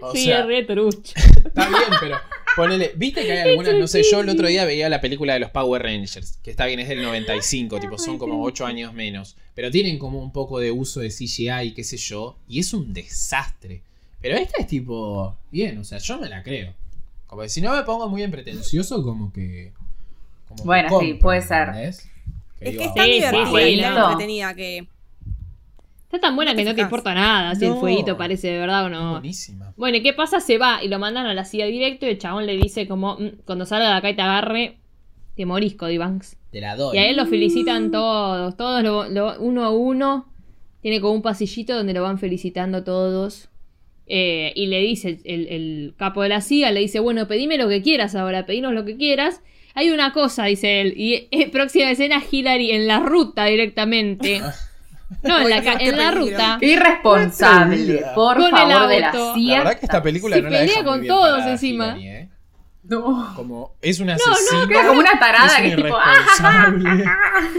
O 0.00 0.12
sí, 0.12 0.24
sea, 0.24 0.40
es 0.40 0.46
re 0.46 0.64
trucho. 0.64 1.14
Está 1.16 1.68
bien, 1.68 1.82
pero 2.00 2.16
ponele. 2.56 2.92
Viste 2.96 3.24
que 3.24 3.32
hay 3.32 3.50
algunas, 3.50 3.74
no 3.74 3.86
sé, 3.86 4.02
yo 4.02 4.20
el 4.20 4.28
otro 4.28 4.46
día 4.48 4.64
veía 4.64 4.88
la 4.88 5.00
película 5.00 5.34
de 5.34 5.40
los 5.40 5.50
Power 5.50 5.82
Rangers, 5.82 6.38
que 6.42 6.50
está 6.50 6.66
bien, 6.66 6.80
es 6.80 6.88
del 6.88 7.02
95, 7.02 7.80
tipo, 7.80 7.98
son 7.98 8.18
como 8.18 8.42
8 8.44 8.66
años 8.66 8.92
menos. 8.92 9.36
Pero 9.54 9.70
tienen 9.70 9.98
como 9.98 10.20
un 10.20 10.32
poco 10.32 10.58
de 10.58 10.70
uso 10.70 11.00
de 11.00 11.10
CGI 11.10 11.68
y 11.68 11.72
qué 11.72 11.84
sé 11.84 11.96
yo, 11.96 12.36
y 12.48 12.60
es 12.60 12.72
un 12.74 12.92
desastre. 12.92 13.82
Pero 14.20 14.36
esta 14.36 14.60
es 14.60 14.66
tipo, 14.66 15.36
bien, 15.50 15.78
o 15.78 15.84
sea, 15.84 15.98
yo 15.98 16.18
me 16.18 16.28
la 16.28 16.42
creo. 16.42 16.72
Como 17.26 17.42
que 17.42 17.48
si 17.48 17.60
no 17.60 17.74
me 17.74 17.82
pongo 17.82 18.08
muy 18.08 18.22
en 18.22 18.30
pretencioso, 18.30 19.02
como 19.02 19.32
que. 19.32 19.72
como 20.48 20.62
que 20.62 20.66
Bueno, 20.66 21.00
sí, 21.00 21.14
puede 21.14 21.42
ser. 21.42 21.68
¿entendés? 21.68 22.08
Es 22.60 22.76
que 22.76 22.84
es 22.84 22.94
tan 22.94 23.06
divertida 23.06 23.46
sí, 23.50 23.74
y 23.74 23.84
entretenida 23.84 24.54
que. 24.54 24.86
Está 26.14 26.28
tan 26.28 26.36
buena 26.36 26.52
No 26.52 26.58
que 26.58 26.64
no 26.64 26.74
te 26.74 26.80
importa 26.82 27.12
nada 27.14 27.54
si 27.54 27.64
el 27.64 27.72
No. 27.72 27.80
fueguito 27.80 28.16
parece 28.16 28.48
de 28.48 28.58
verdad 28.60 28.84
o 28.84 28.88
no. 28.88 29.10
buenísima. 29.12 29.72
Bueno, 29.76 29.96
¿y 29.96 30.02
qué 30.02 30.12
pasa? 30.12 30.38
Se 30.40 30.58
va 30.58 30.82
y 30.82 30.88
lo 30.88 30.98
mandan 30.98 31.26
a 31.26 31.34
la 31.34 31.44
CIA 31.44 31.66
directo 31.66 32.06
y 32.06 32.10
el 32.10 32.18
chabón 32.18 32.46
le 32.46 32.56
dice 32.56 32.86
como, 32.86 33.16
"Mm, 33.18 33.42
cuando 33.44 33.64
salga 33.66 33.88
de 33.90 33.94
acá 33.96 34.10
y 34.10 34.14
te 34.16 34.22
agarre, 34.22 34.78
te 35.36 35.44
morís, 35.46 35.74
Cody 35.74 35.98
Banks. 35.98 36.36
Te 36.52 36.60
la 36.60 36.76
doy. 36.76 36.96
Y 36.96 37.00
a 37.00 37.08
él 37.10 37.16
lo 37.16 37.26
felicitan 37.26 37.90
todos, 37.90 38.56
todos 38.56 38.82
lo- 38.84 39.08
lo- 39.08 39.40
uno 39.40 39.64
a 39.64 39.70
uno. 39.70 40.28
Tiene 40.80 41.00
como 41.00 41.14
un 41.14 41.22
pasillito 41.22 41.74
donde 41.74 41.94
lo 41.94 42.02
van 42.02 42.18
felicitando 42.18 42.84
todos. 42.84 43.48
Eh, 44.06 44.52
y 44.54 44.66
le 44.66 44.80
dice 44.80 45.18
el, 45.24 45.48
el 45.48 45.94
capo 45.96 46.22
de 46.22 46.28
la 46.28 46.40
CIA, 46.42 46.70
le 46.70 46.80
dice, 46.80 47.00
bueno, 47.00 47.26
pedime 47.26 47.56
lo 47.56 47.68
que 47.68 47.80
quieras 47.82 48.14
ahora, 48.14 48.44
pedinos 48.46 48.72
lo 48.74 48.84
que 48.84 48.96
quieras. 48.96 49.40
Hay 49.74 49.90
una 49.90 50.12
cosa, 50.12 50.44
dice 50.44 50.82
él, 50.82 50.94
y 50.96 51.26
eh, 51.32 51.48
próxima 51.52 51.90
escena 51.90 52.22
Hillary 52.30 52.70
en 52.70 52.86
la 52.86 53.00
ruta 53.00 53.46
directamente. 53.46 54.40
No, 55.22 55.40
en 55.40 55.50
la, 55.50 55.56
en 55.78 55.96
la 55.96 56.10
ruta. 56.10 56.58
Irresponsable, 56.60 58.04
por 58.14 58.36
Con 58.36 58.44
el 58.46 58.50
favor, 58.50 58.88
de 58.88 59.00
la 59.00 59.06
auto. 59.08 59.28
La 59.28 59.34
CIA. 59.34 59.58
verdad 59.58 59.78
que 59.78 59.86
esta 59.86 60.02
película 60.02 60.36
Se 60.36 60.42
no 60.42 60.50
la 60.50 60.58
pelea 60.58 60.74
muy 60.76 60.84
con 60.84 61.06
todos 61.06 61.46
encima. 61.46 61.96
¿eh? 61.98 62.23
No. 62.86 63.32
Como 63.34 63.76
es 63.80 63.98
una 64.00 64.14
asesina. 64.14 64.66
Era 64.68 64.86
como 64.88 65.00
una 65.00 65.18
tarada 65.18 65.58
es 65.58 65.74
que 65.74 65.74
una 65.74 65.74
es 65.74 65.76
tipo, 65.84 65.96
¡ah! 65.96 66.14
irresponsable. 66.68 67.04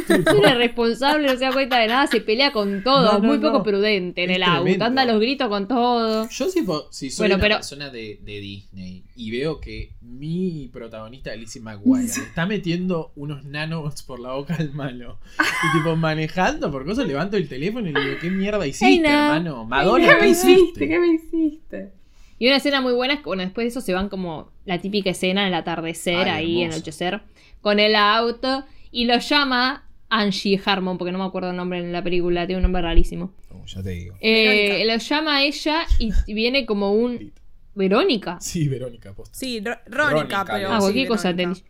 Es 0.07 0.33
una 0.35 0.51
irresponsable, 0.51 1.27
no 1.27 1.33
se 1.33 1.45
da 1.45 1.51
cuenta 1.51 1.79
de 1.79 1.87
nada, 1.87 2.05
se 2.07 2.21
pelea 2.21 2.51
con 2.51 2.83
todo, 2.83 3.13
No, 3.13 3.19
no, 3.19 3.27
muy 3.27 3.39
poco 3.39 3.57
no. 3.59 3.63
prudente 3.63 4.23
en 4.23 4.29
Es 4.29 4.35
el 4.37 4.43
tremendo. 4.43 4.71
auto, 4.71 4.85
anda 4.85 5.01
a 5.01 5.05
los 5.05 5.19
gritos 5.19 5.47
con 5.49 5.67
todo. 5.67 6.29
Yo 6.29 6.49
si, 6.49 6.63
si 6.91 7.09
soy 7.09 7.23
Bueno, 7.23 7.35
una 7.35 7.41
pero- 7.41 7.55
persona 7.55 7.89
de, 7.89 8.19
de 8.23 8.39
Disney 8.39 9.03
y 9.15 9.31
veo 9.31 9.59
que 9.59 9.93
mi 10.01 10.69
protagonista 10.71 11.35
Lizzie 11.35 11.61
McGuire 11.61 12.05
está 12.05 12.45
metiendo 12.45 13.11
unos 13.15 13.43
nanobots 13.45 14.03
por 14.03 14.19
la 14.19 14.33
boca 14.33 14.55
al 14.59 14.73
malo 14.73 15.17
y 15.39 15.77
tipo 15.77 15.95
manejando 15.95 16.71
por 16.71 16.85
cosas 16.85 17.07
levanto 17.07 17.35
el 17.37 17.49
teléfono 17.49 17.89
y 17.89 17.93
le 17.93 17.99
digo 17.99 18.15
¿qué 18.21 18.29
mierda 18.29 18.65
hiciste 18.67 18.99
no. 19.01 19.09
hermano? 19.09 19.65
Madonna 19.65 20.05
¿Qué 20.07 20.13
¿qué 20.15 20.21
me 20.21 20.27
hiciste? 20.29 20.51
hiciste? 20.61 20.87
¿Qué 20.87 20.99
me 20.99 21.07
hiciste? 21.13 21.93
Y 22.37 22.47
una 22.47 22.57
escena 22.57 22.81
muy 22.81 22.93
buena 22.93 23.13
es 23.15 23.19
que, 23.19 23.25
bueno, 23.25 23.43
después 23.43 23.65
de 23.65 23.69
eso 23.69 23.81
se 23.81 23.93
van 23.93 24.09
como 24.09 24.51
la 24.65 24.79
típica 24.79 25.09
escena 25.11 25.41
en 25.43 25.47
el 25.49 25.53
atardecer, 25.53 26.27
Ay, 26.27 26.29
ahí, 26.29 26.61
hermoso. 26.63 26.75
anochecer, 26.77 27.21
con 27.61 27.79
el 27.79 27.95
auto, 27.95 28.65
y 28.91 29.05
lo 29.05 29.17
llama 29.17 29.87
Angie 30.09 30.61
Harmon, 30.63 30.97
porque 30.97 31.11
no 31.11 31.19
me 31.19 31.25
acuerdo 31.25 31.51
el 31.51 31.55
nombre 31.55 31.79
en 31.79 31.91
la 31.91 32.03
película, 32.03 32.45
tiene 32.45 32.57
un 32.57 32.63
nombre 32.63 32.81
rarísimo. 32.81 33.33
Oh, 33.51 33.65
ya 33.65 33.81
te 33.81 33.89
digo. 33.91 34.15
Eh, 34.19 34.83
lo 34.85 34.97
llama 34.97 35.37
a 35.37 35.43
ella 35.43 35.85
y 35.99 36.11
viene 36.33 36.65
como 36.65 36.93
un... 36.93 37.31
¿Verónica? 37.73 38.37
Sí, 38.39 38.69
Verónica, 38.69 39.13
posta. 39.13 39.37
Sí, 39.37 39.61
Rónica, 39.87 40.45
pero. 40.45 40.69
Ah, 40.71 40.75
sí, 40.75 40.83
cualquier 40.83 41.07
cosa 41.09 41.31
Verónica. 41.33 41.59
entendí. 41.59 41.69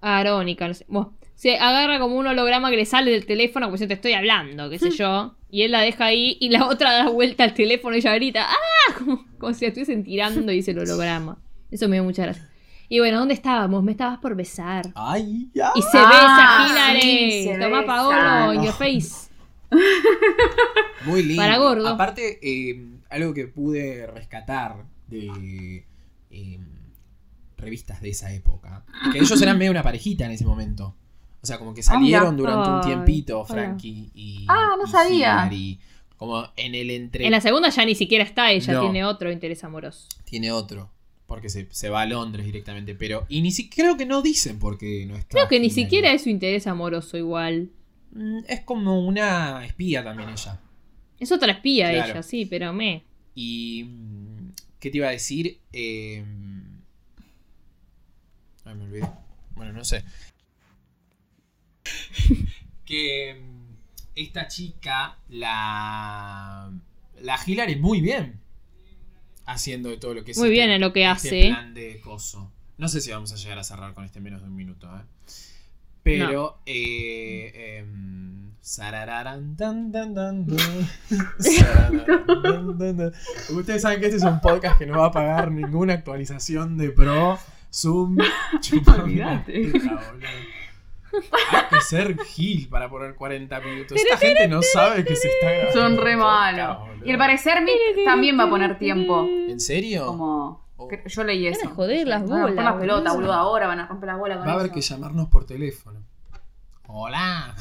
Ah, 0.00 0.22
Verónica, 0.22 0.68
no 0.68 0.74
sé. 0.74 0.84
Bueno, 0.86 1.17
se 1.38 1.56
agarra 1.56 2.00
como 2.00 2.16
un 2.16 2.26
holograma 2.26 2.68
que 2.68 2.76
le 2.76 2.84
sale 2.84 3.12
del 3.12 3.24
teléfono, 3.24 3.66
como 3.66 3.76
si 3.76 3.86
te 3.86 3.94
estoy 3.94 4.12
hablando, 4.14 4.68
qué 4.70 4.80
sé 4.80 4.90
yo. 4.90 5.36
Y 5.52 5.62
él 5.62 5.70
la 5.70 5.82
deja 5.82 6.06
ahí 6.06 6.36
y 6.40 6.48
la 6.48 6.66
otra 6.68 6.92
da 6.92 7.08
vuelta 7.10 7.44
al 7.44 7.54
teléfono 7.54 7.94
y 7.94 8.00
ella 8.00 8.12
grita, 8.16 8.44
¡ah! 8.50 8.94
Como, 8.98 9.24
como 9.38 9.54
si 9.54 9.64
la 9.64 9.68
estuviesen 9.68 10.02
tirando 10.02 10.50
y 10.50 10.56
dice 10.56 10.72
el 10.72 10.80
holograma. 10.80 11.38
Eso 11.70 11.88
me 11.88 11.94
dio 11.94 12.02
mucha 12.02 12.24
gracia. 12.24 12.44
Y 12.88 12.98
bueno, 12.98 13.20
¿dónde 13.20 13.34
estábamos? 13.34 13.84
Me 13.84 13.92
estabas 13.92 14.18
por 14.18 14.34
besar. 14.34 14.86
Ay, 14.96 15.48
ya. 15.54 15.70
Y 15.76 15.82
se 15.82 15.88
Ah, 15.94 16.66
besa 16.66 16.72
Hillary. 16.72 17.00
sí, 17.02 17.44
se 17.44 17.58
Toma. 17.58 17.86
Paolo 17.86 18.54
in 18.54 18.64
your 18.64 18.72
face. 18.74 19.28
Muy 21.04 21.22
lindo. 21.22 21.40
Para 21.40 21.58
gordo. 21.58 21.86
Aparte, 21.86 22.40
eh, 22.42 22.84
algo 23.10 23.32
que 23.32 23.46
pude 23.46 24.08
rescatar 24.08 24.84
de 25.06 25.84
eh, 26.30 26.58
revistas 27.56 28.00
de 28.00 28.10
esa 28.10 28.32
época. 28.32 28.84
Que 29.12 29.18
ellos 29.18 29.40
eran 29.40 29.56
medio 29.58 29.70
una 29.70 29.84
parejita 29.84 30.24
en 30.24 30.32
ese 30.32 30.44
momento. 30.44 30.96
O 31.48 31.50
sea, 31.50 31.58
como 31.58 31.72
que 31.72 31.82
salieron 31.82 32.36
mira. 32.36 32.50
durante 32.52 32.70
un 32.70 32.80
tiempito. 32.82 33.42
Frankie 33.46 34.10
y. 34.14 34.44
Ah, 34.48 34.76
no 34.78 34.86
y 34.86 34.90
sabía. 34.90 35.32
Hillary. 35.46 35.78
Como 36.18 36.46
en 36.56 36.74
el 36.74 36.90
entre. 36.90 37.24
En 37.24 37.30
la 37.30 37.40
segunda 37.40 37.70
ya 37.70 37.86
ni 37.86 37.94
siquiera 37.94 38.22
está 38.22 38.52
ella, 38.52 38.74
No. 38.74 38.80
tiene 38.82 39.04
otro 39.04 39.32
interés 39.32 39.64
amoroso. 39.64 40.06
Tiene 40.24 40.52
otro. 40.52 40.90
Porque 41.26 41.48
se, 41.48 41.66
se 41.70 41.88
va 41.88 42.02
a 42.02 42.06
Londres 42.06 42.44
directamente. 42.44 42.94
Pero. 42.94 43.24
Y 43.30 43.40
ni 43.40 43.50
siquiera 43.50 43.88
creo 43.88 43.96
que 43.96 44.04
no 44.04 44.20
dicen 44.20 44.58
porque 44.58 45.06
no 45.06 45.16
está. 45.16 45.28
Creo 45.30 45.48
que 45.48 45.58
ni 45.58 45.70
siquiera 45.70 46.12
es 46.12 46.24
su 46.24 46.28
interés 46.28 46.66
amoroso 46.66 47.16
igual. 47.16 47.70
Mm, 48.12 48.40
Es 48.46 48.60
como 48.60 49.06
una 49.06 49.64
espía 49.64 50.04
también 50.04 50.28
ella. 50.28 50.60
Es 51.18 51.32
otra 51.32 51.52
espía 51.52 51.90
Claro. 51.92 52.12
ella, 52.12 52.22
sí, 52.22 52.44
pero 52.44 52.72
me. 52.74 53.04
Y. 53.34 53.84
mm, 53.84 54.52
¿Qué 54.80 54.90
te 54.90 54.98
iba 54.98 55.08
a 55.08 55.12
decir? 55.12 55.58
Eh, 55.72 56.24
Ay, 58.64 58.74
me 58.74 58.84
olvidé. 58.84 59.08
Bueno, 59.54 59.72
no 59.72 59.84
sé. 59.84 60.04
Que 62.84 63.40
mm, 63.40 63.74
esta 64.14 64.48
chica, 64.48 65.18
la. 65.28 66.70
La 67.20 67.38
Hillary, 67.44 67.76
muy 67.76 68.00
bien. 68.00 68.40
Haciendo 69.44 69.88
de 69.88 69.96
todo 69.96 70.14
lo 70.14 70.24
que 70.24 70.32
es. 70.32 70.38
Muy 70.38 70.50
bien 70.50 70.70
en 70.70 70.80
lo 70.80 70.92
que 70.92 71.02
este 71.02 71.10
hace. 71.10 71.40
¿eh? 71.40 71.50
plan 71.50 71.74
de 71.74 72.00
coso. 72.00 72.52
No 72.76 72.88
sé 72.88 73.00
si 73.00 73.10
vamos 73.10 73.32
a 73.32 73.36
llegar 73.36 73.58
a 73.58 73.64
cerrar 73.64 73.94
con 73.94 74.04
este 74.04 74.18
en 74.18 74.24
menos 74.24 74.42
de 74.42 74.48
un 74.48 74.54
minuto, 74.54 74.86
¿eh? 74.86 75.02
Pero. 76.02 76.60
eh, 76.66 77.78
em. 77.78 78.48
Ustedes 83.50 83.82
saben 83.82 84.00
que 84.00 84.06
este 84.06 84.18
es 84.18 84.24
un 84.24 84.40
podcast 84.40 84.78
que 84.78 84.86
no 84.86 84.98
va 84.98 85.06
a 85.06 85.12
pagar 85.12 85.50
ninguna 85.50 85.94
actualización 85.94 86.76
de 86.76 86.90
Pro, 86.90 87.38
Zoom. 87.72 88.18
Hay 91.52 91.64
que 91.70 91.80
ser 91.80 92.18
gil 92.24 92.68
para 92.68 92.88
poner 92.90 93.14
40 93.14 93.60
minutos. 93.60 93.96
Esta 93.98 94.16
gente 94.16 94.48
no 94.48 94.60
sabe 94.62 95.04
que 95.04 95.16
se 95.16 95.28
está 95.28 95.50
grabando. 95.50 95.80
Son 95.80 95.96
re 95.96 96.16
malos. 96.16 96.78
Y 97.04 97.10
al 97.10 97.18
parecer 97.18 97.62
Mick 97.62 98.04
también 98.04 98.38
va 98.38 98.44
a 98.44 98.50
poner 98.50 98.78
tiempo. 98.78 99.26
¿En 99.26 99.60
serio? 99.60 100.06
Como. 100.06 100.66
Oh. 100.76 100.88
Yo 101.06 101.24
leí 101.24 101.46
eso. 101.46 101.60
Van 101.64 101.72
a 101.72 101.74
joder 101.74 102.06
las 102.06 102.22
Van 102.28 102.32
a 102.32 102.36
romper 102.46 102.54
bolas. 102.56 102.64
las 102.64 102.80
pelotas, 102.80 103.14
boludo. 103.14 103.32
Ahora 103.32 103.66
van 103.66 103.80
a 103.80 103.86
romper 103.86 104.06
las 104.08 104.18
bolas 104.18 104.38
con 104.38 104.46
Va 104.46 104.52
a 104.52 104.54
haber 104.54 104.66
eso. 104.66 104.74
que 104.74 104.80
llamarnos 104.80 105.28
por 105.28 105.44
teléfono. 105.44 106.04
Hola. 106.86 107.54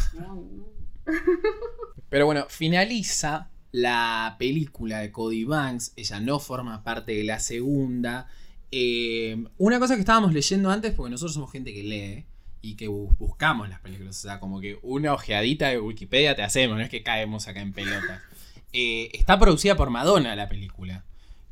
Pero 2.09 2.25
bueno, 2.25 2.45
finaliza 2.49 3.49
la 3.71 4.35
película 4.39 4.99
de 4.99 5.11
Cody 5.11 5.43
Banks. 5.45 5.93
Ella 5.95 6.19
no 6.19 6.39
forma 6.39 6.83
parte 6.83 7.13
de 7.13 7.23
la 7.23 7.39
segunda. 7.39 8.27
Eh, 8.71 9.45
una 9.57 9.79
cosa 9.79 9.95
que 9.95 10.01
estábamos 10.01 10.33
leyendo 10.33 10.69
antes, 10.69 10.93
porque 10.93 11.09
nosotros 11.11 11.33
somos 11.33 11.51
gente 11.51 11.73
que 11.73 11.83
lee 11.83 12.25
y 12.71 12.75
que 12.75 12.89
bu- 12.89 13.15
buscamos 13.17 13.69
las 13.69 13.79
películas. 13.79 14.17
O 14.17 14.21
sea, 14.27 14.39
como 14.39 14.59
que 14.59 14.77
una 14.81 15.13
ojeadita 15.13 15.69
de 15.69 15.79
Wikipedia 15.79 16.35
te 16.35 16.43
hacemos, 16.43 16.77
no 16.77 16.83
es 16.83 16.89
que 16.89 17.03
caemos 17.03 17.47
acá 17.47 17.61
en 17.61 17.73
pelotas. 17.73 18.21
Eh, 18.73 19.09
está 19.13 19.39
producida 19.39 19.75
por 19.77 19.89
Madonna 19.89 20.35
la 20.35 20.49
película. 20.49 21.03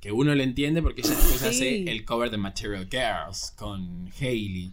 Que 0.02 0.12
uno 0.12 0.36
le 0.36 0.44
entiende 0.44 0.82
porque 0.82 1.02
ella 1.02 1.12
después 1.12 1.40
Sí. 1.40 1.48
hace 1.48 1.84
el 1.92 2.04
cover 2.06 2.30
de 2.30 2.38
Material 2.38 2.88
Girls 2.92 3.54
con 3.58 4.12
Hailey. 4.20 4.72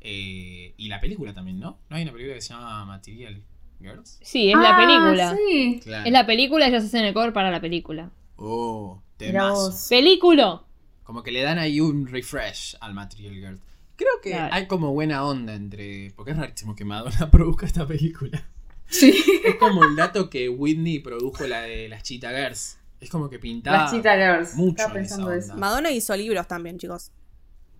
Eh, 0.00 0.72
y 0.78 0.88
la 0.88 1.00
película 1.00 1.34
también, 1.34 1.58
¿no? 1.58 1.78
¿No 1.90 1.96
hay 1.96 2.04
una 2.04 2.12
película 2.12 2.36
que 2.36 2.40
se 2.42 2.54
llama 2.54 2.84
Material 2.86 3.42
Girls? 3.80 4.18
Sí, 4.22 4.50
es 4.50 4.56
la 4.56 4.76
Ah, 4.76 4.76
película. 4.78 5.36
Sí. 5.36 5.80
Claro. 5.82 6.06
Es 6.06 6.12
la 6.12 6.24
película, 6.26 6.68
ellos 6.68 6.84
hacen 6.84 7.04
el 7.04 7.12
cover 7.12 7.32
para 7.32 7.50
la 7.50 7.60
película. 7.60 8.10
Oh, 8.36 9.02
temazo. 9.18 9.76
¡Película! 9.90 10.62
Como 11.02 11.22
que 11.24 11.32
le 11.32 11.42
dan 11.42 11.58
ahí 11.58 11.80
un 11.80 12.06
refresh 12.06 12.76
al 12.80 12.94
Material 12.94 13.34
Girl. 13.34 13.60
Creo 14.00 14.20
que 14.22 14.30
Claro. 14.30 14.54
hay 14.54 14.66
como 14.66 14.94
buena 14.94 15.24
onda 15.26 15.54
entre. 15.54 16.10
Porque 16.16 16.30
es 16.30 16.38
rarísimo 16.38 16.74
que 16.74 16.86
Madonna 16.86 17.30
produzca 17.30 17.66
esta 17.66 17.86
película. 17.86 18.42
Sí. 18.86 19.22
Es 19.44 19.56
como 19.56 19.84
el 19.84 19.94
dato 19.94 20.30
que 20.30 20.48
Whitney 20.48 21.00
produjo 21.00 21.46
la 21.46 21.60
de 21.60 21.86
las 21.90 22.02
Cheetah 22.02 22.30
Girls. 22.30 22.78
Es 22.98 23.10
como 23.10 23.28
que 23.28 23.38
pintaba. 23.38 23.82
Las 23.82 23.92
Cheetah 23.92 24.16
Girls. 24.16 24.54
mucho 24.54 24.70
Estaba 24.82 24.98
en 24.98 25.04
esa 25.04 25.16
pensando 25.16 25.26
onda. 25.32 25.44
eso. 25.44 25.54
Madonna 25.56 25.90
hizo 25.90 26.16
libros 26.16 26.48
también, 26.48 26.78
chicos. 26.78 27.10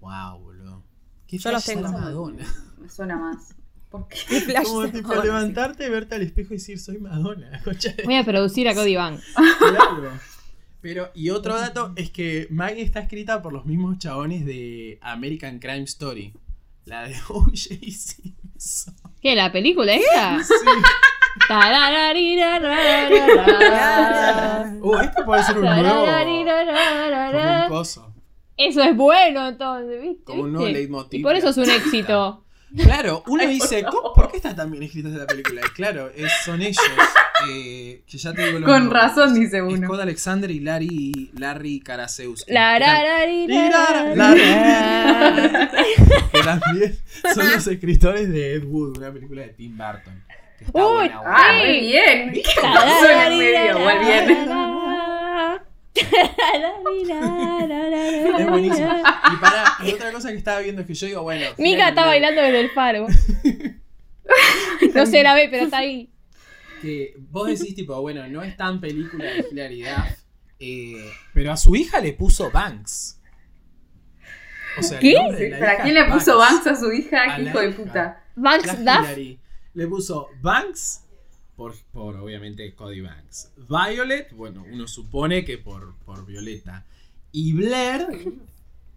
Wow, 0.00 0.40
boludo. 0.40 0.82
Qué 1.26 1.38
Yo 1.38 1.52
los 1.52 1.64
tengo. 1.64 1.90
Madonna. 1.90 2.44
Me 2.78 2.88
suena 2.90 3.16
más. 3.16 3.54
¿Por 3.88 4.06
qué? 4.08 4.18
Flash 4.42 4.64
Como 4.66 4.88
tipo 4.90 5.14
levantarte, 5.14 5.88
verte 5.88 6.14
al 6.16 6.22
espejo 6.22 6.52
y 6.54 6.58
decir 6.58 6.78
soy 6.78 6.98
Madonna. 6.98 7.62
Voy 8.04 8.14
a 8.16 8.24
producir 8.24 8.68
a 8.68 8.74
Cody 8.74 8.94
Banks. 8.94 9.24
Claro. 9.58 10.12
Pero, 10.80 11.10
y 11.14 11.30
otro 11.30 11.56
dato 11.58 11.92
es 11.96 12.10
que 12.10 12.46
Maggie 12.50 12.82
está 12.82 13.00
escrita 13.00 13.42
por 13.42 13.52
los 13.52 13.66
mismos 13.66 13.98
chabones 13.98 14.46
de 14.46 14.98
American 15.02 15.58
Crime 15.58 15.82
Story. 15.84 16.32
La 16.86 17.06
de 17.06 17.14
O.J. 17.28 17.50
Simpson. 17.54 18.94
¿Qué? 19.20 19.34
¿La 19.36 19.52
película 19.52 19.92
esta? 19.94 20.42
Sí. 20.42 20.54
Uh, 24.82 24.98
este 24.98 25.22
puede 25.24 25.42
ser 25.44 25.58
un 25.58 25.64
nuevo. 25.64 26.06
Como 26.06 27.62
un 27.62 27.68
coso. 27.68 28.12
Eso 28.56 28.82
es 28.82 28.96
bueno 28.96 29.48
entonces, 29.48 30.02
¿viste? 30.02 30.24
Como 30.24 30.42
un 30.42 30.52
nuevo 30.52 30.68
leitmotiv. 30.68 31.20
Y 31.20 31.22
por 31.22 31.34
eso 31.34 31.48
es 31.50 31.56
un 31.56 31.70
éxito. 31.70 32.44
Claro, 32.76 33.22
uno 33.26 33.46
dice, 33.46 33.84
¿cómo- 33.84 34.12
¿por 34.40 34.42
qué 34.42 34.48
está 34.48 34.62
tan 34.62 34.70
bien 34.70 34.82
escrita 34.84 35.08
la 35.10 35.26
película? 35.26 35.60
Y 35.66 35.70
claro, 35.70 36.10
es- 36.16 36.32
son 36.44 36.60
ellos. 36.62 36.76
eh, 37.50 38.02
que 38.06 38.18
ya 38.18 38.32
te 38.34 38.44
digo 38.46 38.58
los 38.58 38.68
Con 38.68 38.80
nombres. 38.84 39.02
razón, 39.02 39.34
dice 39.34 39.62
uno. 39.62 39.86
Scott 39.86 40.00
Alexander 40.00 40.50
y 40.50 40.60
Larry, 40.60 41.30
Larry 41.38 41.80
Karaseus. 41.80 42.44
La, 42.48 42.78
ra, 42.78 43.02
ra, 43.02 43.24
ri, 43.26 43.46
ra, 43.48 43.70
La- 44.14 44.34
ra, 44.34 44.34
ra. 44.34 45.70
que 46.32 46.40
también 46.42 46.98
son 47.34 47.50
los 47.50 47.66
escritores 47.66 48.28
de 48.30 48.54
Ed 48.56 48.64
Wood, 48.64 48.98
una 48.98 49.10
película 49.10 49.42
de 49.42 49.48
Tim 49.48 49.76
Burton. 49.76 50.22
Que 50.58 50.64
está 50.66 50.86
Uy, 50.86 50.92
buena, 50.92 51.16
buena. 51.20 51.36
Ah, 51.36 51.52
re 51.62 51.80
bien. 51.80 52.32
¿Qué 52.34 52.42
La, 52.62 52.74
pasó 52.74 53.08
en 53.10 53.38
medio? 53.38 53.78
Igual 53.78 53.98
bien. 54.00 54.48
Es 58.38 58.46
buenísimo. 58.48 59.02
Y 59.32 59.36
para, 59.36 59.64
y 59.84 59.92
otra 59.92 60.12
cosa 60.12 60.30
que 60.30 60.36
estaba 60.36 60.60
viendo 60.60 60.82
es 60.82 60.86
que 60.86 60.94
yo 60.94 61.06
digo, 61.06 61.22
bueno. 61.22 61.46
Mika 61.58 61.88
está 61.90 62.06
bailando 62.06 62.40
desde 62.42 62.60
el 62.60 62.70
faro. 62.70 63.06
No 64.94 65.06
se 65.06 65.22
la 65.22 65.34
ve, 65.34 65.48
pero 65.50 65.64
está 65.64 65.78
ahí. 65.78 66.10
Que 66.82 67.14
vos 67.30 67.46
decís, 67.46 67.74
tipo, 67.74 68.00
bueno, 68.00 68.26
no 68.28 68.42
es 68.42 68.56
tan 68.56 68.80
película 68.80 69.24
de 69.24 69.42
Duff, 69.68 70.18
eh, 70.58 71.10
pero 71.34 71.52
a 71.52 71.56
su 71.56 71.76
hija 71.76 72.00
le 72.00 72.12
puso 72.14 72.50
Banks. 72.50 73.20
O 74.78 74.82
sea, 74.82 74.98
¿Qué? 74.98 75.14
¿Para 75.58 75.82
quién 75.82 75.94
le 75.94 76.04
puso 76.04 76.38
Banks 76.38 76.66
a 76.66 76.76
su 76.76 76.92
hija? 76.92 77.34
A 77.34 77.36
¿Qué 77.36 77.42
hijo 77.42 77.60
de 77.60 77.70
puta? 77.70 78.24
Banks 78.36 78.84
Duff. 78.84 79.18
Le 79.74 79.86
puso 79.86 80.28
Banks 80.40 81.04
por, 81.56 81.74
por 81.92 82.16
obviamente 82.16 82.74
Cody 82.74 83.00
Banks. 83.00 83.52
Violet, 83.56 84.32
bueno, 84.32 84.64
uno 84.70 84.88
supone 84.88 85.44
que 85.44 85.58
por, 85.58 85.94
por 86.06 86.24
Violeta. 86.24 86.86
Y 87.32 87.52
Blair 87.52 88.06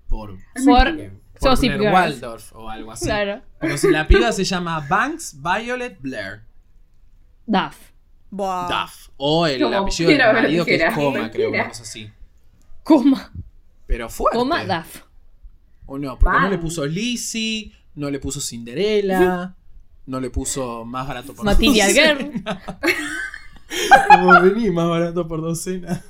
por, 0.07 0.37
Por 0.65 0.65
por 0.65 1.11
Gossip 1.43 1.71
Girls. 1.73 1.93
Waldorf 1.93 2.53
o 2.53 2.69
algo 2.69 2.91
así. 2.91 3.05
Claro. 3.05 3.41
Pero 3.59 3.77
si 3.77 3.89
la 3.89 4.07
piba 4.07 4.31
se 4.31 4.43
llama 4.43 4.85
Banks, 4.87 5.37
Violet, 5.41 5.99
Blair. 5.99 6.43
Duff. 7.45 7.91
Buah. 8.29 8.67
Duff. 8.67 9.09
O 9.17 9.45
el 9.45 9.61
Como 9.61 9.77
apellido 9.77 10.09
del 10.09 10.33
marido 10.33 10.65
que 10.65 10.75
es. 10.75 10.93
Coma, 10.93 11.29
creo, 11.31 11.49
una 11.49 11.67
cosa 11.67 11.83
así. 11.83 12.09
Coma. 12.83 13.31
Pero 13.85 14.09
fuerte. 14.09 14.37
Coma 14.37 14.63
Duff. 14.65 15.03
O 15.85 15.97
no, 15.97 16.17
porque 16.17 16.39
no 16.39 16.49
le 16.49 16.57
puso 16.57 16.85
Lizzie, 16.85 17.71
no 17.95 18.09
le 18.09 18.19
puso 18.19 18.39
Cinderella, 18.39 19.55
no 20.05 20.19
le 20.19 20.29
puso 20.29 20.85
más 20.85 21.07
barato 21.07 21.33
por 21.33 21.45
Material 21.45 21.87
docena. 21.89 22.15
Girl. 22.15 22.43
Como 24.09 24.41
vení, 24.41 24.69
más 24.69 24.87
barato 24.87 25.27
por 25.27 25.41
docena. 25.41 26.01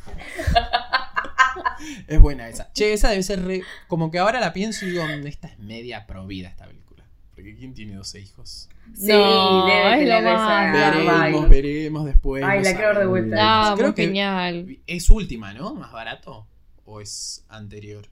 Es 2.16 2.22
buena 2.22 2.48
esa. 2.50 2.72
Che, 2.74 2.94
esa 2.94 3.10
debe 3.10 3.24
ser 3.24 3.44
re. 3.44 3.62
Como 3.88 4.12
que 4.12 4.20
ahora 4.20 4.40
la 4.40 4.54
pienso 4.54 4.86
y 4.86 4.92
digo, 4.92 5.04
"Mm, 5.06 5.28
esta 5.28 5.48
es 5.48 5.60
media 5.60 6.06
provida 6.08 6.50
esta 6.50 6.66
película. 6.66 7.04
Porque 7.36 7.56
¿quién 7.56 7.74
tiene 7.74 7.96
12 7.96 8.20
hijos? 8.20 8.70
Sí, 8.96 9.08
No, 9.08 9.66
debe 9.66 9.94
es 9.94 10.00
tener 10.00 10.24
lo 10.24 10.30
esa. 10.30 10.38
más. 10.38 10.74
veremos, 10.74 11.50
veremos 11.50 12.06
después. 12.06 12.44
Ay, 12.44 12.60
no 12.60 12.64
la 12.66 12.76
quiero 12.76 13.00
de 13.00 13.06
vuelta. 13.06 13.70
No, 13.70 13.76
Creo 13.76 13.88
muy 13.88 13.96
que 13.96 14.06
genial. 14.06 14.78
es 14.88 15.10
última, 15.10 15.54
¿no? 15.54 15.74
¿Más 15.74 15.92
barato? 15.92 16.46
¿O 16.86 17.02
es 17.02 17.44
anterior? 17.50 18.06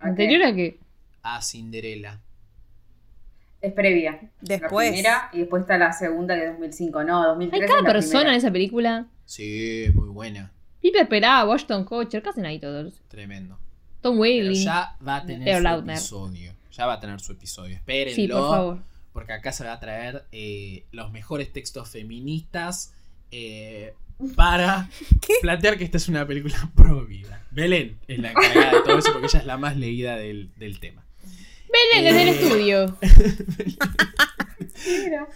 ¿Anterior 0.00 0.42
a 0.44 0.54
qué? 0.54 0.78
A 1.22 1.42
Cinderella. 1.42 2.20
Es 3.60 3.72
previa. 3.72 4.20
Después. 4.40 4.86
La 4.88 4.92
primera 4.92 5.30
y 5.32 5.38
después 5.40 5.62
está 5.62 5.78
la 5.78 5.92
segunda 5.92 6.36
que 6.36 6.44
es 6.44 6.50
2005. 6.52 7.02
No, 7.04 7.26
2003 7.26 7.60
Hay 7.60 7.64
es 7.64 7.70
cada 7.70 7.82
la 7.82 7.88
persona 7.92 8.30
en 8.30 8.36
esa 8.36 8.52
película. 8.52 9.06
Sí, 9.24 9.84
es 9.84 9.94
muy 9.94 10.08
buena. 10.08 10.52
Piper 10.80 11.08
Perá, 11.08 11.44
Washington 11.44 11.84
Kutcher, 11.84 12.22
¿qué 12.22 12.28
hacen 12.28 12.46
ahí 12.46 12.58
todos? 12.58 12.94
Tremendo. 13.08 13.58
Tom 14.00 14.12
Pero 14.18 14.20
Whaley. 14.20 14.62
ya 14.64 14.96
va 15.06 15.16
a 15.16 15.26
tener 15.26 15.56
su 15.56 15.62
Lautner. 15.62 15.96
episodio. 15.96 16.52
Ya 16.72 16.86
va 16.86 16.92
a 16.94 17.00
tener 17.00 17.20
su 17.20 17.32
episodio. 17.32 17.74
Espérenlo. 17.74 18.14
Sí, 18.14 18.28
por 18.28 18.50
favor. 18.50 18.78
Porque 19.12 19.32
acá 19.32 19.50
se 19.52 19.64
va 19.64 19.72
a 19.72 19.80
traer 19.80 20.24
eh, 20.30 20.84
los 20.92 21.10
mejores 21.10 21.52
textos 21.52 21.88
feministas 21.88 22.92
eh, 23.32 23.94
para 24.36 24.88
plantear 25.42 25.76
que 25.76 25.84
esta 25.84 25.96
es 25.96 26.08
una 26.08 26.24
película 26.26 26.54
pro 26.76 27.04
vida. 27.04 27.42
Belén 27.50 27.98
es 28.06 28.18
la 28.20 28.30
encargada 28.30 28.74
de 28.76 28.80
todo 28.82 28.98
eso 28.98 29.10
porque 29.12 29.26
ella 29.26 29.40
es 29.40 29.46
la 29.46 29.56
más 29.56 29.76
leída 29.76 30.16
del, 30.16 30.50
del 30.56 30.78
tema. 30.78 31.04
Belén 31.92 32.04
desde 32.04 32.22
el 32.22 32.28
Eh, 32.28 32.40
estudio. 32.40 32.98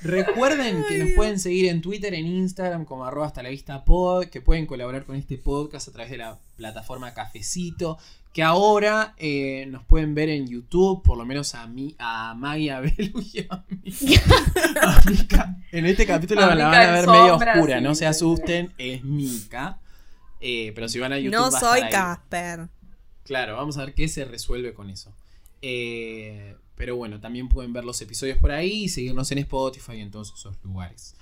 Recuerden 0.03 0.85
que 0.89 0.99
nos 0.99 1.11
pueden 1.13 1.39
seguir 1.39 1.69
en 1.69 1.81
Twitter, 1.81 2.15
en 2.15 2.27
Instagram 2.27 2.85
como 2.85 3.05
arroba 3.05 3.27
hasta 3.27 3.43
la 3.43 3.49
vista 3.49 3.85
pod, 3.85 4.27
que 4.27 4.41
pueden 4.41 4.67
colaborar 4.67 5.05
con 5.05 5.17
este 5.17 5.39
podcast 5.39 5.89
a 5.89 5.93
través 5.93 6.11
de 6.11 6.19
la 6.19 6.39
plataforma 6.57 7.15
Cafecito, 7.15 7.99
que 8.33 8.43
ahora 8.43 9.15
eh, 9.19 9.67
nos 9.69 9.85
pueden 9.85 10.15
ver 10.15 10.31
en 10.31 10.47
YouTube, 10.49 11.03
por 11.03 11.19
lo 11.19 11.25
menos 11.25 11.55
a 11.55 11.67
mí, 11.67 11.95
a 11.99 12.35
Maggie, 12.35 12.71
a 12.71 12.81
Belu 12.81 13.21
y 13.33 13.47
a 13.49 13.65
mí. 13.69 13.93
A 14.81 15.03
Mika. 15.09 15.57
En 15.71 15.87
este 15.87 16.07
capítulo 16.07 16.43
A 16.43 16.55
la 16.55 16.69
van 16.69 16.75
a 16.75 16.93
ver 16.93 17.07
medio 17.07 17.29
sombra, 17.31 17.53
oscura, 17.55 17.79
sí, 17.79 17.85
no 17.85 17.95
se 17.95 18.07
asusten, 18.07 18.73
es 18.79 19.05
Mika. 19.05 19.79
Eh, 20.41 20.73
pero 20.75 20.89
si 20.89 20.99
van 20.99 21.13
a 21.13 21.19
YouTube 21.19 21.33
No 21.33 21.51
va 21.51 21.61
soy. 21.61 21.81
Casper. 21.91 22.69
Claro, 23.25 23.57
vamos 23.57 23.79
a 23.79 23.85
ver 23.85 23.95
qué 23.95 24.09
se 24.09 24.25
resuelve 24.25 24.75
con 24.75 24.91
eso. 24.91 25.15
Eh, 25.61 26.57
pero 26.77 26.97
bueno, 26.97 27.21
también 27.21 27.49
pueden 27.49 27.73
ver 27.73 27.85
los 27.85 28.01
episodios 28.03 28.39
por 28.39 28.51
ahí 28.53 28.85
y 28.85 28.89
seguirnos 28.89 29.31
en 29.33 29.39
Spotify 29.39 29.93
y 29.97 30.01
en 30.01 30.11
todos 30.11 30.33
esos 30.37 30.57
lugares. 30.65 31.15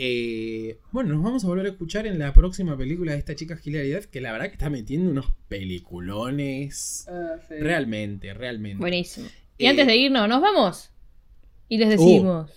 Eh, 0.00 0.78
bueno, 0.92 1.14
nos 1.14 1.24
vamos 1.24 1.44
a 1.44 1.48
volver 1.48 1.66
a 1.66 1.70
escuchar 1.70 2.06
en 2.06 2.18
la 2.20 2.32
próxima 2.32 2.76
película 2.76 3.12
de 3.12 3.18
esta 3.18 3.34
chica 3.34 3.58
Hilary 3.62 3.90
Duff, 3.92 4.06
que 4.06 4.20
la 4.20 4.30
verdad 4.32 4.46
que 4.46 4.52
está 4.52 4.70
metiendo 4.70 5.10
unos 5.10 5.26
peliculones. 5.48 7.06
Ah, 7.10 7.36
sí. 7.48 7.54
Realmente, 7.58 8.32
realmente. 8.32 8.78
Buenísimo. 8.78 9.26
Y 9.56 9.66
Eh, 9.66 9.68
antes 9.68 9.86
de 9.88 9.96
irnos, 9.96 10.28
¿nos 10.28 10.40
vamos? 10.40 10.90
Y 11.68 11.78
les 11.78 11.88
Oh. 11.88 11.90
decimos. 11.90 12.50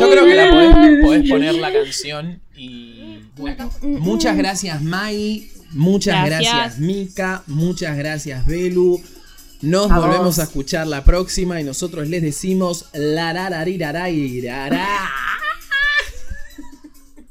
Yo 0.00 0.10
creo 0.10 0.24
que 0.24 0.34
la 0.34 0.50
podés, 0.50 1.28
poner 1.28 1.54
la 1.54 1.72
canción 1.72 2.40
y. 2.56 3.20
Bueno. 3.36 3.70
Muchas 3.82 4.36
gracias, 4.36 4.82
Mai. 4.82 5.50
Muchas 5.72 6.26
gracias, 6.26 6.54
gracias 6.54 6.78
Mika. 6.78 7.42
Muchas 7.46 7.96
gracias, 7.96 8.46
Belu. 8.46 9.02
Nos 9.60 9.88
volvemos 9.88 10.38
a 10.38 10.44
escuchar 10.44 10.86
la 10.86 11.04
próxima 11.04 11.60
y 11.60 11.64
nosotros 11.64 12.08
les 12.08 12.22
decimos 12.22 12.86
la 12.92 13.32